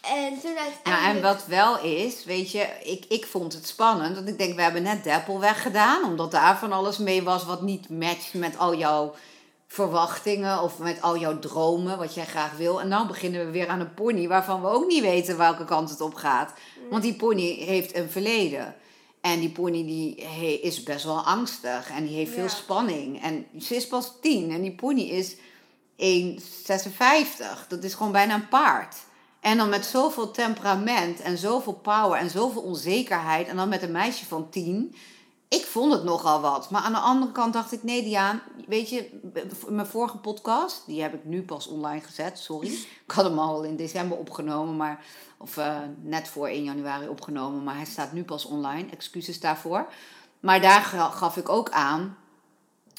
En 0.00 0.40
toen 0.40 0.56
uiteindelijk... 0.56 0.80
Ja, 0.84 1.08
en 1.08 1.22
wat 1.22 1.46
wel 1.46 1.80
is, 1.80 2.24
weet 2.24 2.50
je, 2.50 2.68
ik, 2.84 3.04
ik 3.08 3.26
vond 3.26 3.52
het 3.52 3.66
spannend. 3.66 4.14
Want 4.14 4.28
ik 4.28 4.38
denk, 4.38 4.54
we 4.54 4.62
hebben 4.62 4.82
net 4.82 5.04
Deppel 5.04 5.40
weggedaan. 5.40 6.04
Omdat 6.04 6.30
daar 6.30 6.58
van 6.58 6.72
alles 6.72 6.98
mee 6.98 7.22
was 7.22 7.44
wat 7.44 7.62
niet 7.62 7.88
matcht 7.88 8.34
met 8.34 8.58
al 8.58 8.74
jouw 8.74 9.14
verwachtingen. 9.66 10.62
Of 10.62 10.78
met 10.78 11.02
al 11.02 11.18
jouw 11.18 11.38
dromen, 11.38 11.98
wat 11.98 12.14
jij 12.14 12.26
graag 12.26 12.56
wil. 12.56 12.80
En 12.80 12.90
dan 12.90 13.06
beginnen 13.06 13.44
we 13.44 13.50
weer 13.50 13.68
aan 13.68 13.80
een 13.80 13.94
pony 13.94 14.28
waarvan 14.28 14.62
we 14.62 14.68
ook 14.68 14.86
niet 14.86 15.02
weten 15.02 15.36
welke 15.36 15.64
kant 15.64 15.90
het 15.90 16.00
op 16.00 16.14
gaat. 16.14 16.52
Want 16.90 17.02
die 17.02 17.14
pony 17.14 17.54
heeft 17.54 17.96
een 17.96 18.10
verleden. 18.10 18.74
En 19.20 19.40
die 19.40 19.50
pony 19.50 19.84
die 19.84 20.16
is 20.60 20.82
best 20.82 21.04
wel 21.04 21.20
angstig. 21.20 21.90
En 21.90 22.06
die 22.06 22.16
heeft 22.16 22.32
veel 22.32 22.48
spanning. 22.48 23.22
En 23.22 23.46
ze 23.60 23.76
is 23.76 23.86
pas 23.86 24.12
tien. 24.20 24.50
En 24.50 24.62
die 24.62 24.74
pony 24.74 25.02
is 25.02 25.34
1,56. 25.34 25.40
Dat 27.68 27.84
is 27.84 27.94
gewoon 27.94 28.12
bijna 28.12 28.34
een 28.34 28.48
paard. 28.48 28.96
En 29.40 29.56
dan 29.56 29.68
met 29.68 29.84
zoveel 29.86 30.30
temperament 30.30 31.20
en 31.20 31.38
zoveel 31.38 31.72
power 31.72 32.18
en 32.18 32.30
zoveel 32.30 32.62
onzekerheid. 32.62 33.48
En 33.48 33.56
dan 33.56 33.68
met 33.68 33.82
een 33.82 33.92
meisje 33.92 34.26
van 34.26 34.50
tien. 34.50 34.94
Ik 35.48 35.64
vond 35.64 35.92
het 35.92 36.04
nogal 36.04 36.40
wat. 36.40 36.70
Maar 36.70 36.82
aan 36.82 36.92
de 36.92 36.98
andere 36.98 37.32
kant 37.32 37.52
dacht 37.52 37.72
ik, 37.72 37.82
nee 37.82 38.02
Diaan, 38.02 38.40
weet 38.66 38.88
je, 38.90 39.20
mijn 39.68 39.86
vorige 39.86 40.16
podcast, 40.18 40.82
die 40.86 41.02
heb 41.02 41.14
ik 41.14 41.24
nu 41.24 41.42
pas 41.42 41.66
online 41.66 42.00
gezet, 42.00 42.38
sorry. 42.38 42.68
Ik 43.06 43.10
had 43.14 43.24
hem 43.24 43.38
al 43.38 43.62
in 43.62 43.76
december 43.76 44.18
opgenomen, 44.18 44.76
maar, 44.76 45.04
of 45.38 45.56
uh, 45.56 45.76
net 46.00 46.28
voor 46.28 46.46
1 46.48 46.64
januari 46.64 47.08
opgenomen, 47.08 47.64
maar 47.64 47.76
hij 47.76 47.84
staat 47.84 48.12
nu 48.12 48.24
pas 48.24 48.44
online. 48.44 48.90
Excuses 48.90 49.40
daarvoor. 49.40 49.86
Maar 50.40 50.60
daar 50.60 50.80
ga- 50.82 51.10
gaf 51.10 51.36
ik 51.36 51.48
ook 51.48 51.70
aan. 51.70 52.16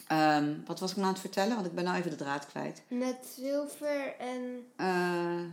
ehm, 0.08 0.54
wat 0.66 0.80
was 0.80 0.90
ik 0.90 0.96
nou 0.96 1.08
aan 1.08 1.14
het 1.14 1.22
vertellen? 1.22 1.56
Want 1.56 1.66
ik 1.68 1.76
ben 1.76 1.84
nou 1.84 1.98
even 1.98 2.10
de 2.12 2.16
draad 2.18 2.46
kwijt. 2.46 2.82
Met 2.88 3.18
zilver 3.38 4.16
en... 4.20 4.66
Eh, 4.76 5.44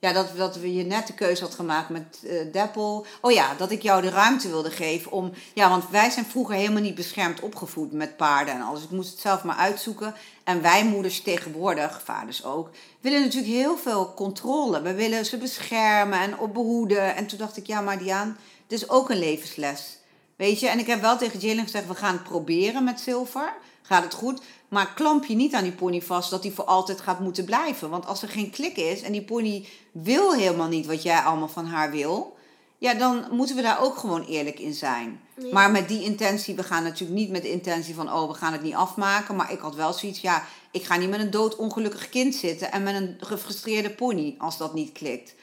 ja, 0.00 0.12
dat, 0.12 0.36
dat 0.36 0.56
we 0.56 0.74
je 0.74 0.84
net 0.84 1.06
de 1.06 1.12
keuze 1.12 1.42
had 1.42 1.54
gemaakt 1.54 1.88
met 1.88 2.18
eh 2.26 2.52
Deppel. 2.52 3.06
Oh 3.20 3.32
ja, 3.32 3.54
dat 3.54 3.70
ik 3.70 3.82
jou 3.82 4.02
de 4.02 4.10
ruimte 4.10 4.48
wilde 4.48 4.70
geven 4.70 5.12
om... 5.12 5.32
Ja, 5.54 5.68
want 5.68 5.90
wij 5.90 6.10
zijn 6.10 6.24
vroeger 6.24 6.54
helemaal 6.54 6.82
niet 6.82 6.94
beschermd 6.94 7.40
opgevoed 7.40 7.92
met 7.92 8.16
paarden 8.16 8.54
en 8.54 8.60
alles. 8.60 8.82
Ik 8.82 8.90
moest 8.90 9.10
het 9.10 9.20
zelf 9.20 9.44
maar 9.44 9.56
uitzoeken. 9.56 10.14
En 10.44 10.62
wij 10.62 10.84
moeders 10.84 11.22
tegenwoordig, 11.22 12.02
vaders 12.04 12.44
ook, 12.44 12.70
willen 13.00 13.20
natuurlijk 13.20 13.52
heel 13.52 13.76
veel 13.76 14.14
controle. 14.14 14.82
We 14.82 14.94
willen 14.94 15.24
ze 15.24 15.36
beschermen 15.36 16.20
en 16.20 16.38
op 16.38 16.54
behoeden. 16.54 17.16
En 17.16 17.26
toen 17.26 17.38
dacht 17.38 17.56
ik, 17.56 17.66
ja, 17.66 17.80
maar 17.80 17.98
Diaan, 17.98 18.36
dit 18.66 18.82
is 18.82 18.88
ook 18.88 19.10
een 19.10 19.18
levensles. 19.18 19.98
Weet 20.36 20.60
je, 20.60 20.68
en 20.68 20.78
ik 20.78 20.86
heb 20.86 21.00
wel 21.00 21.18
tegen 21.18 21.38
Jillian 21.38 21.64
gezegd, 21.64 21.86
we 21.86 21.94
gaan 21.94 22.14
het 22.14 22.24
proberen 22.24 22.84
met 22.84 23.00
zilver. 23.00 23.52
Gaat 23.90 24.02
het 24.02 24.14
goed? 24.14 24.40
Maar 24.68 24.92
klamp 24.94 25.24
je 25.24 25.34
niet 25.34 25.54
aan 25.54 25.62
die 25.62 25.72
pony 25.72 26.02
vast 26.02 26.30
dat 26.30 26.42
die 26.42 26.52
voor 26.52 26.64
altijd 26.64 27.00
gaat 27.00 27.20
moeten 27.20 27.44
blijven. 27.44 27.90
Want 27.90 28.06
als 28.06 28.22
er 28.22 28.28
geen 28.28 28.50
klik 28.50 28.76
is 28.76 29.02
en 29.02 29.12
die 29.12 29.22
pony 29.22 29.66
wil 29.92 30.32
helemaal 30.32 30.68
niet 30.68 30.86
wat 30.86 31.02
jij 31.02 31.18
allemaal 31.18 31.48
van 31.48 31.66
haar 31.66 31.90
wil... 31.90 32.38
Ja, 32.78 32.94
dan 32.94 33.24
moeten 33.30 33.56
we 33.56 33.62
daar 33.62 33.82
ook 33.82 33.96
gewoon 33.96 34.24
eerlijk 34.24 34.58
in 34.58 34.74
zijn. 34.74 35.20
Ja. 35.36 35.52
Maar 35.52 35.70
met 35.70 35.88
die 35.88 36.04
intentie, 36.04 36.54
we 36.54 36.62
gaan 36.62 36.82
natuurlijk 36.82 37.20
niet 37.20 37.30
met 37.30 37.42
de 37.42 37.50
intentie 37.50 37.94
van... 37.94 38.12
oh, 38.12 38.28
we 38.28 38.34
gaan 38.34 38.52
het 38.52 38.62
niet 38.62 38.74
afmaken. 38.74 39.36
Maar 39.36 39.52
ik 39.52 39.60
had 39.60 39.74
wel 39.74 39.92
zoiets, 39.92 40.20
ja, 40.20 40.44
ik 40.70 40.84
ga 40.84 40.96
niet 40.96 41.10
met 41.10 41.20
een 41.20 41.30
doodongelukkig 41.30 42.08
kind 42.08 42.34
zitten... 42.34 42.72
en 42.72 42.82
met 42.82 42.94
een 42.94 43.16
gefrustreerde 43.20 43.90
pony 43.90 44.34
als 44.38 44.58
dat 44.58 44.74
niet 44.74 44.92
klikt. 44.92 45.34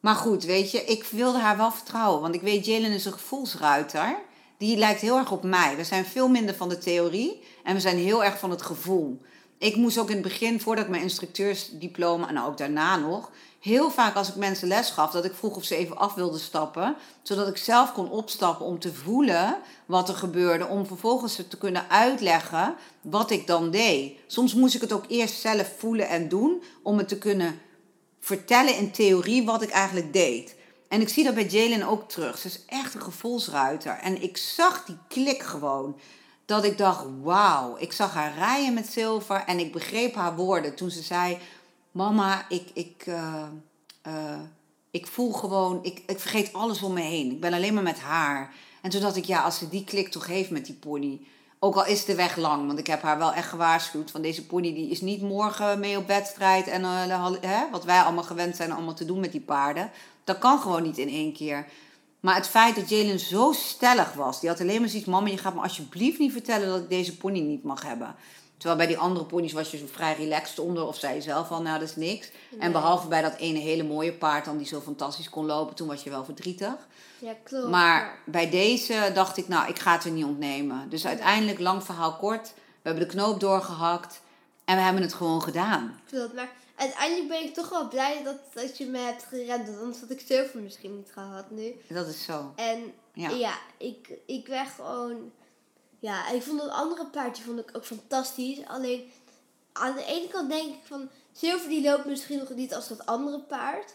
Maar 0.00 0.14
goed, 0.14 0.44
weet 0.44 0.70
je, 0.70 0.84
ik 0.84 1.04
wilde 1.04 1.38
haar 1.38 1.56
wel 1.56 1.72
vertrouwen. 1.72 2.20
Want 2.20 2.34
ik 2.34 2.40
weet, 2.40 2.66
Jalen 2.66 2.92
is 2.92 3.04
een 3.04 3.12
gevoelsruiter. 3.12 4.18
Die 4.58 4.76
lijkt 4.76 5.00
heel 5.00 5.16
erg 5.16 5.30
op 5.30 5.42
mij. 5.42 5.76
We 5.76 5.84
zijn 5.84 6.04
veel 6.04 6.28
minder 6.28 6.54
van 6.54 6.68
de 6.68 6.78
theorie 6.78 7.42
en 7.64 7.74
we 7.74 7.80
zijn 7.80 7.96
heel 7.96 8.24
erg 8.24 8.38
van 8.38 8.50
het 8.50 8.62
gevoel. 8.62 9.20
Ik 9.58 9.76
moest 9.76 9.98
ook 9.98 10.08
in 10.08 10.14
het 10.14 10.24
begin, 10.24 10.60
voordat 10.60 10.84
ik 10.84 10.90
mijn 10.90 11.02
instructeursdiploma 11.02 12.28
en 12.28 12.42
ook 12.42 12.58
daarna 12.58 12.96
nog, 12.96 13.30
heel 13.60 13.90
vaak 13.90 14.14
als 14.14 14.28
ik 14.28 14.34
mensen 14.34 14.68
les 14.68 14.90
gaf, 14.90 15.10
dat 15.10 15.24
ik 15.24 15.34
vroeg 15.34 15.56
of 15.56 15.64
ze 15.64 15.76
even 15.76 15.96
af 15.96 16.14
wilden 16.14 16.40
stappen, 16.40 16.96
zodat 17.22 17.48
ik 17.48 17.56
zelf 17.56 17.92
kon 17.92 18.10
opstappen 18.10 18.66
om 18.66 18.78
te 18.78 18.94
voelen 18.94 19.56
wat 19.86 20.08
er 20.08 20.14
gebeurde, 20.14 20.66
om 20.66 20.86
vervolgens 20.86 21.34
te 21.48 21.58
kunnen 21.58 21.90
uitleggen 21.90 22.74
wat 23.00 23.30
ik 23.30 23.46
dan 23.46 23.70
deed. 23.70 24.18
Soms 24.26 24.54
moest 24.54 24.74
ik 24.74 24.80
het 24.80 24.92
ook 24.92 25.04
eerst 25.08 25.40
zelf 25.40 25.72
voelen 25.78 26.08
en 26.08 26.28
doen, 26.28 26.62
om 26.82 26.98
het 26.98 27.08
te 27.08 27.18
kunnen 27.18 27.60
vertellen 28.20 28.76
in 28.76 28.90
theorie 28.90 29.44
wat 29.44 29.62
ik 29.62 29.70
eigenlijk 29.70 30.12
deed. 30.12 30.56
En 30.88 31.00
ik 31.00 31.08
zie 31.08 31.24
dat 31.24 31.34
bij 31.34 31.46
Jalen 31.46 31.88
ook 31.88 32.08
terug. 32.08 32.38
Ze 32.38 32.46
is 32.46 32.64
echt 32.66 32.94
een 32.94 33.02
gevoelsruiter. 33.02 33.98
En 33.98 34.22
ik 34.22 34.36
zag 34.36 34.84
die 34.84 34.98
klik 35.08 35.42
gewoon. 35.42 35.98
Dat 36.44 36.64
ik 36.64 36.78
dacht, 36.78 37.04
wauw. 37.22 37.76
Ik 37.78 37.92
zag 37.92 38.14
haar 38.14 38.34
rijden 38.34 38.74
met 38.74 38.86
zilver. 38.86 39.44
En 39.46 39.58
ik 39.58 39.72
begreep 39.72 40.14
haar 40.14 40.36
woorden 40.36 40.74
toen 40.74 40.90
ze 40.90 41.02
zei... 41.02 41.38
Mama, 41.90 42.46
ik, 42.48 42.70
ik, 42.74 43.02
eh, 43.06 43.42
eh, 44.02 44.40
ik 44.90 45.06
voel 45.06 45.32
gewoon... 45.32 45.78
Ik, 45.82 46.02
ik 46.06 46.20
vergeet 46.20 46.52
alles 46.52 46.82
om 46.82 46.92
me 46.92 47.00
heen. 47.00 47.30
Ik 47.30 47.40
ben 47.40 47.52
alleen 47.52 47.74
maar 47.74 47.82
met 47.82 48.00
haar. 48.00 48.54
En 48.82 48.90
toen 48.90 49.00
dacht 49.00 49.16
ik, 49.16 49.24
ja, 49.24 49.42
als 49.42 49.58
ze 49.58 49.68
die 49.68 49.84
klik 49.84 50.08
toch 50.08 50.26
heeft 50.26 50.50
met 50.50 50.66
die 50.66 50.74
pony... 50.74 51.20
Ook 51.60 51.74
al 51.74 51.86
is 51.86 52.04
de 52.04 52.14
weg 52.14 52.36
lang, 52.36 52.66
want 52.66 52.78
ik 52.78 52.86
heb 52.86 53.02
haar 53.02 53.18
wel 53.18 53.32
echt 53.32 53.48
gewaarschuwd. 53.48 54.10
Van 54.10 54.22
deze 54.22 54.46
pony 54.46 54.74
die 54.74 54.90
is 54.90 55.00
niet 55.00 55.22
morgen 55.22 55.80
mee 55.80 55.96
op 55.96 56.06
wedstrijd. 56.06 56.66
En 56.66 56.82
eh, 56.82 57.30
hè, 57.40 57.70
wat 57.70 57.84
wij 57.84 58.00
allemaal 58.00 58.24
gewend 58.24 58.56
zijn 58.56 58.72
allemaal 58.72 58.94
te 58.94 59.04
doen 59.04 59.20
met 59.20 59.32
die 59.32 59.40
paarden. 59.40 59.90
Dat 60.28 60.38
kan 60.38 60.60
gewoon 60.60 60.82
niet 60.82 60.98
in 60.98 61.08
één 61.08 61.32
keer. 61.32 61.66
Maar 62.20 62.34
het 62.34 62.48
feit 62.48 62.76
dat 62.76 62.88
Jalen 62.88 63.18
zo 63.18 63.52
stellig 63.52 64.12
was. 64.12 64.40
Die 64.40 64.48
had 64.48 64.60
alleen 64.60 64.80
maar 64.80 64.88
zoiets. 64.88 65.08
Mama, 65.08 65.28
je 65.28 65.38
gaat 65.38 65.54
me 65.54 65.60
alsjeblieft 65.60 66.18
niet 66.18 66.32
vertellen 66.32 66.68
dat 66.68 66.80
ik 66.80 66.88
deze 66.88 67.16
pony 67.16 67.40
niet 67.40 67.62
mag 67.62 67.82
hebben. 67.82 68.14
Terwijl 68.56 68.78
bij 68.78 68.86
die 68.86 68.98
andere 68.98 69.24
ponies 69.24 69.52
was 69.52 69.70
je 69.70 69.76
zo 69.76 69.86
vrij 69.92 70.14
relaxed 70.14 70.58
onder. 70.58 70.86
Of 70.86 70.96
zei 70.96 71.14
je 71.14 71.20
zelf 71.20 71.50
al, 71.50 71.62
nou 71.62 71.78
dat 71.78 71.88
is 71.88 71.96
niks. 71.96 72.30
En 72.58 72.72
behalve 72.72 73.08
bij 73.08 73.22
dat 73.22 73.36
ene 73.36 73.58
hele 73.58 73.82
mooie 73.82 74.12
paard 74.12 74.44
dan 74.44 74.56
die 74.56 74.66
zo 74.66 74.80
fantastisch 74.80 75.30
kon 75.30 75.46
lopen. 75.46 75.74
Toen 75.74 75.88
was 75.88 76.02
je 76.02 76.10
wel 76.10 76.24
verdrietig. 76.24 76.76
Ja, 77.18 77.34
klopt. 77.42 77.68
Maar 77.68 78.18
bij 78.24 78.50
deze 78.50 79.10
dacht 79.14 79.36
ik, 79.36 79.48
nou, 79.48 79.68
ik 79.68 79.78
ga 79.78 79.92
het 79.92 80.04
er 80.04 80.10
niet 80.10 80.24
ontnemen. 80.24 80.88
Dus 80.88 81.06
uiteindelijk, 81.06 81.58
lang 81.58 81.84
verhaal 81.84 82.16
kort, 82.16 82.52
we 82.54 82.88
hebben 82.88 83.08
de 83.08 83.14
knoop 83.14 83.40
doorgehakt 83.40 84.20
en 84.64 84.76
we 84.76 84.82
hebben 84.82 85.02
het 85.02 85.14
gewoon 85.14 85.42
gedaan. 85.42 86.00
Klopt, 86.10 86.34
maar 86.34 86.48
uiteindelijk 86.78 87.28
ben 87.28 87.42
ik 87.42 87.54
toch 87.54 87.68
wel 87.68 87.88
blij 87.88 88.22
dat, 88.22 88.36
dat 88.54 88.78
je 88.78 88.86
me 88.86 88.98
hebt 88.98 89.22
gered. 89.22 89.66
want 89.66 89.78
Anders 89.78 90.00
had 90.00 90.10
ik 90.10 90.20
zilver 90.26 90.60
misschien 90.60 90.96
niet 90.96 91.10
gehad 91.12 91.50
nu. 91.50 91.74
Dat 91.88 92.06
is 92.06 92.24
zo. 92.24 92.52
En 92.56 92.92
Ja. 93.12 93.30
ja, 93.30 93.58
ik, 93.76 94.10
ik 94.26 94.44
ben 94.44 94.66
gewoon... 94.66 95.32
Ja, 95.98 96.30
ik 96.30 96.42
vond 96.42 96.60
dat 96.60 96.70
andere 96.70 97.06
paardje 97.06 97.42
vond 97.44 97.58
ik 97.58 97.70
ook 97.72 97.84
fantastisch. 97.84 98.66
Alleen 98.66 99.10
aan 99.72 99.94
de 99.94 100.04
ene 100.04 100.28
kant 100.28 100.50
denk 100.50 100.74
ik 100.74 100.80
van... 100.84 101.08
Zilver 101.32 101.68
die 101.68 101.82
loopt 101.82 102.04
misschien 102.04 102.38
nog 102.38 102.50
niet 102.50 102.74
als 102.74 102.88
dat 102.88 103.06
andere 103.06 103.40
paard. 103.40 103.94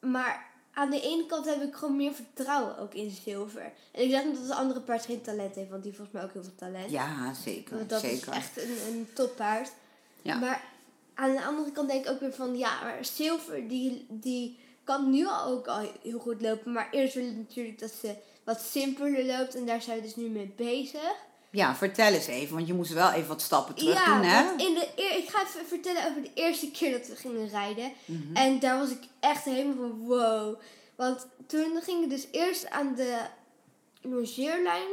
Maar 0.00 0.46
aan 0.72 0.90
de 0.90 1.00
ene 1.00 1.26
kant 1.26 1.44
heb 1.44 1.62
ik 1.62 1.74
gewoon 1.74 1.96
meer 1.96 2.12
vertrouwen 2.14 2.78
ook 2.78 2.94
in 2.94 3.10
zilver. 3.10 3.72
En 3.92 4.02
ik 4.02 4.10
zeg 4.10 4.24
niet 4.24 4.34
dat 4.34 4.42
het 4.42 4.52
andere 4.52 4.80
paard 4.80 5.04
geen 5.04 5.22
talent 5.22 5.54
heeft. 5.54 5.70
Want 5.70 5.82
die 5.82 5.92
heeft 5.92 5.96
volgens 5.96 6.12
mij 6.12 6.22
ook 6.24 6.32
heel 6.32 6.42
veel 6.42 6.68
talent. 6.68 6.90
Ja, 6.90 7.34
zeker. 7.34 7.76
Want 7.76 7.88
dat 7.88 8.00
zeker. 8.00 8.28
is 8.28 8.38
echt 8.38 8.62
een, 8.62 8.78
een 8.88 9.08
toppaard. 9.14 9.72
Ja. 10.22 10.38
Maar 10.38 10.64
aan 11.14 11.32
de 11.32 11.44
andere 11.44 11.72
kant 11.72 11.88
denk 11.88 12.04
ik 12.04 12.10
ook 12.10 12.20
weer 12.20 12.34
van... 12.34 12.58
Ja, 12.58 12.82
maar 12.82 13.04
zilver 13.04 13.68
die, 13.68 14.06
die 14.08 14.58
kan 14.84 15.10
nu 15.10 15.26
al 15.26 15.44
ook 15.44 15.66
al 15.66 15.90
heel 16.02 16.18
goed 16.18 16.42
lopen. 16.42 16.72
Maar 16.72 16.88
eerst 16.90 17.14
wil 17.14 17.24
ik 17.24 17.36
natuurlijk 17.36 17.78
dat 17.78 17.92
ze 18.00 18.14
wat 18.44 18.60
simpeler 18.60 19.24
loopt. 19.24 19.54
En 19.54 19.66
daar 19.66 19.82
zijn 19.82 19.96
we 19.96 20.02
dus 20.02 20.16
nu 20.16 20.28
mee 20.28 20.52
bezig. 20.56 21.14
Ja, 21.50 21.74
vertel 21.74 22.12
eens 22.12 22.26
even, 22.26 22.54
want 22.54 22.66
je 22.66 22.74
moest 22.74 22.92
wel 22.92 23.10
even 23.10 23.28
wat 23.28 23.42
stappen 23.42 23.74
terug 23.74 23.94
ja, 23.94 24.14
doen, 24.14 24.24
hè? 24.28 24.50
in 24.50 24.74
de 24.74 24.88
eer, 24.96 25.16
ik 25.16 25.28
ga 25.28 25.42
even 25.42 25.66
vertellen 25.66 26.08
over 26.08 26.22
de 26.22 26.30
eerste 26.34 26.70
keer 26.70 26.92
dat 26.92 27.06
we 27.06 27.16
gingen 27.16 27.48
rijden. 27.48 27.92
Mhm. 28.04 28.36
En 28.36 28.58
daar 28.58 28.78
was 28.78 28.90
ik 28.90 29.02
echt 29.20 29.44
helemaal 29.44 29.76
van 29.76 29.98
wow. 29.98 30.60
Want 30.94 31.26
toen 31.46 31.80
ging 31.82 32.04
ik 32.04 32.10
dus 32.10 32.26
eerst 32.30 32.70
aan 32.70 32.94
de 32.94 33.18
logeerlijn. 34.00 34.88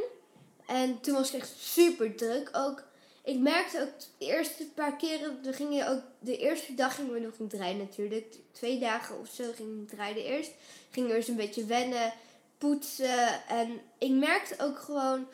En 0.66 1.00
toen 1.00 1.14
was 1.14 1.32
het 1.32 1.40
echt 1.40 1.54
super 1.58 2.14
druk 2.14 2.48
ook. 2.52 2.82
Ik 3.24 3.38
merkte 3.38 3.80
ook 3.80 3.98
de 4.18 4.26
eerste 4.26 4.66
paar 4.66 4.96
keren, 4.96 5.42
we 5.42 5.52
gingen 5.52 5.88
ook, 5.88 6.02
de 6.18 6.36
eerste 6.36 6.74
dag 6.74 6.94
gingen 6.94 7.12
we 7.12 7.20
nog 7.20 7.38
niet 7.38 7.52
rijden 7.52 7.78
natuurlijk. 7.78 8.34
Twee 8.52 8.78
dagen 8.78 9.18
of 9.18 9.28
zo 9.28 9.52
gingen 9.54 9.86
we 9.90 9.96
rijden 9.96 10.24
eerst. 10.24 10.50
Gingen 10.90 11.08
we 11.08 11.16
eerst 11.16 11.28
een 11.28 11.36
beetje 11.36 11.64
wennen, 11.64 12.12
poetsen. 12.58 13.46
En 13.48 13.80
ik 13.98 14.10
merkte 14.10 14.54
ook 14.58 14.78
gewoon, 14.78 15.26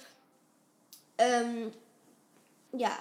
ehm, 1.16 1.68
ja, 2.70 2.98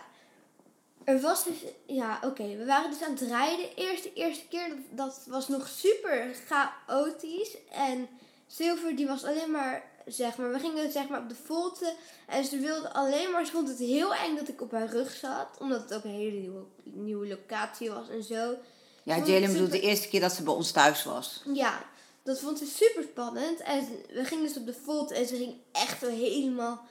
er 1.04 1.22
was 1.22 1.44
dus, 1.44 1.56
ja 1.86 2.20
oké, 2.24 2.56
we 2.58 2.66
waren 2.66 2.92
dus 2.92 3.02
aan 3.02 3.12
het 3.12 3.22
rijden. 3.22 3.76
Eerst 3.76 4.04
de 4.04 4.14
eerste 4.14 4.48
keer, 4.48 4.70
dat, 4.70 4.78
dat 4.96 5.26
was 5.28 5.48
nog 5.48 5.68
super 5.68 6.36
chaotisch. 6.48 7.58
En 7.72 8.08
Silver 8.48 8.96
die 8.96 9.08
was 9.08 9.24
alleen 9.24 9.52
maar, 9.52 9.84
zeg 10.08 10.38
maar, 10.38 10.52
we 10.52 10.60
gingen 10.60 10.92
zeg 10.92 11.08
maar 11.08 11.22
op 11.22 11.30
de 11.30 11.36
volte. 11.46 11.94
En 12.28 12.46
ze 12.46 12.58
wilde 12.60 12.94
alleen 12.94 13.32
maar, 13.32 13.46
ze 13.46 13.52
vond 13.52 13.68
het 13.68 13.80
heel 13.80 14.14
eng 14.16 14.36
dat 14.36 14.48
ik 14.48 14.62
op 14.62 14.72
haar 14.72 14.90
rug 14.90 15.12
zat. 15.16 15.48
Omdat 15.60 15.82
het 15.82 15.94
ook 15.94 16.04
een 16.04 16.10
hele 16.10 16.40
nieuwe, 16.40 16.64
nieuwe 16.84 17.28
locatie 17.28 17.90
was 17.90 18.10
en 18.10 18.24
zo. 18.24 18.56
Ja, 19.04 19.18
Jalen 19.18 19.52
bedoelt 19.52 19.72
de 19.72 19.76
super- 19.76 19.90
eerste 19.90 20.08
keer 20.08 20.22
dat 20.22 20.32
ze 20.32 20.44
bij 20.44 20.54
ons 20.54 20.72
thuis 20.72 21.04
was. 21.04 21.44
Ja, 21.54 21.86
dat 22.24 22.40
vond 22.40 22.58
ze 22.60 22.66
super 22.66 23.04
spannend. 23.04 23.60
En 23.62 23.88
we 24.14 24.26
gingen 24.26 24.44
dus 24.44 24.58
op 24.58 24.66
de 24.66 24.76
volte 24.84 25.14
en 25.16 25.28
ze 25.28 25.36
ging 25.36 25.56
echt 25.72 26.02
helemaal 26.02 26.86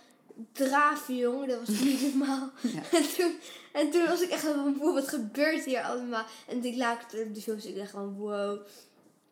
draven, 0.52 1.16
jongen. 1.16 1.48
Dat 1.48 1.58
was 1.58 1.68
niet 1.80 2.00
normaal. 2.00 2.50
Ja. 2.60 2.80
En, 2.98 3.14
toen, 3.16 3.38
en 3.72 3.90
toen 3.90 4.06
was 4.06 4.20
ik 4.20 4.30
echt 4.30 4.42
van, 4.42 4.76
wow, 4.78 4.94
wat 4.94 5.08
gebeurt 5.08 5.64
hier 5.64 5.82
allemaal? 5.82 6.24
En 6.48 6.60
toen 6.60 6.76
later 6.76 7.26
op 7.26 7.34
de 7.34 7.68
ik 7.68 7.76
echt 7.76 7.90
van, 7.90 8.14
wow. 8.16 8.58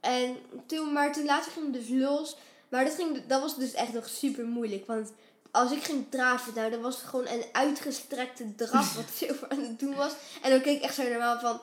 En 0.01 0.37
toen, 0.67 0.93
maar 0.93 1.13
toen 1.13 1.25
later 1.25 1.53
ging 1.53 1.65
het 1.65 1.75
dus 1.75 1.89
los. 1.89 2.37
Maar 2.75 2.85
dat, 2.85 2.95
ging, 2.95 3.27
dat 3.27 3.41
was 3.41 3.57
dus 3.57 3.73
echt 3.73 3.93
nog 3.93 4.09
super 4.09 4.45
moeilijk. 4.45 4.87
Want 4.87 5.13
als 5.51 5.73
ik 5.73 5.85
ging 5.85 6.05
draven, 6.09 6.53
nou, 6.55 6.71
dan 6.71 6.81
was 6.81 6.97
het 6.97 7.05
gewoon 7.05 7.27
een 7.27 7.45
uitgestrekte 7.53 8.55
draf 8.55 8.95
wat 8.95 9.05
Silver 9.15 9.49
aan 9.49 9.61
het 9.61 9.79
doen 9.79 9.95
was. 9.95 10.13
En 10.43 10.51
dan 10.51 10.61
keek 10.61 10.77
ik 10.77 10.83
echt 10.83 10.95
zo 10.95 11.09
normaal 11.09 11.41
van, 11.41 11.61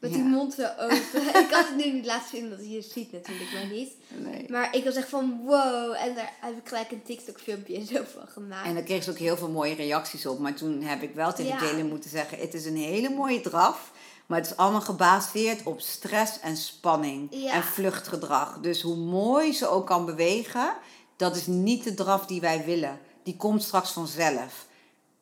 met 0.00 0.12
die 0.12 0.22
mond 0.22 0.54
zo 0.54 0.68
open. 0.78 0.96
ik 1.42 1.46
kan 1.50 1.64
het 1.64 1.76
nu 1.76 1.92
niet 1.92 2.06
laten 2.06 2.28
zien, 2.28 2.50
dat 2.50 2.58
je 2.70 2.76
het 2.76 2.90
ziet 2.92 3.12
natuurlijk, 3.12 3.52
maar 3.52 3.66
niet. 3.66 3.92
Nee. 4.08 4.44
Maar 4.48 4.74
ik 4.74 4.84
was 4.84 4.94
echt 4.94 5.08
van 5.08 5.40
wow. 5.44 5.94
En 5.94 6.14
daar 6.14 6.32
heb 6.40 6.56
ik 6.56 6.68
gelijk 6.68 6.90
een 6.90 7.02
TikTok 7.02 7.40
filmpje 7.40 7.76
en 7.76 7.86
zo 7.86 8.02
van 8.14 8.28
gemaakt. 8.28 8.66
En 8.66 8.74
daar 8.74 8.82
kreeg 8.82 9.04
ze 9.04 9.10
ook 9.10 9.18
heel 9.18 9.36
veel 9.36 9.50
mooie 9.50 9.74
reacties 9.74 10.26
op. 10.26 10.38
Maar 10.38 10.54
toen 10.54 10.82
heb 10.82 11.02
ik 11.02 11.14
wel 11.14 11.32
tegen 11.32 11.76
Ja. 11.76 11.84
Moeten 11.84 12.10
zeggen... 12.10 12.38
het 12.38 12.54
is 12.54 12.64
een 12.64 12.76
hele 12.76 13.10
mooie 13.10 13.40
draf... 13.40 13.92
maar 14.28 14.38
het 14.38 14.46
is 14.46 14.56
allemaal 14.56 14.80
gebaseerd 14.80 15.62
op 15.62 15.80
stress 15.80 16.40
en 16.40 16.56
spanning... 16.56 17.28
Ja. 17.30 17.52
en 17.52 17.62
vluchtgedrag. 17.62 18.58
Dus 18.60 18.82
hoe 18.82 18.96
mooi 18.96 19.52
ze 19.52 19.68
ook 19.68 19.86
kan 19.86 20.04
bewegen... 20.04 20.72
dat 21.16 21.36
is 21.36 21.46
niet 21.46 21.84
de 21.84 21.94
draf 21.94 22.26
die 22.26 22.40
wij 22.40 22.64
willen. 22.64 22.98
Die 23.22 23.36
komt 23.36 23.62
straks 23.62 23.90
vanzelf. 23.90 24.66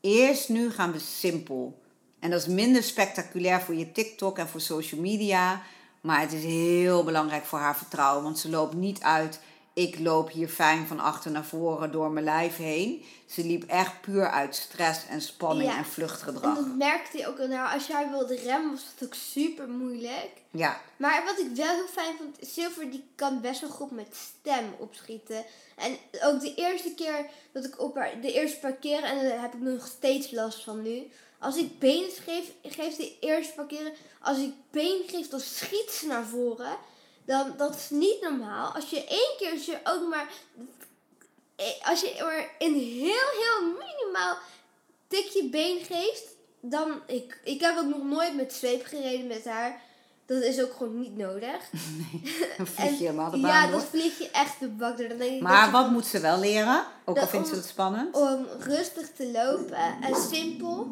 Eerst 0.00 0.48
nu 0.48 0.70
gaan 0.70 0.92
we 0.92 0.98
simpel. 0.98 1.82
En 2.20 2.30
dat 2.30 2.40
is 2.40 2.46
minder 2.46 2.82
spectaculair 2.82 3.60
voor 3.60 3.74
je 3.74 3.92
TikTok 3.92 4.38
en 4.38 4.48
voor 4.48 4.60
social 4.60 5.00
media... 5.00 5.62
maar 6.00 6.20
het 6.20 6.32
is 6.32 6.44
heel 6.44 7.04
belangrijk 7.04 7.44
voor 7.44 7.58
haar 7.58 7.76
vertrouwen... 7.76 8.22
want 8.22 8.38
ze 8.38 8.50
loopt 8.50 8.74
niet 8.74 9.02
uit 9.02 9.40
ik 9.76 9.98
loop 9.98 10.30
hier 10.30 10.48
fijn 10.48 10.86
van 10.86 11.00
achter 11.00 11.30
naar 11.30 11.44
voren 11.44 11.92
door 11.92 12.10
mijn 12.10 12.24
lijf 12.24 12.56
heen. 12.56 13.04
Ze 13.26 13.44
liep 13.44 13.64
echt 13.68 14.00
puur 14.00 14.30
uit 14.30 14.54
stress 14.56 15.06
en 15.08 15.20
spanning 15.20 15.68
Ja. 15.70 15.72
en 15.76 15.78
En 15.84 15.90
vluchtgedrag. 15.90 16.54
dat 16.54 16.76
merkte 16.76 17.18
je 17.18 17.26
ook. 17.26 17.38
Nou, 17.38 17.72
als 17.74 17.86
jij 17.86 18.08
wilde 18.10 18.36
remmen 18.36 18.70
was 18.70 18.84
het 18.94 19.08
ook 19.08 19.14
super 19.14 19.68
moeilijk. 19.68 20.30
Ja, 20.50 20.80
Maar 20.96 21.24
wat 21.24 21.38
ik 21.38 21.56
wel 21.56 21.74
heel 21.74 21.86
fijn 21.86 22.16
vond, 22.16 22.36
Silver 22.40 22.90
die 22.90 23.04
kan 23.14 23.40
best 23.40 23.60
wel 23.60 23.70
goed 23.70 23.90
met 23.90 24.16
stem 24.40 24.74
opschieten. 24.78 25.44
En 25.76 25.96
ook 26.22 26.40
de 26.40 26.54
eerste 26.54 26.94
keer 26.94 27.26
dat 27.52 27.64
ik 27.64 27.80
op 27.80 27.94
haar, 27.96 28.20
de 28.20 28.32
eerste 28.32 28.58
paar 28.58 28.72
keren, 28.76 29.04
en 29.10 29.28
daar 29.28 29.40
heb 29.40 29.54
ik 29.54 29.60
nog 29.60 29.86
steeds 29.86 30.30
last 30.30 30.64
van 30.64 30.82
nu. 30.82 31.02
Als 31.38 31.56
ik 31.56 31.78
benen 31.78 32.10
geef, 32.24 32.52
geef 32.62 32.96
de 32.96 33.18
eerste 33.20 33.52
paar 33.54 33.66
keren, 33.66 33.92
als 34.20 34.38
ik 34.38 34.52
been 34.70 35.02
geef, 35.06 35.28
dan 35.28 35.40
schiet 35.40 35.90
ze 35.90 36.06
naar 36.06 36.24
voren. 36.26 36.76
Dan, 37.26 37.54
dat 37.56 37.74
is 37.74 37.90
niet 37.90 38.20
normaal. 38.20 38.74
Als 38.74 38.90
je 38.90 39.04
één 39.04 39.34
keer, 39.38 39.52
als 39.52 39.66
je 39.66 39.78
ook 39.84 40.08
maar, 40.08 40.28
als 41.82 42.00
je 42.00 42.16
maar 42.20 42.50
een 42.58 42.74
heel, 42.74 43.28
heel 43.32 43.62
minimaal 43.62 44.36
tikje 45.08 45.48
been 45.48 45.84
geeft, 45.84 46.24
dan, 46.60 47.02
ik, 47.06 47.40
ik 47.44 47.60
heb 47.60 47.78
ook 47.78 47.88
nog 47.88 48.04
nooit 48.04 48.34
met 48.34 48.52
zweep 48.52 48.86
gereden 48.86 49.26
met 49.26 49.44
haar. 49.44 49.80
Dat 50.26 50.42
is 50.42 50.62
ook 50.62 50.72
gewoon 50.76 51.00
niet 51.00 51.16
nodig. 51.16 51.70
dan 52.56 52.66
vlieg 52.66 52.90
je 52.90 52.96
helemaal 53.04 53.30
de 53.30 53.36
ja, 53.38 53.42
baan 53.42 53.70
door. 53.70 53.80
dan 53.80 53.88
vlieg 53.88 54.18
je 54.18 54.30
echt 54.30 54.60
de 54.60 54.68
bak 54.68 54.96
door. 54.98 55.08
Dan 55.08 55.18
denk 55.18 55.30
ik 55.32 55.40
dat 55.40 55.48
Maar 55.48 55.66
je 55.66 55.72
wat 55.72 55.90
moet 55.90 56.06
ze 56.06 56.20
wel 56.20 56.38
leren? 56.38 56.84
Ook 57.04 57.14
al 57.16 57.22
Dat 57.22 57.30
vindt 57.30 57.48
ze 57.48 57.54
het 57.54 57.66
spannend. 57.66 58.14
Om 58.16 58.46
rustig 58.58 59.08
te 59.16 59.30
lopen 59.32 59.96
en 60.02 60.14
simpel. 60.32 60.86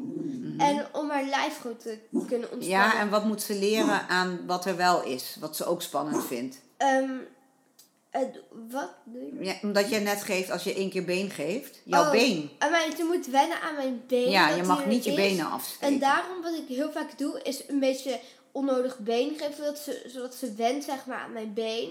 En 0.59 0.87
om 0.93 1.11
haar 1.11 1.25
lijf 1.25 1.59
goed 1.61 1.81
te 1.83 1.99
kunnen 2.11 2.51
ontspannen. 2.53 2.59
Mhm. 2.59 2.69
Ja, 2.71 2.99
en 3.01 3.09
wat 3.11 3.25
moet 3.25 3.43
ze 3.43 3.55
leren 3.55 4.09
aan 4.09 4.41
wat 4.47 4.65
er 4.65 4.77
wel 4.77 5.03
is? 5.05 5.37
Wat 5.41 5.57
ze 5.57 5.65
ook 5.65 5.83
spannend 5.83 6.25
vindt. 6.27 6.57
Ehm, 6.77 7.11
het- 8.11 8.41
wat 8.71 8.91
doe 9.05 9.23
je? 9.39 9.45
Ja, 9.45 9.55
omdat 9.63 9.91
jij 9.91 10.01
net 10.01 10.23
geeft, 10.23 10.51
als 10.51 10.63
je 10.65 10.75
één 10.75 10.91
keer 10.91 11.05
been 11.05 11.31
geeft, 11.31 11.79
jouw 11.85 12.05
Oh, 12.05 12.11
been. 12.11 12.51
En 12.59 12.71
mijn, 12.71 12.97
ze 12.97 13.05
moet 13.05 13.27
wennen 13.27 13.61
aan 13.61 13.75
mijn 13.75 14.03
been. 14.07 14.31
Ja, 14.31 14.49
dat 14.49 14.57
je 14.57 14.63
mag 14.63 14.87
niet 14.87 15.05
je 15.05 15.11
is. 15.11 15.17
benen 15.17 15.51
afsteken. 15.51 15.87
En 15.87 15.99
daarom 15.99 16.43
wat 16.43 16.53
ik 16.55 16.77
heel 16.77 16.93
vaak 16.93 17.19
doe, 17.19 17.41
is 17.43 17.69
een 17.69 17.79
beetje 17.81 18.21
onnodig 18.55 18.99
been 18.99 19.35
geven. 19.39 19.55
Zodat 19.57 19.79
ze, 19.79 20.03
zodat 20.07 20.35
ze 20.35 20.55
went 20.55 20.85
zeg 20.85 21.07
maar, 21.07 21.19
aan 21.19 21.33
mijn 21.33 21.53
been. 21.55 21.89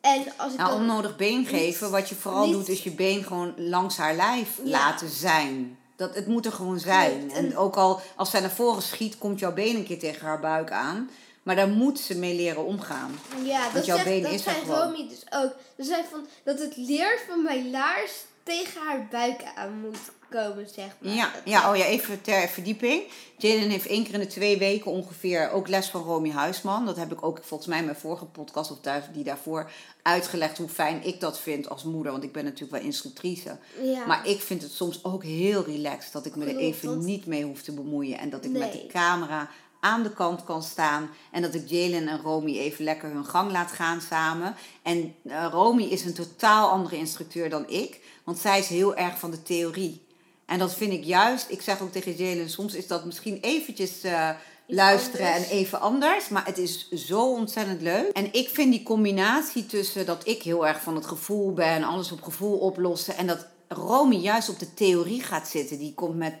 En 0.00 0.24
als 0.36 0.52
ik 0.52 0.58
Nou, 0.58 0.74
onnodig 0.74 1.16
been 1.16 1.46
geven, 1.46 1.90
wat 1.90 2.08
je 2.08 2.14
vooral 2.14 2.44
niet- 2.46 2.52
doet, 2.54 2.68
is 2.68 2.82
je 2.82 2.90
been 2.90 3.24
gewoon 3.24 3.54
langs 3.56 3.96
haar 3.96 4.14
lijf 4.14 4.48
Ja. 4.64 4.70
laten 4.70 5.08
zijn. 5.08 5.78
Dat, 5.96 6.14
het 6.14 6.26
moet 6.26 6.46
er 6.46 6.52
gewoon 6.52 6.78
zijn. 6.78 7.30
En 7.30 7.44
En- 7.44 7.56
ook 7.56 7.76
al 7.76 8.00
als 8.16 8.30
zij 8.30 8.40
naar 8.40 8.50
voren 8.50 8.82
schiet, 8.82 9.18
komt 9.18 9.38
jouw 9.38 9.52
been 9.52 9.76
een 9.76 9.84
keer 9.84 9.98
tegen 9.98 10.26
haar 10.26 10.40
buik 10.40 10.70
aan. 10.70 11.10
Maar 11.42 11.56
daar 11.56 11.68
moet 11.68 11.98
ze 12.00 12.14
mee 12.18 12.34
leren 12.36 12.64
omgaan. 12.64 13.18
Ja, 13.44 13.70
dat, 13.70 13.86
jouw 13.86 13.96
zegt, 13.96 14.08
been 14.08 14.22
dat 14.22 14.32
is. 14.32 14.44
Romy 14.66 15.08
dus 15.08 15.22
ook. 15.30 15.52
Ze 15.76 15.84
zei 15.84 16.02
van 16.10 16.26
dat 16.44 16.58
het 16.58 16.76
leer 16.76 17.18
van 17.28 17.42
mijn 17.42 17.70
laars 17.70 18.12
tegen 18.42 18.80
haar 18.86 19.06
buik 19.10 19.42
aan 19.54 19.80
moet 19.80 19.98
komen, 20.30 20.68
zeg 20.74 20.96
maar. 20.98 21.12
Ja, 21.12 21.30
ja, 21.44 21.70
oh 21.70 21.76
ja, 21.76 21.84
even 21.84 22.20
ter 22.20 22.48
verdieping. 22.48 23.02
Jaden 23.36 23.70
heeft 23.70 23.86
één 23.86 24.04
keer 24.04 24.14
in 24.14 24.20
de 24.20 24.26
twee 24.26 24.58
weken 24.58 24.90
ongeveer 24.90 25.50
ook 25.50 25.68
les 25.68 25.88
van 25.88 26.02
Romy 26.02 26.30
Huisman. 26.30 26.86
Dat 26.86 26.96
heb 26.96 27.12
ik 27.12 27.22
ook 27.22 27.40
volgens 27.42 27.68
mij 27.68 27.78
in 27.78 27.84
mijn 27.84 27.96
vorige 27.96 28.24
podcast 28.24 28.70
of 28.70 28.78
die 29.12 29.24
daarvoor 29.24 29.70
uitgelegd 30.02 30.58
hoe 30.58 30.68
fijn 30.68 31.04
ik 31.04 31.20
dat 31.20 31.40
vind 31.40 31.68
als 31.68 31.84
moeder. 31.84 32.12
Want 32.12 32.24
ik 32.24 32.32
ben 32.32 32.44
natuurlijk 32.44 32.72
wel 32.72 32.86
instructrice. 32.86 33.58
ja. 33.82 34.06
Maar 34.06 34.28
ik 34.28 34.40
vind 34.40 34.62
het 34.62 34.72
soms 34.72 35.04
ook 35.04 35.24
heel 35.24 35.64
relaxed 35.64 36.12
dat 36.12 36.26
ik 36.26 36.36
me 36.36 36.44
er 36.46 36.56
even 36.56 37.04
niet 37.04 37.26
mee 37.26 37.44
hoef 37.44 37.62
te 37.62 37.72
bemoeien. 37.72 38.18
En 38.18 38.30
dat 38.30 38.44
ik 38.44 38.50
met 38.50 38.72
de 38.72 38.86
camera 38.86 39.48
aan 39.80 40.02
de 40.02 40.12
kant 40.12 40.44
kan 40.44 40.62
staan. 40.62 41.10
En 41.32 41.42
dat 41.42 41.54
ik 41.54 41.68
Jalen 41.68 42.08
en 42.08 42.20
Romy 42.20 42.58
even 42.58 42.84
lekker 42.84 43.10
hun 43.10 43.24
gang 43.24 43.50
laat 43.50 43.72
gaan 43.72 44.00
samen. 44.00 44.54
En 44.82 45.14
eh, 45.22 45.46
Romy 45.50 45.82
is 45.82 46.04
een 46.04 46.14
totaal 46.14 46.70
andere 46.70 46.96
instructeur 46.96 47.50
dan 47.50 47.68
ik. 47.68 48.00
Want 48.24 48.38
zij 48.38 48.58
is 48.58 48.68
heel 48.68 48.96
erg 48.96 49.18
van 49.18 49.30
de 49.30 49.42
theorie. 49.42 50.06
En 50.48 50.58
dat 50.58 50.74
vind 50.74 50.92
ik 50.92 51.04
juist, 51.04 51.46
ik 51.50 51.62
zeg 51.62 51.80
ook 51.80 51.92
tegen 51.92 52.12
Jalen, 52.12 52.50
soms 52.50 52.74
is 52.74 52.86
dat 52.86 53.04
misschien 53.04 53.38
eventjes 53.40 54.02
eh, 54.02 54.30
luisteren 54.66 55.26
anders. 55.26 55.50
en 55.50 55.56
even 55.56 55.80
anders. 55.80 56.28
Maar 56.28 56.46
het 56.46 56.58
is 56.58 56.90
zo 56.90 57.32
ontzettend 57.32 57.82
leuk. 57.82 58.10
En 58.12 58.32
ik 58.32 58.48
vind 58.48 58.72
die 58.72 58.82
combinatie 58.82 59.66
tussen 59.66 60.06
dat 60.06 60.26
ik 60.26 60.42
heel 60.42 60.66
erg 60.66 60.82
van 60.82 60.94
het 60.94 61.06
gevoel 61.06 61.52
ben, 61.52 61.82
alles 61.82 62.12
op 62.12 62.22
gevoel 62.22 62.58
oplossen. 62.58 63.16
En 63.16 63.26
dat 63.26 63.46
Romy 63.68 64.16
juist 64.16 64.48
op 64.48 64.58
de 64.58 64.74
theorie 64.74 65.22
gaat 65.22 65.48
zitten. 65.48 65.78
Die 65.78 65.94
komt 65.94 66.16
met 66.16 66.34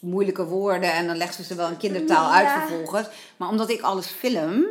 moeilijke 0.00 0.44
woorden 0.44 0.92
en 0.92 1.06
dan 1.06 1.16
legt 1.16 1.34
ze 1.34 1.44
ze 1.44 1.54
wel 1.54 1.68
in 1.68 1.76
kindertaal 1.76 2.30
uit 2.30 2.48
vervolgens. 2.48 3.08
Maar 3.36 3.48
omdat 3.48 3.70
ik 3.70 3.80
alles 3.80 4.06
film, 4.06 4.64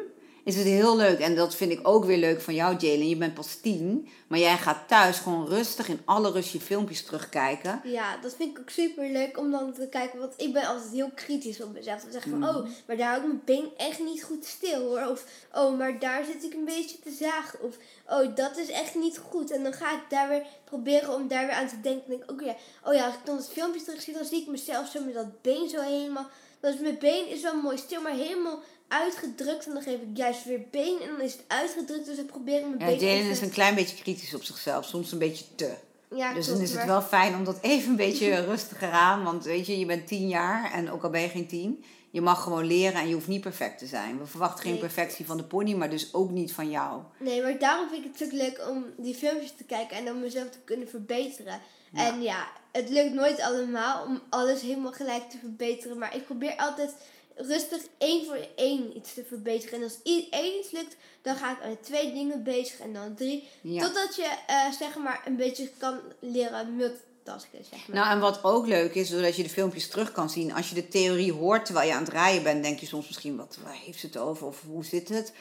is 0.48 0.56
het 0.56 0.66
heel 0.66 0.96
leuk. 0.96 1.20
En 1.20 1.36
dat 1.36 1.56
vind 1.56 1.72
ik 1.72 1.88
ook 1.88 2.06
weer 2.06 2.18
leuk 2.18 2.42
van 2.42 2.54
jou, 2.56 2.76
Jalen. 2.78 3.10
Je 3.10 3.16
bent 3.18 3.34
pas 3.34 3.56
tien, 3.56 4.08
maar 4.28 4.40
jij 4.40 4.58
gaat 4.58 4.88
thuis 4.88 5.18
gewoon 5.18 5.48
rustig 5.48 5.88
in 5.88 6.00
alle 6.06 6.32
rust 6.32 6.52
je 6.52 6.60
filmpjes 6.60 7.04
terugkijken. 7.06 7.82
Ja, 7.84 8.18
dat 8.18 8.34
vind 8.36 8.52
ik 8.52 8.60
ook 8.60 8.70
super 8.70 9.10
leuk 9.12 9.38
om 9.38 9.52
dan 9.52 9.74
te 9.74 9.88
kijken. 9.90 10.20
Want 10.20 10.34
ik 10.38 10.54
ben 10.54 10.68
altijd 10.68 10.92
heel 10.92 11.12
kritisch 11.16 11.62
op 11.62 11.74
mezelf. 11.74 12.02
Dan 12.02 12.12
zeg 12.12 12.26
ik 12.26 12.30
van, 12.30 12.40
Mhm. 12.40 12.50
oh, 12.56 12.68
maar 12.88 12.98
daar 12.98 13.08
hou 13.10 13.22
ik 13.22 13.28
mijn 13.28 13.42
been 13.46 13.70
echt 13.78 14.00
niet 14.00 14.24
goed 14.24 14.46
stil 14.46 14.82
hoor. 14.82 15.08
Of, 15.12 15.26
oh, 15.54 15.78
maar 15.78 16.00
daar 16.00 16.24
zit 16.26 16.44
ik 16.44 16.54
een 16.54 16.66
beetje 16.66 17.00
te 17.00 17.12
zagen. 17.20 17.62
Of, 17.64 17.76
oh, 18.10 18.36
dat 18.36 18.58
is 18.58 18.70
echt 18.70 18.96
niet 18.96 19.18
goed. 19.30 19.52
En 19.52 19.64
dan 19.64 19.74
ga 19.74 19.92
ik 19.92 20.04
daar 20.10 20.30
weer 20.30 20.46
proberen 20.66 21.14
om 21.14 21.28
daar 21.28 21.46
weer 21.46 21.56
aan 21.56 21.68
te 21.68 21.82
denken. 21.82 22.04
Dan 22.08 22.18
denk 22.18 22.24
ik, 22.24 22.32
ook 22.32 22.42
ja, 22.42 22.56
oh 22.84 22.94
ja, 22.94 23.06
als 23.06 23.16
ik 23.16 23.26
dan 23.26 23.38
het 23.38 23.50
filmpje 23.50 23.84
terug 23.84 24.02
zie, 24.02 24.14
dan 24.14 24.26
zie 24.26 24.42
ik 24.42 24.48
mezelf 24.48 24.88
zo 24.88 25.02
met 25.04 25.14
dat 25.14 25.42
been 25.42 25.70
zo 25.70 25.82
helemaal. 25.82 26.28
Is 26.62 26.80
mijn 26.80 26.98
been 27.00 27.30
is 27.30 27.42
wel 27.42 27.62
mooi 27.62 27.78
stil, 27.78 28.02
maar 28.02 28.12
helemaal 28.14 28.60
uitgedrukt. 28.88 29.66
En 29.68 29.74
dan 29.74 29.82
geef 29.82 30.00
ik 30.02 30.08
juist 30.18 30.46
weer 30.46 30.62
been 30.72 31.00
en 31.02 31.08
dan 31.08 31.22
is 31.22 31.32
het 31.34 31.44
uitgedrukt. 31.48 32.06
Dus 32.06 32.18
ik 32.18 32.26
probeer 32.28 32.62
mijn 32.68 32.80
Ja, 32.92 32.98
been 32.98 33.08
Jalen 33.10 33.30
is 33.32 33.42
een 33.42 33.50
klein 33.52 33.76
beetje 33.76 33.98
kritisch 34.04 34.34
op 34.34 34.44
zichzelf, 34.44 34.86
soms 34.86 35.12
een 35.12 35.20
beetje 35.20 35.46
te. 35.56 35.74
Ja, 36.16 36.34
Dus 36.34 36.46
klopt, 36.46 36.60
dan 36.60 36.68
is 36.68 36.70
het 36.70 36.78
maar- 36.78 36.88
wel 36.88 37.02
fijn 37.02 37.36
om 37.36 37.44
dat 37.44 37.58
even 37.62 37.90
een 37.90 37.96
beetje 37.96 38.36
rustiger 38.52 38.92
aan. 38.92 39.24
Want 39.24 39.44
weet 39.44 39.66
je, 39.68 39.80
je 39.80 39.86
bent 39.86 40.08
tien 40.08 40.28
jaar 40.28 40.72
en 40.74 40.92
ook 40.92 41.04
al 41.04 41.10
ben 41.10 41.22
je 41.22 41.30
geen 41.30 41.48
tien, 41.48 41.84
je 42.10 42.22
mag 42.22 42.44
gewoon 42.44 42.66
leren 42.66 43.02
en 43.02 43.08
je 43.08 43.14
hoeft 43.14 43.28
niet 43.28 43.42
perfect 43.42 43.78
te 43.78 43.86
zijn. 43.86 44.20
We 44.20 44.26
verwachten 44.26 44.64
geen 44.64 44.78
perfectie 44.80 45.26
van 45.26 45.38
de 45.38 45.44
pony, 45.44 45.74
maar 45.74 45.90
dus 45.90 46.14
ook 46.14 46.30
niet 46.30 46.54
van 46.54 46.70
jou. 46.70 47.02
Nee, 47.20 47.42
maar 47.42 47.60
daarom 47.60 47.90
vind 47.90 48.06
ik 48.06 48.12
het 48.18 48.24
ook 48.28 48.32
leuk 48.34 48.68
om 48.70 48.86
die 48.98 49.16
filmpjes 49.16 49.54
te 49.58 49.64
kijken 49.64 49.98
en 49.98 50.06
dan 50.06 50.20
mezelf 50.20 50.50
te 50.50 50.60
kunnen 50.66 50.90
verbeteren. 50.90 51.60
En 51.94 52.22
ja, 52.22 52.48
het 52.72 52.90
lukt 52.90 53.14
nooit 53.14 53.42
allemaal 53.42 54.06
om 54.06 54.22
alles 54.30 54.62
helemaal 54.62 54.92
gelijk 54.92 55.30
te 55.30 55.38
verbeteren. 55.38 55.98
Maar 55.98 56.16
ik 56.16 56.26
probeer 56.26 56.56
altijd 56.58 56.94
rustig 57.38 57.82
één 57.98 58.26
voor 58.26 58.48
één 58.56 58.98
iets 58.98 59.14
te 59.14 59.24
verbeteren. 59.28 59.78
En 59.78 59.84
als 59.84 60.00
één 60.04 60.60
iets 60.60 60.72
lukt, 60.72 60.96
dan 61.22 61.36
ga 61.36 61.52
ik 61.52 61.62
aan 61.64 61.78
twee 61.82 62.14
dingen 62.14 62.44
bezig 62.44 62.80
en 62.80 62.94
dan 62.94 63.16
drie. 63.16 63.48
Ja. 63.62 63.82
Totdat 63.82 64.16
je 64.16 64.30
eh, 64.48 64.72
zeg 64.72 64.98
maar 64.98 65.22
een 65.26 65.36
beetje 65.36 65.70
kan 65.78 66.00
leren 66.20 66.76
multitasken, 66.76 67.66
zeg 67.70 67.88
maar. 67.88 67.98
Nou, 67.98 68.12
en 68.12 68.20
wat 68.20 68.44
ook 68.44 68.68
leuk 68.68 68.96
is, 68.96 69.10
doordat 69.10 69.36
je 69.36 69.44
de 69.44 69.50
filmpjes 69.50 69.88
terug 69.88 70.12
kan 70.12 70.30
zien, 70.30 70.54
als 70.54 70.70
je 70.70 70.76
de 70.76 70.88
theorie 70.88 71.34
hoort 71.34 71.66
terwijl 71.66 71.88
je 71.88 71.94
aan 71.94 72.04
het 72.04 72.14
rijden 72.14 72.44
bent, 72.44 72.64
denk 72.64 72.80
je 72.80 72.86
soms 72.86 73.08
misschien, 73.08 73.38
wat 73.38 73.58
waar 73.64 73.80
heeft 73.86 74.00
ze 74.00 74.06
het 74.06 74.18
over 74.18 74.48
of 74.48 74.62
hoe 74.68 74.86
zit 74.86 75.10
het? 75.10 75.34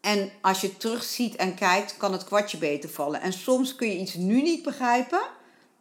En 0.00 0.30
als 0.40 0.60
je 0.60 0.76
terug 0.76 1.04
ziet 1.04 1.36
en 1.36 1.54
kijkt, 1.54 1.96
kan 1.96 2.12
het 2.12 2.24
kwartje 2.24 2.58
beter 2.58 2.90
vallen. 2.90 3.20
En 3.20 3.32
soms 3.32 3.74
kun 3.74 3.88
je 3.88 3.98
iets 3.98 4.14
nu 4.14 4.42
niet 4.42 4.62
begrijpen, 4.62 5.22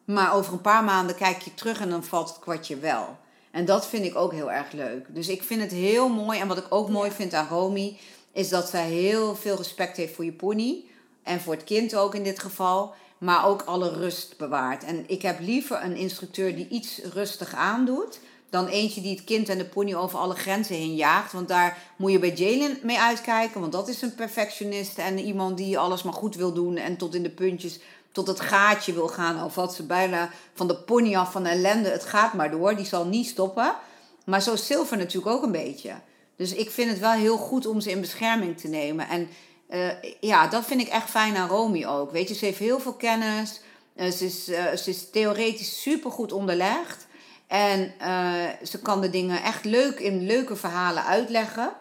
maar 0.05 0.33
over 0.33 0.53
een 0.53 0.61
paar 0.61 0.83
maanden 0.83 1.15
kijk 1.15 1.41
je 1.41 1.53
terug 1.53 1.79
en 1.79 1.89
dan 1.89 2.03
valt 2.03 2.29
het 2.29 2.39
kwartje 2.39 2.77
wel. 2.77 3.17
En 3.53 3.65
dat 3.65 3.87
vind 3.87 4.05
ik 4.05 4.15
ook 4.15 4.31
heel 4.31 4.51
erg 4.51 4.71
leuk. 4.71 5.05
Dus 5.07 5.27
ik 5.27 5.43
vind 5.43 5.61
het 5.61 5.71
heel 5.71 6.09
mooi. 6.09 6.39
En 6.39 6.47
wat 6.47 6.57
ik 6.57 6.65
ook 6.69 6.89
mooi 6.89 7.11
vind 7.11 7.33
aan 7.33 7.47
Romy, 7.47 7.97
is 8.31 8.49
dat 8.49 8.69
zij 8.69 8.89
heel 8.89 9.35
veel 9.35 9.55
respect 9.55 9.97
heeft 9.97 10.15
voor 10.15 10.25
je 10.25 10.31
pony. 10.31 10.83
En 11.23 11.41
voor 11.41 11.53
het 11.53 11.63
kind 11.63 11.95
ook 11.95 12.15
in 12.15 12.23
dit 12.23 12.39
geval. 12.39 12.93
Maar 13.17 13.47
ook 13.47 13.61
alle 13.61 13.89
rust 13.89 14.37
bewaart. 14.37 14.83
En 14.83 15.03
ik 15.07 15.21
heb 15.21 15.39
liever 15.39 15.83
een 15.83 15.95
instructeur 15.95 16.55
die 16.55 16.67
iets 16.67 17.01
rustig 17.13 17.53
aandoet. 17.53 18.19
Dan 18.49 18.67
eentje 18.67 19.01
die 19.01 19.15
het 19.15 19.23
kind 19.23 19.49
en 19.49 19.57
de 19.57 19.65
pony 19.65 19.95
over 19.95 20.19
alle 20.19 20.35
grenzen 20.35 20.75
heen 20.75 20.95
jaagt. 20.95 21.31
Want 21.31 21.47
daar 21.47 21.77
moet 21.95 22.11
je 22.11 22.19
bij 22.19 22.33
Jalen 22.33 22.79
mee 22.83 22.99
uitkijken. 22.99 23.59
Want 23.59 23.71
dat 23.71 23.87
is 23.87 24.01
een 24.01 24.15
perfectionist. 24.15 24.97
En 24.97 25.19
iemand 25.19 25.57
die 25.57 25.77
alles 25.77 26.03
maar 26.03 26.13
goed 26.13 26.35
wil 26.35 26.53
doen. 26.53 26.77
En 26.77 26.97
tot 26.97 27.15
in 27.15 27.23
de 27.23 27.29
puntjes, 27.29 27.79
tot 28.13 28.27
het 28.27 28.39
gaatje 28.39 28.93
wil 28.93 29.07
gaan. 29.07 29.43
Of 29.43 29.55
wat 29.55 29.73
ze 29.73 29.85
bijna 29.85 30.29
van 30.53 30.67
de 30.67 30.75
pony 30.75 31.15
af 31.15 31.31
van 31.31 31.45
ellende. 31.45 31.89
Het 31.89 32.05
gaat 32.05 32.33
maar 32.33 32.51
door. 32.51 32.75
Die 32.75 32.85
zal 32.85 33.05
niet 33.05 33.27
stoppen. 33.27 33.75
Maar 34.25 34.41
zo 34.41 34.53
is 34.53 34.69
natuurlijk 34.69 35.35
ook 35.35 35.43
een 35.43 35.51
beetje. 35.51 35.93
Dus 36.35 36.53
ik 36.53 36.71
vind 36.71 36.89
het 36.89 36.99
wel 36.99 37.11
heel 37.11 37.37
goed 37.37 37.65
om 37.65 37.81
ze 37.81 37.89
in 37.89 38.01
bescherming 38.01 38.57
te 38.57 38.67
nemen. 38.67 39.07
En 39.07 39.29
eh, 39.67 39.89
ja, 40.19 40.47
dat 40.47 40.65
vind 40.65 40.81
ik 40.81 40.87
echt 40.87 41.09
fijn 41.09 41.35
aan 41.35 41.49
Romy 41.49 41.85
ook. 41.85 42.11
Weet 42.11 42.27
je, 42.27 42.35
ze 42.35 42.45
heeft 42.45 42.59
heel 42.59 42.79
veel 42.79 42.93
kennis. 42.93 43.61
Eh, 43.95 44.09
ze, 44.09 44.25
is, 44.25 44.47
eh, 44.47 44.73
ze 44.75 44.89
is 44.89 45.09
theoretisch 45.09 45.81
supergoed 45.81 46.31
onderlegd. 46.31 47.07
En 47.47 47.93
ze 48.63 48.79
kan 48.81 49.01
de 49.01 49.09
dingen 49.09 49.43
echt 49.43 49.65
leuk 49.65 49.99
in 49.99 50.25
leuke 50.25 50.55
verhalen 50.55 51.05
uitleggen. 51.05 51.73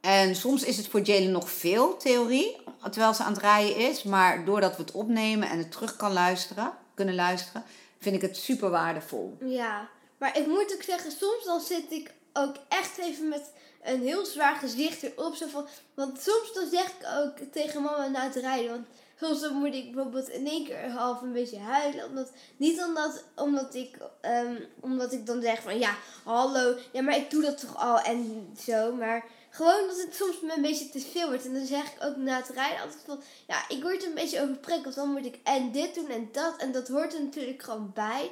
En 0.00 0.36
soms 0.36 0.64
is 0.64 0.76
het 0.76 0.88
voor 0.88 1.00
Jalen 1.00 1.30
nog 1.30 1.50
veel 1.50 1.96
theorie, 1.96 2.56
terwijl 2.90 3.14
ze 3.14 3.22
aan 3.22 3.32
het 3.32 3.42
rijden 3.42 3.76
is. 3.76 4.02
Maar 4.02 4.44
doordat 4.44 4.76
we 4.76 4.82
het 4.82 4.92
opnemen 4.92 5.48
en 5.48 5.58
het 5.58 5.72
terug 5.72 5.96
kan 5.96 6.12
luisteren, 6.12 6.72
kunnen 6.94 7.14
luisteren, 7.14 7.64
vind 7.98 8.14
ik 8.14 8.22
het 8.22 8.36
super 8.36 8.70
waardevol. 8.70 9.36
Ja, 9.44 9.88
maar 10.18 10.38
ik 10.38 10.46
moet 10.46 10.74
ook 10.74 10.82
zeggen, 10.82 11.10
soms 11.10 11.44
dan 11.44 11.60
zit 11.60 11.90
ik 11.90 12.12
ook 12.32 12.56
echt 12.68 12.98
even 12.98 13.28
met 13.28 13.52
een 13.82 14.02
heel 14.02 14.24
zwaar 14.24 14.56
gezicht 14.56 15.02
erop. 15.02 15.34
Zo 15.34 15.46
van, 15.46 15.66
want 15.94 16.20
soms 16.20 16.52
dan 16.54 16.68
zeg 16.70 16.86
ik 16.86 17.06
ook 17.18 17.52
tegen 17.52 17.82
mama 17.82 18.06
na 18.06 18.22
het 18.22 18.34
rijden, 18.34 18.70
want 18.70 18.86
soms 19.20 19.40
dan 19.40 19.54
moet 19.54 19.74
ik 19.74 19.92
bijvoorbeeld 19.92 20.28
in 20.28 20.46
één 20.46 20.64
keer 20.64 20.90
half 20.90 21.22
een 21.22 21.32
beetje 21.32 21.58
huilen. 21.58 22.04
Omdat, 22.04 22.32
niet 22.56 22.82
omdat, 22.82 23.24
omdat, 23.36 23.74
ik, 23.74 23.96
ehm, 24.20 24.56
omdat 24.80 25.12
ik 25.12 25.26
dan 25.26 25.42
zeg 25.42 25.62
van 25.62 25.78
ja, 25.78 25.94
hallo, 26.24 26.76
ja, 26.92 27.02
maar 27.02 27.16
ik 27.16 27.30
doe 27.30 27.42
dat 27.42 27.60
toch 27.60 27.76
al 27.76 28.00
en 28.00 28.48
zo. 28.66 28.94
Maar 28.94 29.24
gewoon 29.50 29.86
dat 29.86 30.02
het 30.02 30.14
soms 30.14 30.40
me 30.40 30.54
een 30.54 30.62
beetje 30.62 30.88
te 30.88 31.00
veel 31.00 31.28
wordt. 31.28 31.44
En 31.44 31.54
dan 31.54 31.66
zeg 31.66 31.84
ik 31.84 32.04
ook 32.04 32.16
na 32.16 32.36
het 32.36 32.48
rijden 32.48 32.80
altijd 32.80 33.02
van 33.04 33.22
ja, 33.46 33.68
ik 33.68 33.82
word 33.82 34.04
een 34.04 34.14
beetje 34.14 34.42
overprikkeld. 34.42 34.94
Dan 34.94 35.12
moet 35.12 35.24
ik 35.24 35.38
en 35.42 35.72
dit 35.72 35.94
doen 35.94 36.08
en 36.08 36.28
dat. 36.32 36.56
En 36.56 36.72
dat 36.72 36.88
hoort 36.88 37.14
er 37.14 37.22
natuurlijk 37.22 37.62
gewoon 37.62 37.90
bij. 37.94 38.30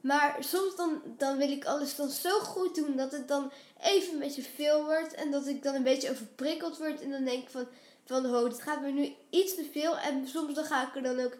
Maar 0.00 0.36
soms 0.40 0.76
dan, 0.76 1.02
dan 1.16 1.36
wil 1.36 1.50
ik 1.50 1.64
alles 1.64 1.96
dan 1.96 2.08
zo 2.08 2.38
goed 2.38 2.74
doen 2.74 2.96
dat 2.96 3.12
het 3.12 3.28
dan 3.28 3.52
even 3.80 4.12
een 4.12 4.18
beetje 4.18 4.42
veel 4.42 4.84
wordt. 4.84 5.14
En 5.14 5.30
dat 5.30 5.46
ik 5.46 5.62
dan 5.62 5.74
een 5.74 5.82
beetje 5.82 6.10
overprikkeld 6.10 6.78
word. 6.78 7.00
En 7.00 7.10
dan 7.10 7.24
denk 7.24 7.42
ik 7.42 7.50
van, 7.50 7.66
van 8.04 8.26
oh, 8.26 8.44
het 8.44 8.62
gaat 8.62 8.80
me 8.80 8.90
nu 8.90 9.12
iets 9.30 9.54
te 9.54 9.68
veel. 9.72 9.98
En 9.98 10.28
soms 10.28 10.54
dan 10.54 10.64
ga 10.64 10.88
ik 10.88 10.96
er 10.96 11.02
dan 11.02 11.20
ook 11.20 11.36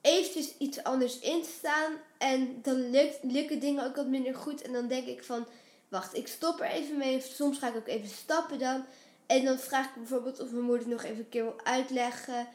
eventjes 0.00 0.54
iets 0.58 0.82
anders 0.82 1.18
in 1.18 1.44
staan. 1.58 1.92
En 2.18 2.58
dan 2.62 2.90
lukt, 2.90 3.18
lukken 3.22 3.60
dingen 3.60 3.84
ook 3.84 3.96
wat 3.96 4.06
minder 4.06 4.34
goed. 4.34 4.62
En 4.62 4.72
dan 4.72 4.88
denk 4.88 5.06
ik 5.06 5.24
van, 5.24 5.46
wacht, 5.90 6.16
ik 6.16 6.28
stop 6.28 6.60
er 6.60 6.66
even 6.70 6.96
mee. 6.98 7.20
Soms 7.34 7.58
ga 7.58 7.68
ik 7.68 7.76
ook 7.76 7.86
even 7.88 8.08
stappen 8.08 8.58
dan. 8.58 8.84
En 9.26 9.44
dan 9.44 9.58
vraag 9.58 9.84
ik 9.86 9.94
bijvoorbeeld 9.94 10.40
of 10.40 10.50
mijn 10.50 10.64
moeder 10.64 10.88
nog 10.88 11.02
even 11.02 11.18
een 11.18 11.28
keer 11.28 11.42
wil 11.42 11.60
uitleggen. 11.64 12.46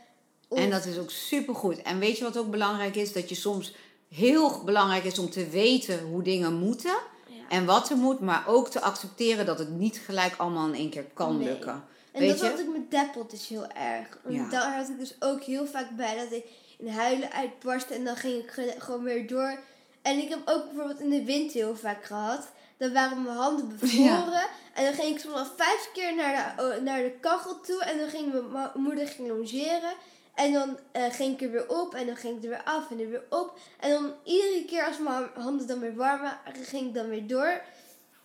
Of... 0.47 0.57
En 0.59 0.69
dat 0.69 0.85
is 0.85 0.97
ook 0.97 1.11
supergoed. 1.11 1.81
En 1.81 1.99
weet 1.99 2.17
je 2.17 2.23
wat 2.23 2.37
ook 2.37 2.51
belangrijk 2.51 2.95
is? 2.95 3.13
Dat 3.13 3.29
je 3.29 3.35
soms 3.35 3.75
heel 4.09 4.63
belangrijk 4.63 5.03
is 5.03 5.19
om 5.19 5.29
te 5.29 5.47
weten 5.49 5.99
hoe 6.03 6.23
dingen 6.23 6.53
moeten. 6.53 6.95
Ja. 7.27 7.43
En 7.49 7.65
wat 7.65 7.89
er 7.89 7.97
moet, 7.97 8.19
maar 8.19 8.47
ook 8.47 8.69
te 8.69 8.81
accepteren 8.81 9.45
dat 9.45 9.59
het 9.59 9.69
niet 9.69 9.97
gelijk 10.05 10.35
allemaal 10.37 10.67
in 10.67 10.73
één 10.73 10.89
keer 10.89 11.05
kan 11.13 11.37
Nee. 11.37 11.47
lukken. 11.47 11.83
En 12.11 12.19
Weet 12.21 12.29
dat 12.29 12.39
je? 12.39 12.45
had 12.45 12.59
ik 12.59 12.67
met 12.71 12.91
Deppel 12.91 13.27
dus 13.27 13.47
heel 13.47 13.67
erg. 13.67 14.17
Want 14.23 14.35
Ja. 14.35 14.49
daar 14.49 14.75
had 14.77 14.89
ik 14.89 14.99
dus 14.99 15.15
ook 15.19 15.41
heel 15.43 15.65
vaak 15.67 15.89
bij 15.95 16.15
dat 16.17 16.31
ik 16.31 16.45
in 16.77 16.87
huilen 16.87 17.31
uitbarstte 17.31 17.93
en 17.93 18.03
dan 18.03 18.15
ging 18.15 18.43
ik 18.43 18.49
ge- 18.51 18.75
gewoon 18.77 19.03
weer 19.03 19.27
door. 19.27 19.59
En 20.01 20.17
ik 20.17 20.29
heb 20.29 20.39
ook 20.45 20.65
bijvoorbeeld 20.65 20.99
in 20.99 21.09
de 21.09 21.23
winter 21.23 21.55
heel 21.55 21.75
vaak 21.75 22.05
gehad. 22.05 22.47
Dan 22.77 22.93
waren 22.93 23.23
mijn 23.23 23.37
handen 23.37 23.69
bevroren. 23.79 24.47
En 24.73 24.83
dan 24.83 24.93
ging 24.93 25.15
ik 25.15 25.19
soms 25.19 25.35
al 25.35 25.45
vijf 25.45 25.89
keer 25.93 26.15
naar 26.15 26.55
de, 26.57 26.63
oh, 26.63 26.83
naar 26.83 27.01
de 27.01 27.17
kachel 27.21 27.59
toe. 27.61 27.83
En 27.83 27.97
dan 27.97 28.09
ging 28.09 28.51
mijn 28.51 28.69
moeder 28.73 29.07
ging 29.07 29.27
longeren. 29.27 29.93
En 30.35 30.53
dan 30.53 30.79
eh, 30.91 31.13
ging 31.13 31.33
ik 31.33 31.41
er 31.41 31.51
weer 31.51 31.69
op. 31.69 31.93
En 31.93 32.05
dan 32.05 32.15
ging 32.15 32.37
ik 32.37 32.43
er 32.43 32.49
weer 32.49 32.63
af 32.63 32.91
en 32.91 32.99
er 32.99 33.09
weer 33.09 33.25
op. 33.29 33.59
En 33.79 33.91
dan 33.91 34.13
iedere 34.23 34.65
keer 34.65 34.85
als 34.85 34.97
mijn 34.97 35.29
handen 35.35 35.67
dan 35.67 35.79
weer 35.79 35.95
warm 35.95 36.21
waren, 36.21 36.39
ging 36.63 36.87
ik 36.87 36.93
dan 36.93 37.09
weer 37.09 37.27
door. 37.27 37.61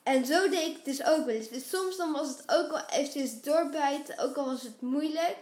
En 0.03 0.27
zo 0.27 0.49
deed 0.49 0.67
ik 0.67 0.75
het 0.75 0.85
dus 0.85 1.05
ook 1.05 1.25
wel 1.27 1.35
eens. 1.35 1.49
Dus 1.49 1.69
soms 1.69 1.97
dan 1.97 2.13
was 2.13 2.29
het 2.29 2.43
ook 2.47 2.71
wel 2.71 2.83
eventjes 2.91 3.41
doorbijten, 3.41 4.19
ook 4.19 4.37
al 4.37 4.45
was 4.45 4.63
het 4.63 4.81
moeilijk. 4.81 5.37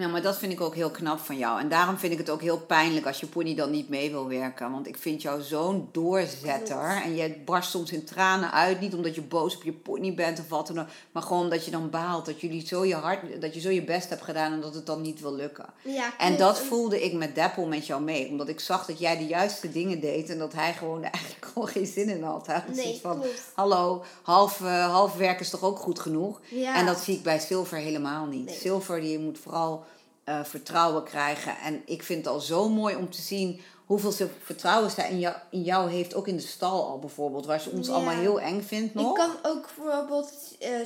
Ja, 0.00 0.08
maar 0.08 0.22
dat 0.22 0.38
vind 0.38 0.52
ik 0.52 0.60
ook 0.60 0.74
heel 0.74 0.90
knap 0.90 1.18
van 1.18 1.38
jou. 1.38 1.60
En 1.60 1.68
daarom 1.68 1.98
vind 1.98 2.12
ik 2.12 2.18
het 2.18 2.30
ook 2.30 2.40
heel 2.40 2.58
pijnlijk 2.58 3.06
als 3.06 3.20
je 3.20 3.26
pony 3.26 3.54
dan 3.54 3.70
niet 3.70 3.88
mee 3.88 4.10
wil 4.10 4.28
werken. 4.28 4.70
Want 4.70 4.86
ik 4.86 4.96
vind 4.96 5.22
jou 5.22 5.42
zo'n 5.42 5.88
doorzetter. 5.92 7.02
En 7.04 7.14
je 7.14 7.36
barst 7.44 7.70
soms 7.70 7.92
in 7.92 8.04
tranen 8.04 8.52
uit. 8.52 8.80
Niet 8.80 8.94
omdat 8.94 9.14
je 9.14 9.22
boos 9.22 9.56
op 9.56 9.62
je 9.62 9.72
pony 9.72 10.14
bent 10.14 10.38
of 10.38 10.48
wat 10.48 10.66
dan 10.66 10.80
ook. 10.80 10.86
Maar 11.12 11.22
gewoon 11.22 11.42
omdat 11.42 11.64
je 11.64 11.70
dan 11.70 11.90
baalt. 11.90 12.26
Dat, 12.26 12.40
jullie 12.40 12.66
zo 12.66 12.84
je, 12.84 12.94
hart, 12.94 13.40
dat 13.40 13.54
je 13.54 13.60
zo 13.60 13.70
je 13.70 13.84
best 13.84 14.08
hebt 14.08 14.22
gedaan 14.22 14.52
en 14.52 14.60
dat 14.60 14.74
het 14.74 14.86
dan 14.86 15.00
niet 15.00 15.20
wil 15.20 15.34
lukken. 15.34 15.66
Ja, 15.82 16.18
En 16.18 16.36
dat 16.36 16.58
voelde 16.58 17.04
ik 17.04 17.12
met 17.12 17.34
Deppel 17.34 17.66
met 17.66 17.86
jou 17.86 18.02
mee. 18.02 18.28
Omdat 18.28 18.48
ik 18.48 18.60
zag 18.60 18.86
dat 18.86 18.98
jij 18.98 19.18
de 19.18 19.26
juiste 19.26 19.72
dingen 19.72 20.00
deed. 20.00 20.30
En 20.30 20.38
dat 20.38 20.52
hij 20.52 20.72
gewoon 20.72 21.02
eigenlijk 21.12 21.46
gewoon 21.52 21.68
geen 21.68 21.86
zin 21.86 22.08
in 22.08 22.22
had. 22.22 22.46
Hij 22.46 22.62
Nee, 22.74 22.98
van, 23.02 23.20
klopt. 23.20 23.42
hallo, 23.54 24.04
half, 24.22 24.60
eh, 24.60 24.90
half 24.90 25.16
werk 25.16 25.40
is 25.40 25.50
toch 25.50 25.62
ook 25.62 25.78
goed 25.78 25.98
genoeg? 25.98 26.40
Ja. 26.48 26.76
En 26.76 26.86
dat 26.86 26.98
zie 26.98 27.16
ik 27.16 27.22
bij 27.22 27.38
Silver 27.38 27.78
helemaal 27.78 28.26
niet. 28.26 28.44
Nee. 28.44 28.54
Silver 28.54 29.00
die 29.00 29.18
moet 29.18 29.38
vooral 29.38 29.84
eh, 30.30 30.44
vertrouwen 30.44 31.04
krijgen. 31.04 31.58
En 31.58 31.82
ik 31.86 32.02
vind 32.02 32.24
het 32.24 32.34
al 32.34 32.40
zo 32.40 32.68
mooi 32.68 32.96
om 32.96 33.10
te 33.10 33.20
zien 33.20 33.60
hoeveel 33.86 34.12
ze- 34.12 34.28
vertrouwen 34.42 34.90
zij 34.90 35.10
in 35.10 35.18
jou, 35.18 35.36
in 35.50 35.62
jou 35.62 35.90
heeft. 35.90 36.14
Ook 36.14 36.28
in 36.28 36.36
de 36.36 36.42
stal 36.42 36.86
al 36.88 36.98
bijvoorbeeld. 36.98 37.46
Waar 37.46 37.60
ze 37.60 37.70
ons 37.70 37.86
Ja. 37.86 37.92
allemaal 37.92 38.14
heel 38.14 38.40
eng 38.40 38.62
vindt 38.62 38.94
nog. 38.94 39.08
Ik 39.08 39.14
kan 39.14 39.52
ook 39.52 39.68
bijvoorbeeld, 39.76 40.32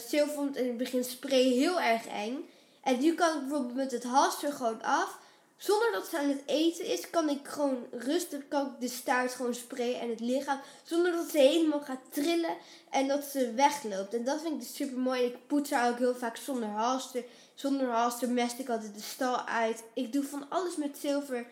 Sil 0.08 0.26
vond 0.34 0.56
in 0.56 0.66
het 0.66 0.76
begin 0.76 1.04
spray 1.04 1.42
heel 1.42 1.80
erg 1.80 2.06
eng. 2.06 2.36
En 2.82 3.00
nu 3.00 3.14
kan 3.14 3.34
ik 3.36 3.40
bijvoorbeeld 3.40 3.74
met 3.74 3.90
het 3.92 4.04
halster 4.04 4.52
gewoon 4.52 4.82
af. 4.82 5.18
Zonder 5.56 5.92
dat 5.92 6.06
ze 6.06 6.18
aan 6.18 6.28
het 6.28 6.42
eten 6.46 6.84
is, 6.86 7.10
kan 7.10 7.28
ik 7.28 7.38
gewoon 7.48 7.76
rustig 7.90 8.40
kan 8.48 8.66
ik 8.66 8.80
de 8.80 8.88
staart 8.88 9.32
gewoon 9.34 9.54
sprayen 9.54 10.00
en 10.00 10.08
het 10.08 10.20
lichaam. 10.20 10.60
Zonder 10.82 11.12
dat 11.12 11.30
ze 11.30 11.38
helemaal 11.38 11.80
gaat 11.80 12.00
trillen 12.10 12.54
en 12.90 13.08
dat 13.08 13.24
ze 13.24 13.52
wegloopt. 13.56 14.14
En 14.14 14.24
dat 14.24 14.40
vind 14.40 14.54
ik 14.54 14.60
dus 14.60 14.74
super 14.74 14.98
mooi. 14.98 15.22
Ik 15.24 15.46
poets 15.46 15.70
haar 15.70 15.90
ook 15.90 15.98
heel 15.98 16.14
vaak 16.14 16.36
zonder 16.36 16.68
halster. 16.68 17.24
Zonder 17.54 17.90
halster 17.90 18.28
mest 18.28 18.58
ik 18.58 18.68
altijd 18.68 18.94
de 18.94 19.00
stal 19.02 19.46
uit. 19.46 19.82
Ik 19.94 20.12
doe 20.12 20.24
van 20.24 20.46
alles 20.48 20.76
met 20.76 20.98
zilver. 21.00 21.46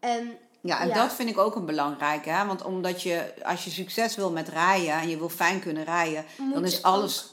En 0.00 0.38
Ja, 0.60 0.80
en 0.80 0.88
Ja. 0.88 0.94
dat 0.94 1.12
vind 1.12 1.28
ik 1.30 1.38
ook 1.38 1.54
een 1.56 1.66
belangrijke. 1.66 2.28
Hè? 2.30 2.46
Want 2.46 2.62
omdat 2.64 3.02
je, 3.02 3.32
als 3.44 3.64
je 3.64 3.70
succes 3.70 4.16
wil 4.16 4.30
met 4.30 4.48
rijden 4.48 4.90
en 4.92 5.08
je 5.08 5.18
wil 5.18 5.28
fijn 5.28 5.60
kunnen 5.60 5.84
rijden, 5.84 6.24
Moet 6.38 6.54
dan 6.54 6.64
is 6.64 6.82
alles. 6.82 7.26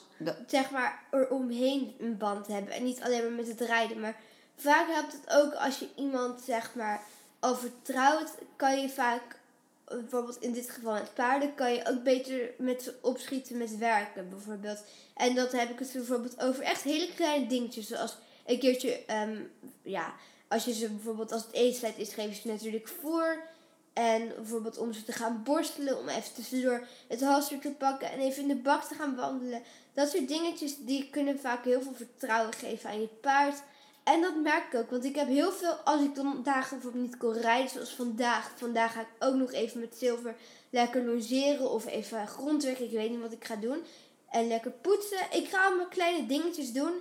zeg 0.48 0.70
maar 0.70 1.00
eromheen 1.12 1.96
een 2.00 2.18
band 2.18 2.48
hebben. 2.48 2.74
En 2.74 2.84
niet 2.84 3.02
alleen 3.02 3.22
maar 3.22 3.32
met 3.32 3.48
het 3.48 3.62
rijden. 3.62 4.00
Maar 4.00 4.16
vaak 4.56 4.86
helpt 4.90 5.12
het 5.12 5.34
ook 5.36 5.54
als 5.54 5.80
je 5.80 5.88
iemand 5.96 6.42
zeg 6.46 6.72
maar 6.76 7.02
al 7.40 7.56
vertrouwt, 7.56 8.32
kan 8.56 8.82
je 8.82 8.90
vaak, 8.90 9.40
bijvoorbeeld 9.88 10.42
in 10.42 10.54
dit 10.54 10.70
geval 10.70 10.94
met 10.94 11.14
paarden, 11.14 11.56
kan 11.56 11.74
je 11.74 11.88
ook 11.88 12.04
beter 12.04 12.54
met 12.58 12.84
ze 12.84 12.94
opschieten 13.02 13.58
met 13.58 13.78
werken 13.78 14.30
bijvoorbeeld. 14.30 14.84
En 15.16 15.36
dat 15.36 15.52
heb 15.52 15.70
ik 15.70 15.80
het 15.80 15.92
bijvoorbeeld 15.94 16.42
over 16.42 16.64
echt 16.64 16.82
hele 16.82 17.14
kleine 17.16 17.48
dingetjes. 17.48 17.88
Zoals 17.88 18.18
een 18.46 18.60
keertje, 18.60 19.06
ehm, 19.06 19.42
ja, 19.82 20.14
als 20.48 20.66
je 20.66 20.74
ze 20.74 20.90
bijvoorbeeld 20.90 21.32
als 21.32 21.44
het 21.44 21.54
etenstijd 21.54 21.98
is, 21.98 22.14
geef 22.14 22.30
je 22.30 22.42
ze 22.42 22.48
natuurlijk 22.48 22.88
voor. 22.88 23.54
En 23.94 24.28
bijvoorbeeld 24.28 24.78
om 24.78 24.94
ze 24.94 25.04
te 25.04 25.12
gaan 25.12 25.44
borstelen, 25.44 25.98
om 25.98 26.10
even 26.10 26.34
tussendoor 26.34 26.88
het 27.08 27.22
halster 27.22 27.60
te 27.60 27.72
pakken 27.72 28.12
en 28.12 28.20
even 28.20 28.42
in 28.42 28.48
de 28.48 28.56
bak 28.56 28.84
te 28.84 28.96
gaan 28.96 29.16
wandelen. 29.16 29.64
Dat 29.94 30.10
soort 30.10 30.28
dingetjes 30.28 30.78
die 30.78 31.10
kunnen 31.10 31.40
vaak 31.40 31.64
heel 31.64 31.82
veel 31.82 31.94
vertrouwen 31.94 32.54
geven 32.54 32.90
aan 32.90 33.02
je 33.02 33.08
paard. 33.08 33.62
En 34.06 34.22
dat 34.22 34.36
merk 34.36 34.74
ik 34.74 34.80
ook, 34.80 34.90
want 34.90 35.06
ik 35.06 35.16
heb 35.16 35.28
heel 35.28 35.52
veel, 35.52 35.74
als 35.74 36.02
ik 36.02 36.16
dan 36.16 36.42
dagen 36.44 36.70
bijvoorbeeld 36.70 37.04
niet 37.04 37.18
kon 37.18 37.34
rijden, 37.34 37.70
zoals 37.70 37.94
vandaag. 37.94 38.52
Vandaag 38.56 38.94
ga 38.94 39.02
ik 39.02 39.08
ook 39.20 39.36
nog 39.36 39.52
even 39.52 39.80
met 39.80 39.96
zilver 39.98 40.36
lekker 40.70 41.06
longeren 41.06 41.70
of 41.70 41.86
even 41.86 42.28
grondwerk, 42.28 42.80
ik 42.80 42.92
weet 42.92 43.10
niet 43.10 43.22
wat 43.22 43.32
ik 43.32 43.46
ga 43.46 43.56
doen. 43.56 43.84
En 44.30 44.48
lekker 44.48 44.72
poetsen. 44.72 45.28
Ik 45.32 45.48
ga 45.48 45.66
allemaal 45.66 45.88
kleine 45.88 46.26
dingetjes 46.26 46.72
doen. 46.72 46.94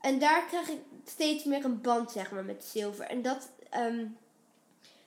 En 0.00 0.18
daar 0.18 0.46
krijg 0.46 0.68
ik 0.68 0.78
steeds 1.06 1.44
meer 1.44 1.64
een 1.64 1.80
band, 1.80 2.10
zeg 2.10 2.30
maar, 2.30 2.44
met 2.44 2.64
zilver. 2.64 3.04
En 3.04 3.22
dat, 3.22 3.48
ehm, 3.70 4.06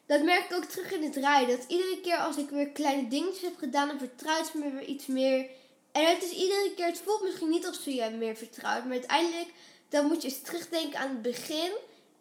dat 0.06 0.24
merk 0.24 0.50
ik 0.50 0.58
ook 0.58 0.64
terug 0.64 0.92
in 0.92 1.04
het 1.04 1.16
rijden. 1.16 1.58
Dat 1.58 1.66
iedere 1.68 2.00
keer 2.02 2.18
als 2.18 2.38
ik 2.38 2.50
weer 2.50 2.70
kleine 2.70 3.08
dingetjes 3.08 3.42
heb 3.42 3.58
gedaan, 3.58 3.88
dan 3.88 4.00
vertrouwt 4.00 4.48
ze 4.48 4.58
me 4.58 4.72
weer 4.72 4.86
iets 4.86 5.06
meer. 5.06 5.50
En 5.92 6.08
het 6.08 6.24
is 6.24 6.32
iedere 6.32 6.74
keer, 6.76 6.86
het 6.86 7.02
voelt 7.06 7.24
misschien 7.24 7.50
niet 7.50 7.66
alsof 7.66 7.84
ze 7.84 7.96
je 7.96 8.10
meer 8.10 8.36
vertrouwt. 8.36 8.84
Maar 8.84 8.92
uiteindelijk, 8.92 9.50
dan 9.90 10.06
moet 10.06 10.22
je 10.22 10.28
eens 10.28 10.42
terugdenken 10.42 11.00
aan 11.00 11.10
het 11.10 11.22
begin. 11.22 11.72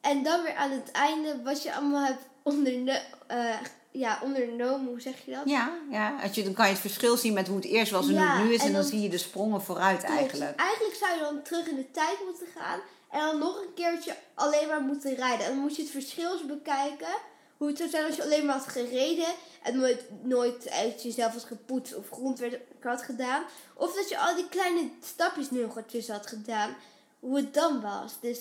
En 0.01 0.23
dan 0.23 0.43
weer 0.43 0.55
aan 0.55 0.71
het 0.71 0.91
einde, 0.91 1.43
wat 1.43 1.63
je 1.63 1.75
allemaal 1.75 2.05
hebt 2.05 2.23
onderne 2.43 3.03
eh, 3.27 3.55
ja, 3.91 4.19
ondernomen. 4.23 4.87
Hoe 4.89 5.01
zeg 5.01 5.25
je 5.25 5.31
dat? 5.31 5.43
Ja, 5.45 5.73
ja. 5.91 6.17
Als 6.23 6.35
je, 6.35 6.45
dan 6.45 6.53
kan 6.53 6.67
je 6.67 6.73
het 6.73 6.81
verschil 6.81 7.17
zien 7.17 7.33
met 7.33 7.47
hoe 7.47 7.57
het 7.57 7.65
eerst 7.65 7.93
was 7.93 8.09
en 8.09 8.19
hoe 8.19 8.27
het 8.27 8.45
nu 8.45 8.53
is. 8.53 8.61
En, 8.61 8.67
en 8.67 8.73
dan, 8.73 8.81
dan- 8.81 8.91
zie 8.91 9.01
je 9.01 9.09
de 9.09 9.19
sprongen 9.19 9.63
vooruit 9.63 10.03
eigenlijk. 10.03 10.57
Eigenlijk 10.61 10.97
zou 10.97 11.15
je 11.15 11.21
dan 11.21 11.43
terug 11.43 11.67
in 11.67 11.77
de 11.77 11.91
tijd 11.91 12.17
moeten 12.27 12.47
gaan. 12.57 12.81
En 13.11 13.21
dan 13.21 13.39
nog 13.39 13.57
een 13.61 13.75
keertje 13.75 14.17
alleen 14.35 14.69
maar 14.69 14.81
moeten 14.81 15.15
rijden. 15.15 15.47
En 15.47 15.53
dan 15.53 15.61
moet 15.61 15.77
je 15.77 15.83
het 15.83 15.91
verschil 15.91 16.33
eens 16.33 16.47
bekijken. 16.47 17.15
Hoe 17.57 17.69
het 17.69 17.79
zou 17.79 17.91
zijn 17.91 18.05
als 18.05 18.17
je 18.17 18.23
alleen 18.23 18.47
maar 18.47 18.57
had 18.57 18.69
gereden. 18.69 19.29
En 19.63 19.77
nooit, 19.77 20.05
nooit 20.23 20.71
uit 20.71 21.03
jezelf 21.03 21.33
had 21.33 21.45
gepoetst 21.45 21.95
of 21.97 22.11
grondwerk 22.11 22.61
had 22.83 23.03
gedaan. 23.03 23.43
Of 23.75 23.95
dat 23.95 24.09
je 24.09 24.19
al 24.19 24.35
die 24.35 24.49
kleine 24.49 24.89
stapjes 25.05 25.51
nu 25.51 25.61
nog 25.61 25.77
ertussen 25.77 26.15
had 26.15 26.27
gedaan. 26.27 26.77
Hoe 27.27 27.37
het 27.37 27.55
dan 27.55 27.81
was. 27.81 28.21
Dus 28.21 28.41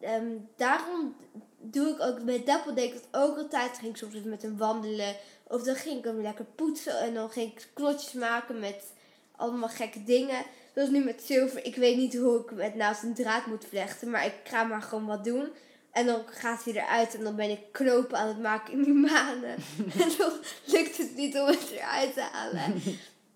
ehm, 0.00 0.30
daarom 0.56 1.16
doe 1.58 1.88
ik 1.88 2.00
ook 2.00 2.22
met 2.22 2.46
Dappel 2.46 2.74
deed 2.74 2.84
ik 2.84 2.92
dat 2.92 3.22
ook 3.22 3.36
altijd. 3.36 3.70
Dan 3.70 3.80
ging 3.80 3.90
ik 3.90 3.96
soms 3.96 4.14
even 4.14 4.30
met 4.30 4.42
hem 4.42 4.56
wandelen. 4.56 5.16
Of 5.46 5.62
dan 5.62 5.74
ging 5.74 5.98
ik 5.98 6.04
hem 6.04 6.20
lekker 6.20 6.44
poetsen. 6.44 7.00
En 7.00 7.14
dan 7.14 7.30
ging 7.30 7.52
ik 7.52 7.68
knotjes 7.74 8.12
maken 8.12 8.60
met 8.60 8.92
allemaal 9.36 9.68
gekke 9.68 10.04
dingen. 10.04 10.44
Zoals 10.74 10.90
nu 10.90 11.04
met 11.04 11.22
zilver. 11.22 11.64
Ik 11.64 11.76
weet 11.76 11.96
niet 11.96 12.16
hoe 12.16 12.40
ik 12.40 12.50
het 12.56 12.74
naast 12.74 13.02
een 13.02 13.14
draad 13.14 13.46
moet 13.46 13.64
vlechten. 13.68 14.10
Maar 14.10 14.26
ik 14.26 14.34
ga 14.44 14.62
maar 14.62 14.82
gewoon 14.82 15.06
wat 15.06 15.24
doen. 15.24 15.48
En 15.90 16.06
dan 16.06 16.22
gaat 16.26 16.64
hij 16.64 16.72
eruit. 16.72 17.14
En 17.14 17.24
dan 17.24 17.36
ben 17.36 17.50
ik 17.50 17.72
knopen 17.72 18.18
aan 18.18 18.28
het 18.28 18.40
maken 18.40 18.72
in 18.72 18.82
die 18.82 18.92
manen. 18.92 19.56
en 20.02 20.10
dan 20.18 20.32
lukt 20.64 20.96
het 20.96 21.16
niet 21.16 21.38
om 21.38 21.46
het 21.46 21.70
eruit 21.70 22.14
te 22.14 22.28
halen. 22.32 22.82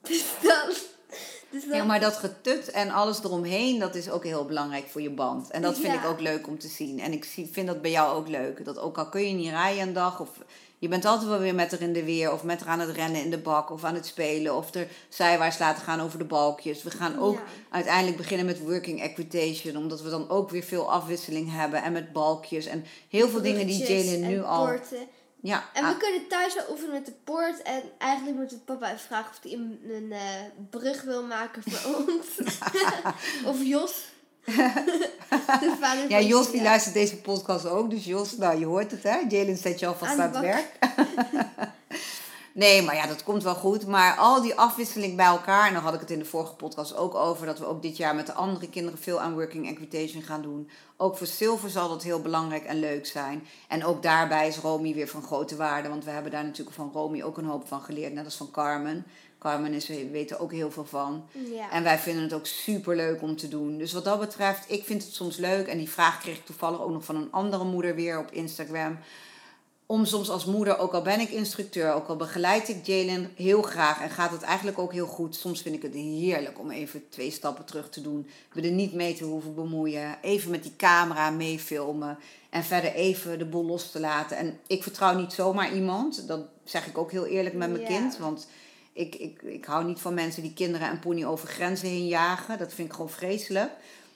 Dus 0.03 0.25
dan, 0.43 0.73
Dus 1.51 1.65
Ja, 1.73 1.85
maar 1.85 2.01
dat 2.01 2.17
getut 2.17 2.71
en 2.71 2.91
alles 2.91 3.25
eromheen, 3.25 3.79
dat 3.79 3.95
is 3.95 4.11
ook 4.11 4.25
heel 4.25 4.45
belangrijk 4.45 4.89
voor 4.89 5.01
je 5.03 5.11
band. 5.11 5.51
En 5.51 5.63
dat 5.63 5.75
vind 5.79 5.93
Ja. 5.93 6.03
ik 6.03 6.07
ook 6.09 6.21
leuk 6.21 6.47
om 6.47 6.59
te 6.59 6.69
zien. 6.69 7.01
En 7.01 7.13
ik 7.13 7.25
zie, 7.25 7.49
vind 7.53 7.67
dat 7.67 7.83
bij 7.83 7.91
jou 7.91 8.17
ook 8.17 8.29
leuk. 8.29 8.65
Dat 8.65 8.79
ook 8.79 8.99
al 8.99 9.09
kun 9.09 9.29
je 9.29 9.35
niet 9.35 9.51
rijden 9.51 9.83
een 9.83 9.93
dag, 9.93 10.21
of 10.21 10.29
je 10.79 10.89
bent 10.89 11.05
altijd 11.05 11.29
wel 11.29 11.39
weer 11.39 11.55
met 11.55 11.71
haar 11.71 11.81
in 11.81 11.93
de 11.93 12.05
weer, 12.05 12.33
of 12.33 12.43
met 12.45 12.61
haar 12.61 12.69
aan 12.69 12.81
het 12.81 12.97
rennen 12.97 13.23
in 13.25 13.31
de 13.31 13.39
bak, 13.39 13.71
of 13.71 13.85
aan 13.85 13.95
het 13.95 14.07
spelen, 14.07 14.57
of 14.57 14.75
er 14.75 14.89
zijwaarts 15.09 15.59
laten 15.59 15.83
gaan 15.83 16.01
over 16.01 16.19
de 16.19 16.25
balkjes. 16.25 16.83
We 16.83 16.91
gaan 16.91 17.19
ook 17.19 17.35
Ja. 17.35 17.43
uiteindelijk 17.71 18.17
beginnen 18.17 18.47
met 18.47 18.61
working 18.61 19.01
equitation, 19.03 19.77
omdat 19.77 20.03
we 20.03 20.11
dan 20.11 20.29
ook 20.29 20.51
weer 20.51 20.63
veel 20.63 20.93
afwisseling 20.93 21.53
hebben 21.53 21.83
en 21.83 21.93
met 21.93 22.13
balkjes 22.13 22.67
en 22.67 22.85
heel 23.09 23.29
veel 23.29 23.43
dingen 23.43 23.67
die 23.67 23.87
Jalen 23.87 24.21
nu 24.29 24.43
al. 24.43 24.69
Ja, 25.43 25.65
En 25.73 25.85
ah, 25.85 25.91
we 25.91 25.97
kunnen 25.97 26.29
thuis 26.29 26.55
wel 26.55 26.65
oefenen 26.71 26.93
met 26.93 27.07
de 27.07 27.13
poort. 27.25 27.63
En 27.63 27.83
eigenlijk 27.99 28.37
moeten 28.37 28.57
we 28.57 28.63
papa 28.73 28.87
even 28.87 29.01
vragen 29.01 29.31
of 29.31 29.39
hij 29.43 29.53
een, 29.53 29.81
een 29.89 30.13
eh, 30.13 30.21
brug 30.71 31.03
wil 31.03 31.23
maken 31.23 31.63
voor 31.67 31.97
ons. 31.97 32.49
of 33.51 33.63
Jos. 33.63 34.09
de 35.61 35.77
vader 35.81 36.09
ja, 36.09 36.21
Jos 36.21 36.51
die 36.51 36.63
luistert 36.63 36.95
deze 36.95 37.17
podcast 37.17 37.67
ook. 37.67 37.91
Dus 37.91 38.05
Jos, 38.05 38.37
nou 38.37 38.59
je 38.59 38.67
hoort 38.67 38.91
het 38.91 39.03
hè. 39.03 39.19
Jalen 39.29 39.57
zet 39.57 39.79
je 39.79 39.87
alvast 39.87 40.13
Aan 40.13 40.21
aan, 40.21 40.31
het 40.31 40.41
werk. 40.41 40.79
Nee, 42.55 42.83
maar 42.83 42.95
ja, 42.95 43.07
dat 43.07 43.23
komt 43.23 43.43
wel 43.43 43.55
goed. 43.55 43.87
Maar 43.87 44.17
al 44.17 44.43
die 44.43 44.55
afwisseling 44.55 45.17
bij 45.17 45.27
elkaar. 45.27 45.67
En 45.67 45.73
daar 45.73 45.83
had 45.83 45.95
ik 45.95 46.01
het 46.01 46.11
in 46.11 46.19
de 46.19 46.25
vorige 46.25 46.55
podcast 46.55 46.97
ook 46.97 47.15
over. 47.15 47.47
Dat 47.47 47.59
we 47.59 47.67
ook 47.67 47.83
dit 47.83 47.97
jaar 47.97 48.15
met 48.15 48.27
de 48.27 48.33
andere 48.33 48.69
kinderen 48.69 48.99
veel 48.99 49.21
aan 49.21 49.35
working 49.35 49.69
equitation 49.69 50.23
gaan 50.23 50.43
doen. 50.43 50.71
Ook 50.97 51.17
voor 51.17 51.27
Silver 51.27 51.71
zal 51.71 51.89
dat 51.89 52.03
heel 52.03 52.21
belangrijk 52.21 52.65
en 52.65 52.81
leuk 52.81 53.07
zijn. 53.07 53.47
En 53.69 53.85
ook 53.85 54.03
daarbij 54.03 54.49
is 54.49 54.57
Romy 54.57 54.95
weer 54.95 55.09
van 55.09 55.23
grote 55.23 55.57
waarde. 55.57 55.89
Want 55.89 56.05
we 56.05 56.11
hebben 56.11 56.33
daar 56.33 56.45
natuurlijk 56.45 56.77
van 56.77 56.91
Romy 56.93 57.23
ook 57.23 57.39
een 57.39 57.45
hoop 57.45 57.69
van 57.69 57.81
geleerd. 57.81 58.13
Net 58.13 58.25
als 58.25 58.37
van 58.37 58.51
Carmen. 58.51 59.07
Carmen 59.39 59.73
is, 59.73 59.89
weet 59.89 60.31
er 60.31 60.41
ook 60.41 60.53
heel 60.53 60.71
veel 60.71 60.85
van. 60.85 61.25
Ja. 61.33 61.71
En 61.71 61.83
wij 61.83 61.99
vinden 61.99 62.23
het 62.23 62.33
ook 62.33 62.47
super 62.47 62.97
leuk 62.97 63.23
om 63.23 63.37
te 63.37 63.49
doen. 63.49 63.79
Dus 63.79 63.93
wat 63.93 64.05
dat 64.05 64.21
betreft, 64.21 64.65
ik 64.71 64.85
vind 64.85 65.03
het 65.03 65.15
soms 65.15 65.37
leuk. 65.37 65.67
En 65.67 65.79
die 65.79 65.91
vraag 65.91 66.21
kreeg 66.21 66.37
ik 66.37 66.45
toevallig 66.45 66.81
ook 66.81 66.91
nog 66.91 67.05
van 67.05 67.17
een 67.17 67.29
andere 67.31 67.65
moeder 67.65 67.95
weer 67.95 68.19
op 68.19 68.31
Instagram. 68.31 68.99
Om 69.91 70.05
soms 70.05 70.31
als 70.31 70.45
moeder, 70.45 70.79
ook 70.79 70.93
al 70.93 71.03
ben 71.03 71.21
ik 71.21 71.31
instructeur, 71.31 71.93
ook 71.93 72.09
al 72.09 72.17
begeleid 72.17 72.69
ik 72.69 72.87
Jalen 72.87 73.33
heel 73.37 73.63
graag 73.63 74.01
en 74.01 74.11
gaat 74.11 74.31
het 74.31 74.43
eigenlijk 74.43 74.79
ook 74.79 74.93
heel 74.93 75.07
goed. 75.07 75.37
Soms 75.37 75.63
vind 75.63 75.75
ik 75.75 75.83
het 75.83 75.95
heerlijk 75.95 76.59
om 76.59 76.71
even 76.71 77.09
twee 77.09 77.31
stappen 77.31 77.65
terug 77.65 77.91
te 77.91 78.01
doen. 78.01 78.29
Me 78.53 78.63
er 78.63 78.71
niet 78.71 78.93
mee 78.93 79.15
te 79.15 79.25
hoeven 79.25 79.55
bemoeien. 79.55 80.19
Even 80.23 80.51
met 80.51 80.63
die 80.63 80.77
camera 80.77 81.31
meefilmen. 81.31 82.19
En 82.51 82.65
verder 82.65 82.93
even 82.93 83.39
de 83.39 83.45
boel 83.45 83.65
los 83.65 83.91
te 83.91 84.01
laten. 84.01 84.37
En 84.37 84.59
ik 84.67 84.83
vertrouw 84.83 85.19
niet 85.19 85.33
zomaar 85.33 85.75
iemand. 85.75 86.29
Dat 86.29 86.41
zeg 86.65 86.87
ik 86.87 86.99
ook 86.99 87.11
heel 87.11 87.27
eerlijk 87.27 87.55
met 87.55 87.71
mijn 87.71 87.87
kind. 87.87 88.19
Want 88.19 88.47
ik, 88.93 89.15
ik, 89.15 89.43
ik 89.43 89.65
hou 89.65 89.85
niet 89.85 90.01
van 90.01 90.15
mensen 90.15 90.43
die 90.43 90.53
kinderen 90.53 90.89
en 90.89 90.99
pony 90.99 91.25
over 91.25 91.49
grenzen 91.49 91.89
heen 91.89 92.07
jagen. 92.07 92.59
Dat 92.59 92.75
vind 92.75 92.89
ik 92.89 92.95
gewoon 92.95 93.11
vreselijk. 93.11 93.71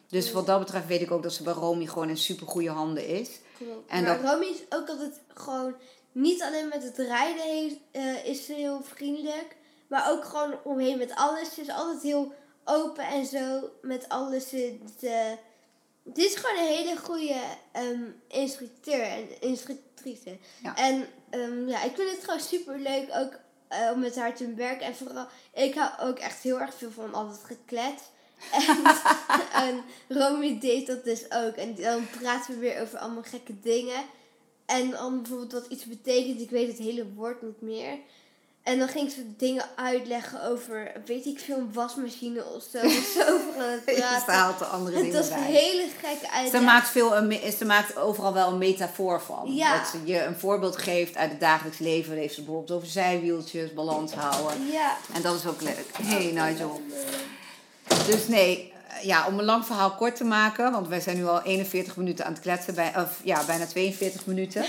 Dus 0.08 0.32
wat 0.32 0.46
dat 0.46 0.58
betreft 0.58 0.86
weet 0.86 1.00
ik 1.00 1.10
ook 1.10 1.22
dat 1.22 1.32
ze 1.32 1.42
bij 1.42 1.52
Romy 1.52 1.86
gewoon 1.86 2.08
in 2.08 2.16
super 2.16 2.46
goede 2.46 2.70
handen 2.70 3.06
is. 3.06 3.28
Klopt. 3.58 3.90
En 3.90 4.02
maar 4.04 4.22
dat- 4.22 4.30
Romy 4.32 4.44
is 4.46 4.60
ook 4.68 4.88
altijd 4.88 5.20
gewoon... 5.34 5.74
Niet 6.12 6.42
alleen 6.42 6.68
met 6.68 6.82
het 6.82 6.98
rijden 6.98 7.42
heeft, 7.42 7.76
eh, 7.90 8.24
is 8.24 8.44
ze 8.46 8.52
heel 8.52 8.80
vriendelijk. 8.82 9.56
Maar 9.86 10.10
ook 10.10 10.24
gewoon 10.24 10.58
omheen 10.64 10.98
met 10.98 11.14
alles. 11.14 11.54
Ze 11.54 11.60
is 11.60 11.68
altijd 11.70 12.02
heel 12.02 12.32
open 12.64 13.04
en 13.04 13.26
zo 13.26 13.70
met 13.82 14.08
alles. 14.08 14.50
Het 14.50 16.18
is 16.18 16.34
gewoon 16.34 16.58
een 16.66 16.72
hele 16.72 16.96
goede 16.96 17.40
ehm, 17.72 18.02
instructeur 18.28 19.02
en 19.02 19.40
instructrice. 19.40 20.38
Ja. 20.62 20.76
En 20.76 21.06
ehm, 21.30 21.68
ja, 21.68 21.82
ik 21.82 21.94
vind 21.96 22.10
het 22.10 22.24
gewoon 22.24 22.40
super 22.40 22.78
leuk 22.78 23.08
ook 23.16 23.38
eh, 23.68 23.90
om 23.92 24.00
met 24.00 24.16
haar 24.16 24.34
te 24.34 24.54
werken. 24.54 24.86
En 24.86 24.94
vooral, 24.96 25.26
ik 25.52 25.74
hou 25.74 26.08
ook 26.10 26.18
echt 26.18 26.42
heel 26.42 26.60
erg 26.60 26.74
veel 26.74 26.90
van 26.90 27.14
altijd 27.14 27.44
geklets. 27.44 28.02
En, 28.52 28.82
en 29.66 29.82
Romy 30.08 30.58
deed 30.60 30.86
dat 30.86 31.04
dus 31.04 31.24
ook. 31.30 31.54
En 31.54 31.74
dan 31.74 32.06
praten 32.20 32.54
we 32.54 32.60
weer 32.60 32.80
over 32.80 32.98
allemaal 32.98 33.22
gekke 33.22 33.60
dingen. 33.60 34.02
En 34.66 34.90
dan 34.90 35.22
bijvoorbeeld 35.22 35.52
wat 35.52 35.66
iets 35.68 35.84
betekent. 35.84 36.40
Ik 36.40 36.50
weet 36.50 36.68
het 36.68 36.78
hele 36.78 37.06
woord 37.14 37.42
niet 37.42 37.60
meer. 37.60 37.98
En 38.64 38.78
dan 38.78 38.88
ging 38.88 39.10
ze 39.10 39.36
dingen 39.36 39.64
uitleggen 39.76 40.42
over, 40.42 40.92
weet 41.06 41.26
ik 41.26 41.38
veel, 41.38 41.56
een 41.56 41.72
wasmachine 41.72 42.44
of 42.44 42.62
zo. 42.72 42.88
Zo 43.14 43.20
over 43.20 43.62
aan 43.62 43.70
het 43.70 43.82
Ze 43.86 43.94
praten. 43.94 44.34
haalt 44.34 44.58
de 44.58 44.64
andere 44.64 44.96
Het 44.96 45.04
dingen 45.04 45.20
was 45.20 45.30
een 45.30 45.42
hele 45.42 45.86
gekke 46.00 46.30
uitleg. 46.30 46.60
Ze 46.60 46.66
maakt, 46.66 46.88
veel 46.88 47.16
een, 47.16 47.52
ze 47.52 47.64
maakt 47.64 47.96
overal 47.96 48.32
wel 48.32 48.48
een 48.48 48.58
metafoor 48.58 49.20
van. 49.20 49.54
Ja. 49.54 49.78
Dat 49.78 49.88
ze 49.88 49.98
je 50.04 50.24
een 50.24 50.38
voorbeeld 50.38 50.76
geeft 50.76 51.16
uit 51.16 51.30
het 51.30 51.40
dagelijks 51.40 51.78
leven. 51.78 52.10
Dan 52.10 52.18
heeft 52.18 52.34
ze 52.34 52.42
bijvoorbeeld 52.42 52.78
over 52.78 52.88
zijwieltjes, 52.88 53.74
balans 53.74 54.12
houden. 54.12 54.66
Ja. 54.66 54.96
En 55.12 55.22
dat 55.22 55.34
is 55.34 55.46
ook 55.46 55.60
leuk. 55.60 55.86
Hey 56.02 56.30
Nigel. 56.32 56.82
Dus 58.02 58.28
nee, 58.28 58.72
eh, 58.88 59.04
ja, 59.04 59.26
om 59.26 59.38
een 59.38 59.44
lang 59.44 59.66
verhaal 59.66 59.90
kort 59.90 60.16
te 60.16 60.24
maken. 60.24 60.72
Want 60.72 60.88
wij 60.88 61.00
zijn 61.00 61.16
nu 61.16 61.26
al 61.26 61.42
41 61.42 61.96
minuten 61.96 62.24
aan 62.24 62.32
het 62.32 62.42
kletsen. 62.42 62.74
Bij, 62.74 62.92
of 62.96 63.20
ja, 63.24 63.44
bijna 63.44 63.66
42 63.66 64.26
minuten. 64.26 64.64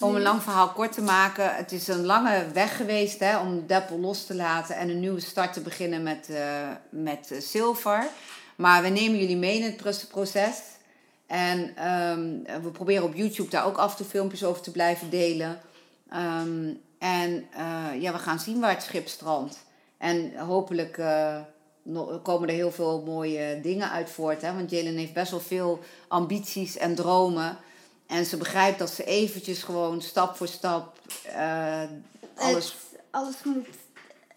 Om 0.00 0.14
een 0.14 0.22
lang 0.22 0.42
verhaal 0.42 0.68
kort 0.68 0.92
te 0.92 1.02
maken. 1.02 1.54
Het 1.54 1.72
is 1.72 1.88
een 1.88 2.04
lange 2.04 2.46
weg 2.52 2.76
geweest 2.76 3.18
hè, 3.20 3.38
om 3.38 3.66
Deppel 3.66 3.98
los 3.98 4.26
te 4.26 4.34
laten. 4.34 4.76
En 4.76 4.88
een 4.88 5.00
nieuwe 5.00 5.20
start 5.20 5.52
te 5.52 5.60
beginnen 5.60 6.02
met, 6.02 6.28
eh 6.30 6.68
met 6.88 7.30
eh, 7.30 7.40
Silver. 7.40 8.06
Maar 8.56 8.82
we 8.82 8.88
nemen 8.88 9.18
jullie 9.18 9.36
mee 9.36 9.58
in 9.58 9.64
het 9.64 9.76
pro- 9.76 10.06
proces. 10.10 10.56
En 11.26 11.76
ehm, 11.76 12.62
we 12.62 12.70
proberen 12.72 13.04
op 13.04 13.14
YouTube 13.14 13.50
daar 13.50 13.66
ook 13.66 13.76
af 13.76 13.90
en 13.90 13.96
toe 13.96 14.06
filmpjes 14.06 14.44
over 14.44 14.62
te 14.62 14.70
blijven 14.70 15.10
delen. 15.10 15.60
Ehm, 16.10 16.72
en 16.98 17.46
ja, 18.00 18.12
we 18.12 18.18
gaan 18.18 18.40
zien 18.40 18.60
waar 18.60 18.70
het 18.70 18.82
schip 18.82 19.08
strandt. 19.08 19.58
En 19.98 20.36
hopelijk 20.36 20.98
komen 22.22 22.48
er 22.48 22.54
heel 22.54 22.72
veel 22.72 23.02
mooie 23.06 23.60
dingen 23.62 23.90
uit 23.90 24.10
voort. 24.10 24.42
Hè? 24.42 24.54
Want 24.54 24.70
Jalen 24.70 24.96
heeft 24.96 25.12
best 25.12 25.30
wel 25.30 25.40
veel 25.40 25.80
ambities 26.08 26.76
en 26.76 26.94
dromen. 26.94 27.56
En 28.06 28.24
ze 28.24 28.36
begrijpt 28.36 28.78
dat 28.78 28.90
ze 28.90 29.04
eventjes 29.04 29.62
gewoon 29.62 30.02
stap 30.02 30.36
voor 30.36 30.48
stap 30.48 30.98
eh, 31.34 31.82
alles 32.36 32.64
Het- 32.72 33.00
alles 33.10 33.34
moet 33.44 33.66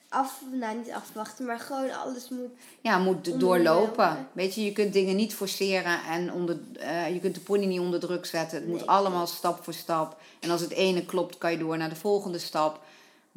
af, 0.10 0.41
nou 0.52 0.78
niet 0.78 0.91
afwachten, 0.91 1.45
maar 1.45 1.60
gewoon 1.60 1.91
alles 1.91 2.30
moet. 2.30 2.50
ja, 2.82 2.98
moet 2.98 3.39
doorlopen. 3.39 3.64
lopen. 4.06 4.28
Weet 4.34 4.56
je, 4.56 4.66
je 4.66 4.72
kunt 4.72 4.93
dingen 4.93 5.16
niet 5.16 5.36
forceren 5.36 6.00
en 6.10 6.34
onder, 6.34 6.58
eh, 6.80 7.14
je 7.14 7.20
kunt 7.20 7.36
de 7.36 7.41
pony 7.41 7.66
niet 7.66 7.80
onder 7.80 8.00
druk 8.00 8.26
zetten. 8.26 8.58
Het 8.60 8.68
moet 8.68 8.88
allemaal 8.88 9.28
stap 9.28 9.64
voor 9.64 9.74
stap. 9.74 10.18
En 10.39 10.50
als 10.50 10.62
het 10.62 10.72
ene 10.72 11.06
klopt, 11.06 11.38
kan 11.38 11.52
je 11.52 11.58
door 11.58 11.78
naar 11.78 11.89
de 11.89 11.95
volgende 11.95 12.39
stap. 12.39 12.80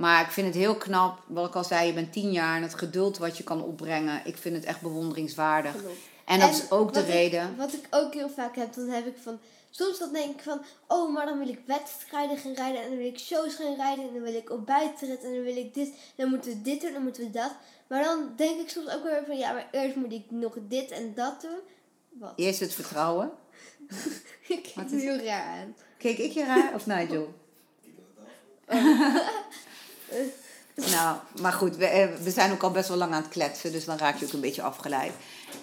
Maar 0.00 0.20
ik 0.24 0.30
vind 0.30 0.46
het 0.46 0.56
heel 0.56 0.74
knap, 0.76 1.18
wat 1.26 1.48
ik 1.48 1.54
al 1.54 1.64
zei, 1.64 1.86
je 1.86 1.92
bent 1.92 2.12
tien 2.12 2.32
jaar 2.32 2.56
en 2.56 2.62
het 2.62 2.74
geduld 2.74 3.18
wat 3.18 3.36
je 3.36 3.44
kan 3.44 3.62
opbrengen. 3.62 4.20
Ik 4.24 4.36
vind 4.36 4.56
het 4.56 4.64
echt 4.64 4.80
bewonderingswaardig. 4.80 5.74
En 6.24 6.38
dat 6.40 6.48
En 6.48 6.54
is 6.54 6.70
ook 6.70 6.92
de 6.92 7.00
ik- 7.00 7.06
reden. 7.06 7.56
wat 7.56 7.72
ik 7.72 7.86
ook 7.90 8.14
heel 8.14 8.28
vaak 8.30 8.56
heb, 8.56 8.74
dan 8.74 8.88
heb 8.88 9.06
ik 9.06 9.16
van. 9.22 9.38
Soms 9.70 9.98
dan 9.98 10.12
denk 10.12 10.34
ik 10.34 10.42
van, 10.42 10.60
oh, 10.86 11.12
maar 11.12 11.26
dan 11.26 11.38
wil 11.38 11.48
ik 11.48 11.60
wedstrijden 11.66 12.38
gaan 12.38 12.52
rijden 12.54 12.82
en 12.82 12.88
dan 12.88 12.98
wil 12.98 13.06
ik 13.06 13.18
shows 13.18 13.54
gaan 13.54 13.74
rijden 13.76 14.06
en 14.06 14.12
dan 14.12 14.22
wil 14.22 14.34
ik 14.34 14.50
op 14.50 14.66
bijtrit 14.66 15.24
en 15.24 15.32
dan 15.34 15.42
wil 15.42 15.56
ik 15.56 15.74
dit, 15.74 15.92
dan 16.16 16.28
moeten 16.28 16.50
we 16.50 16.62
dit 16.62 16.80
doen, 16.80 16.92
dan 16.92 17.02
moeten 17.02 17.22
we 17.22 17.30
dat. 17.30 17.52
Maar 17.88 18.02
dan 18.04 18.32
denk 18.36 18.60
ik 18.60 18.68
soms 18.68 18.88
ook 18.94 19.02
weer 19.02 19.22
van, 19.26 19.38
ja, 19.38 19.52
maar 19.52 19.68
eerst 19.70 19.96
moet 19.96 20.12
ik 20.12 20.24
nog 20.28 20.54
dit 20.68 20.90
en 20.90 21.14
dat 21.14 21.40
doen. 21.40 21.58
Wat? 22.08 22.32
Eerst 22.36 22.60
het 22.60 22.74
vertrouwen. 22.74 23.30
Ik 24.48 24.62
kijk 24.62 24.74
Wat 24.74 24.84
het 24.84 24.92
is- 24.92 25.02
heel 25.02 25.18
raar 25.18 25.44
aan. 25.58 25.76
Keek 25.98 26.18
ik 26.18 26.32
je 26.32 26.44
raar 26.44 26.74
of 26.74 26.86
Nigel? 26.86 27.34
nou, 30.74 31.16
maar 31.40 31.52
goed, 31.52 31.76
we, 31.76 31.86
eh, 31.86 32.08
we 32.22 32.30
zijn 32.30 32.52
ook 32.52 32.62
al 32.62 32.70
best 32.70 32.88
wel 32.88 32.96
lang 32.96 33.12
aan 33.12 33.22
het 33.22 33.30
kletsen, 33.30 33.72
dus 33.72 33.84
dan 33.84 33.98
raak 33.98 34.16
je 34.16 34.24
ook 34.26 34.32
een 34.32 34.40
beetje 34.40 34.62
afgeleid. 34.62 35.12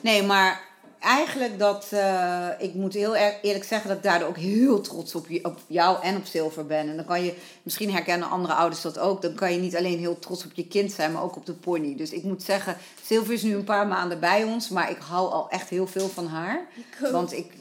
Nee, 0.01 0.23
maar 0.23 0.61
eigenlijk 0.99 1.59
dat, 1.59 1.87
eh, 1.89 2.47
ik 2.57 2.73
moet 2.73 2.93
heel 2.93 3.15
eerlijk 3.15 3.63
zeggen 3.63 3.87
dat 3.87 3.97
ik 3.97 4.03
daardoor 4.03 4.27
ook 4.27 4.37
heel 4.37 4.81
trots 4.81 5.15
op, 5.15 5.27
je, 5.27 5.45
op 5.45 5.59
jou 5.67 6.01
en 6.01 6.15
op 6.15 6.25
Silver 6.25 6.65
ben. 6.65 6.89
En 6.89 6.95
dan 6.95 7.05
kan 7.05 7.23
je, 7.23 7.33
misschien 7.63 7.91
herkennen 7.91 8.29
andere 8.29 8.53
ouders 8.53 8.81
dat 8.81 8.99
ook, 8.99 9.21
dan 9.21 9.33
kan 9.33 9.53
je 9.53 9.59
niet 9.59 9.75
alleen 9.75 9.99
heel 9.99 10.19
trots 10.19 10.45
op 10.45 10.51
je 10.53 10.67
kind 10.67 10.91
zijn, 10.91 11.11
maar 11.11 11.23
ook 11.23 11.35
op 11.35 11.45
de 11.45 11.53
pony. 11.53 11.95
Dus 11.95 12.11
ik 12.11 12.23
moet 12.23 12.43
zeggen, 12.43 12.77
Silver 13.05 13.33
is 13.33 13.43
nu 13.43 13.55
een 13.55 13.63
paar 13.63 13.87
maanden 13.87 14.19
bij 14.19 14.43
ons, 14.43 14.69
maar 14.69 14.91
ik 14.91 14.99
hou 15.07 15.31
al 15.31 15.49
echt 15.49 15.69
heel 15.69 15.87
veel 15.87 16.07
van 16.07 16.27
haar. 16.27 16.67
Ik. 16.75 17.09
Want 17.11 17.33
ik 17.33 17.51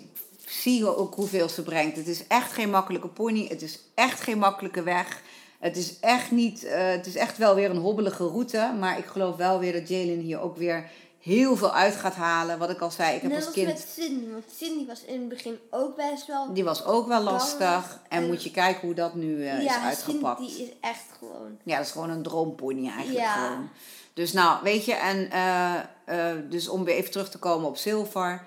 zie 0.47 0.97
ook 0.97 1.14
hoeveel 1.14 1.49
ze 1.49 1.62
brengt. 1.62 1.97
Het 1.97 2.07
is 2.07 2.26
echt 2.26 2.53
geen 2.53 2.70
makkelijke 2.70 3.09
pony. 3.09 3.47
Het 3.49 3.62
is 3.62 3.78
echt 3.95 4.20
geen 4.20 4.39
makkelijke 4.39 4.82
weg. 4.82 5.22
Het 5.66 5.76
is 5.76 6.00
echt 6.00 6.30
niet. 6.30 6.64
eh, 6.64 6.88
het 6.90 7.06
is 7.06 7.16
echt 7.16 7.38
wel 7.38 7.54
weer 7.54 7.70
een 7.70 7.76
hobbelige 7.76 8.26
route. 8.26 8.72
Maar 8.80 8.98
ik 8.98 9.04
geloof 9.06 9.36
wel 9.36 9.58
weer 9.58 9.72
dat 9.72 9.88
Jalen 9.88 10.18
hier 10.18 10.40
ook 10.40 10.56
weer 10.56 10.90
heel 11.20 11.56
veel 11.56 11.72
uit 11.72 11.94
gaat 11.96 12.14
halen. 12.14 12.58
Wat 12.58 12.70
ik 12.70 12.80
al 12.80 12.90
zei, 12.90 13.14
ik 13.16 13.22
heb 13.22 13.30
Net 13.30 13.38
als 13.38 13.46
als 13.46 13.54
kind. 13.54 13.66
met 13.68 13.86
Cindy, 13.96 14.30
want 14.32 14.44
Cindy 14.56 14.86
was 14.86 15.02
in 15.04 15.20
het 15.20 15.28
begin 15.28 15.58
ook 15.70 15.96
best 15.96 16.26
wel. 16.26 16.52
Die 16.54 16.64
was 16.64 16.84
ook 16.84 17.06
wel 17.08 17.22
lastig. 17.22 17.58
Bang. 17.58 17.84
En 18.08 18.22
En- 18.22 18.26
moet 18.26 18.42
je 18.42 18.50
kijken 18.50 18.80
hoe 18.86 18.94
dat 18.94 19.14
nu 19.14 19.46
eh, 19.46 19.58
is 19.58 19.64
ja, 19.64 19.82
uitgepakt. 19.82 20.38
Cindy 20.44 20.62
is 20.62 20.68
echt 20.80 21.04
gewoon. 21.18 21.58
Ja, 21.62 21.76
dat 21.76 21.86
is 21.86 21.92
gewoon 21.92 22.10
een 22.10 22.22
droompony 22.22 22.88
eigenlijk 22.88 23.18
Ja. 23.26 23.32
gewoon. 23.32 23.68
Dus 24.14 24.32
nou, 24.32 24.58
weet 24.62 24.84
je, 24.84 24.94
en 24.94 25.30
eh, 25.30 26.30
dus 26.50 26.68
om 26.68 26.84
weer 26.84 26.94
even 26.94 27.10
terug 27.10 27.30
te 27.30 27.38
komen 27.38 27.68
op 27.68 27.76
Silver. 27.76 28.44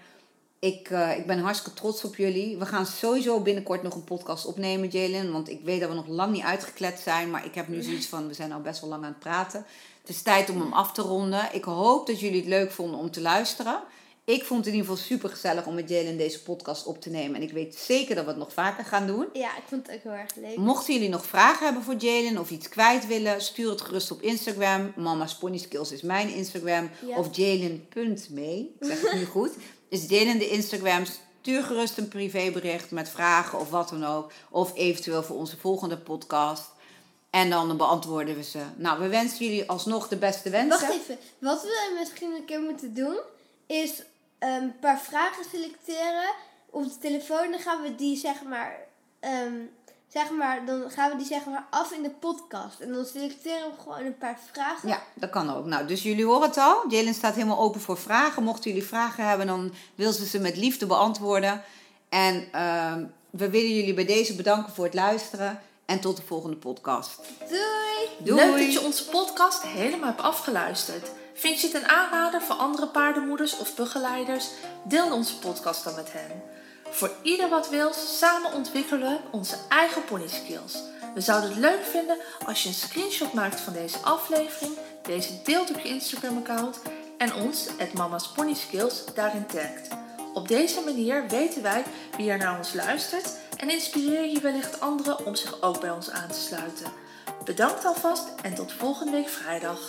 Ik, 0.59 0.89
eh, 0.89 1.17
ik 1.17 1.25
ben 1.25 1.39
hartstikke 1.39 1.79
trots 1.79 2.03
op 2.03 2.15
jullie. 2.15 2.57
We 2.57 2.65
gaan 2.65 2.85
sowieso 2.85 3.39
binnenkort 3.41 3.83
nog 3.83 3.95
een 3.95 4.03
podcast 4.03 4.45
opnemen, 4.45 4.89
Jalen. 4.89 5.31
Want 5.31 5.49
ik 5.49 5.59
weet 5.63 5.79
dat 5.79 5.89
we 5.89 5.95
nog 5.95 6.07
lang 6.07 6.31
niet 6.31 6.43
uitgeklet 6.43 6.99
zijn. 6.99 7.29
Maar 7.29 7.45
ik 7.45 7.55
heb 7.55 7.67
nu 7.67 7.81
zoiets 7.81 8.05
van, 8.05 8.27
we 8.27 8.33
zijn 8.33 8.51
al 8.51 8.61
best 8.61 8.81
wel 8.81 8.89
lang 8.89 9.03
aan 9.03 9.09
het 9.09 9.19
praten. 9.19 9.65
Het 10.01 10.09
is 10.09 10.21
tijd 10.21 10.49
om 10.49 10.59
hem 10.59 10.73
af 10.73 10.91
te 10.91 11.01
ronden. 11.01 11.49
Ik 11.51 11.63
hoop 11.63 12.07
dat 12.07 12.19
jullie 12.19 12.39
het 12.39 12.49
leuk 12.49 12.71
vonden 12.71 12.99
om 12.99 13.11
te 13.11 13.21
luisteren. 13.21 13.81
Ik 14.23 14.43
vond 14.43 14.65
het 14.65 14.73
in 14.73 14.79
ieder 14.79 14.89
geval 14.89 15.05
super 15.05 15.29
gezellig 15.29 15.65
om 15.65 15.75
met 15.75 15.89
Jalen 15.89 16.17
deze 16.17 16.43
podcast 16.43 16.85
op 16.85 17.01
te 17.01 17.09
nemen. 17.09 17.35
En 17.35 17.41
ik 17.41 17.51
weet 17.51 17.75
zeker 17.75 18.15
dat 18.15 18.23
we 18.23 18.29
het 18.29 18.39
nog 18.39 18.53
vaker 18.53 18.85
gaan 18.85 19.07
doen. 19.07 19.27
Ja, 19.33 19.57
ik 19.57 19.63
vond 19.67 19.87
het 19.87 19.95
ook 19.95 20.03
heel 20.03 20.11
erg 20.11 20.35
leuk. 20.35 20.57
Mochten 20.57 20.93
jullie 20.93 21.09
nog 21.09 21.25
vragen 21.25 21.65
hebben 21.65 21.83
voor 21.83 21.95
Jalen 21.95 22.37
of 22.37 22.49
iets 22.49 22.69
kwijt 22.69 23.07
willen, 23.07 23.41
stuur 23.41 23.69
het 23.69 23.81
gerust 23.81 24.11
op 24.11 24.21
Instagram. 24.21 24.93
Mama's 24.95 25.35
Pony 25.35 25.57
Skills 25.57 25.91
is 25.91 26.01
mijn 26.01 26.33
Instagram. 26.33 26.89
Ja. 27.05 27.17
Of 27.17 27.35
jalen.mee. 27.35 28.75
Ik 28.79 28.85
zeg 28.87 29.01
het 29.01 29.13
nu 29.13 29.25
goed. 29.25 29.51
Is 29.89 30.07
Jalen 30.07 30.39
de 30.39 30.49
Instagram. 30.49 31.05
Stuur 31.05 31.63
gerust 31.63 31.97
een 31.97 32.07
privébericht 32.07 32.91
met 32.91 33.09
vragen 33.09 33.59
of 33.59 33.69
wat 33.69 33.89
dan 33.89 34.05
ook. 34.05 34.31
Of 34.49 34.75
eventueel 34.75 35.23
voor 35.23 35.35
onze 35.35 35.57
volgende 35.57 35.97
podcast. 35.97 36.69
En 37.29 37.49
dan 37.49 37.77
beantwoorden 37.77 38.35
we 38.35 38.43
ze. 38.43 38.61
Nou, 38.75 38.99
we 38.99 39.07
wensen 39.07 39.45
jullie 39.45 39.69
alsnog 39.69 40.07
de 40.07 40.17
beste 40.17 40.49
wensen. 40.49 40.87
Wacht 40.87 40.93
even. 40.93 41.17
Wat 41.39 41.61
we 41.61 41.95
misschien 41.99 42.31
een 42.31 42.45
keer 42.45 42.61
moeten 42.61 42.93
doen, 42.93 43.19
is 43.65 44.03
ehm, 44.39 44.63
een 44.63 44.79
paar 44.79 45.01
vragen 45.01 45.43
selecteren 45.51 46.33
op 46.69 46.83
de 46.83 46.97
telefoon. 46.99 47.51
Dan 47.51 47.59
gaan 47.59 47.81
we 47.81 47.95
die 47.95 48.17
zeg 48.17 48.43
maar, 48.43 48.77
ehm, 49.19 49.53
zeg 50.13 50.29
maar, 50.31 50.65
dan 50.65 50.89
gaan 50.89 51.11
we 51.11 51.17
die 51.17 51.25
zeg 51.25 51.45
maar 51.45 51.67
af 51.69 51.91
in 51.91 52.03
de 52.03 52.09
podcast. 52.09 52.79
En 52.79 52.93
dan 52.93 53.05
selecteren 53.05 53.69
we 53.69 53.81
gewoon 53.81 54.05
een 54.05 54.17
paar 54.17 54.39
vragen. 54.51 54.89
Ja, 54.89 55.01
dat 55.13 55.29
kan 55.29 55.55
ook. 55.55 55.65
Nou, 55.65 55.87
dus 55.87 56.03
jullie 56.03 56.25
horen 56.25 56.47
het 56.47 56.57
al. 56.57 56.83
Jalen 56.89 57.13
staat 57.13 57.35
helemaal 57.35 57.59
open 57.59 57.81
voor 57.81 57.97
vragen. 57.97 58.43
Mochten 58.43 58.71
jullie 58.71 58.87
vragen 58.87 59.27
hebben, 59.27 59.47
dan 59.47 59.73
wil 59.95 60.11
ze 60.11 60.25
ze 60.25 60.39
met 60.39 60.57
liefde 60.57 60.85
beantwoorden. 60.85 61.63
En 62.09 62.47
ehm, 62.51 63.05
we 63.29 63.49
willen 63.49 63.75
jullie 63.75 63.93
bij 63.93 64.05
deze 64.05 64.35
bedanken 64.35 64.73
voor 64.73 64.85
het 64.85 64.93
luisteren. 64.93 65.59
En 65.85 65.99
tot 65.99 66.17
de 66.17 66.23
volgende 66.23 66.55
podcast. 66.55 67.19
Doei! 67.39 67.59
Doei! 68.17 68.45
Leuk 68.45 68.57
dat 68.57 68.73
je 68.73 68.81
onze 68.81 69.09
podcast 69.09 69.61
helemaal 69.61 70.07
hebt 70.07 70.21
afgeluisterd. 70.21 71.11
Vind 71.33 71.61
je 71.61 71.67
het 71.67 71.75
een 71.75 71.87
aanrader 71.87 72.41
voor 72.41 72.55
andere 72.55 72.87
paardenmoeders 72.87 73.57
of 73.57 73.75
begeleiders? 73.75 74.49
Deel 74.83 75.13
onze 75.13 75.39
podcast 75.39 75.83
dan 75.83 75.95
met 75.95 76.13
hen. 76.13 76.43
Voor 76.91 77.11
ieder 77.21 77.49
wat 77.49 77.69
wil, 77.69 77.93
samen 77.93 78.53
ontwikkelen 78.53 79.09
we 79.09 79.19
onze 79.31 79.55
eigen 79.69 80.05
pony 80.05 80.27
skills. 80.27 80.83
We 81.13 81.21
zouden 81.21 81.49
het 81.49 81.59
leuk 81.59 81.83
vinden 81.83 82.17
als 82.45 82.63
je 82.63 82.69
een 82.69 82.75
screenshot 82.75 83.33
maakt 83.33 83.59
van 83.59 83.73
deze 83.73 83.97
aflevering, 83.97 84.77
deze 85.01 85.41
deelt 85.43 85.69
op 85.69 85.79
je 85.79 85.89
Instagram 85.89 86.37
account 86.37 86.79
en 87.17 87.33
ons, 87.33 87.67
het 87.77 87.93
Mama's 87.93 88.31
Pony 88.31 88.53
Skills, 88.53 89.05
daarin 89.15 89.45
tagt. 89.45 89.87
Op 90.33 90.47
deze 90.47 90.81
manier 90.81 91.27
weten 91.27 91.61
wij 91.61 91.83
wie 92.17 92.29
er 92.29 92.37
naar 92.37 92.57
ons 92.57 92.73
luistert 92.73 93.37
en 93.57 93.69
inspireer 93.69 94.25
je 94.25 94.39
wellicht 94.39 94.79
anderen 94.79 95.25
om 95.25 95.35
zich 95.35 95.61
ook 95.61 95.79
bij 95.79 95.91
ons 95.91 96.09
aan 96.09 96.29
te 96.29 96.39
sluiten. 96.39 96.91
Bedankt 97.45 97.85
alvast 97.85 98.27
en 98.41 98.55
tot 98.55 98.73
volgende 98.73 99.11
week 99.11 99.29
vrijdag. 99.29 99.79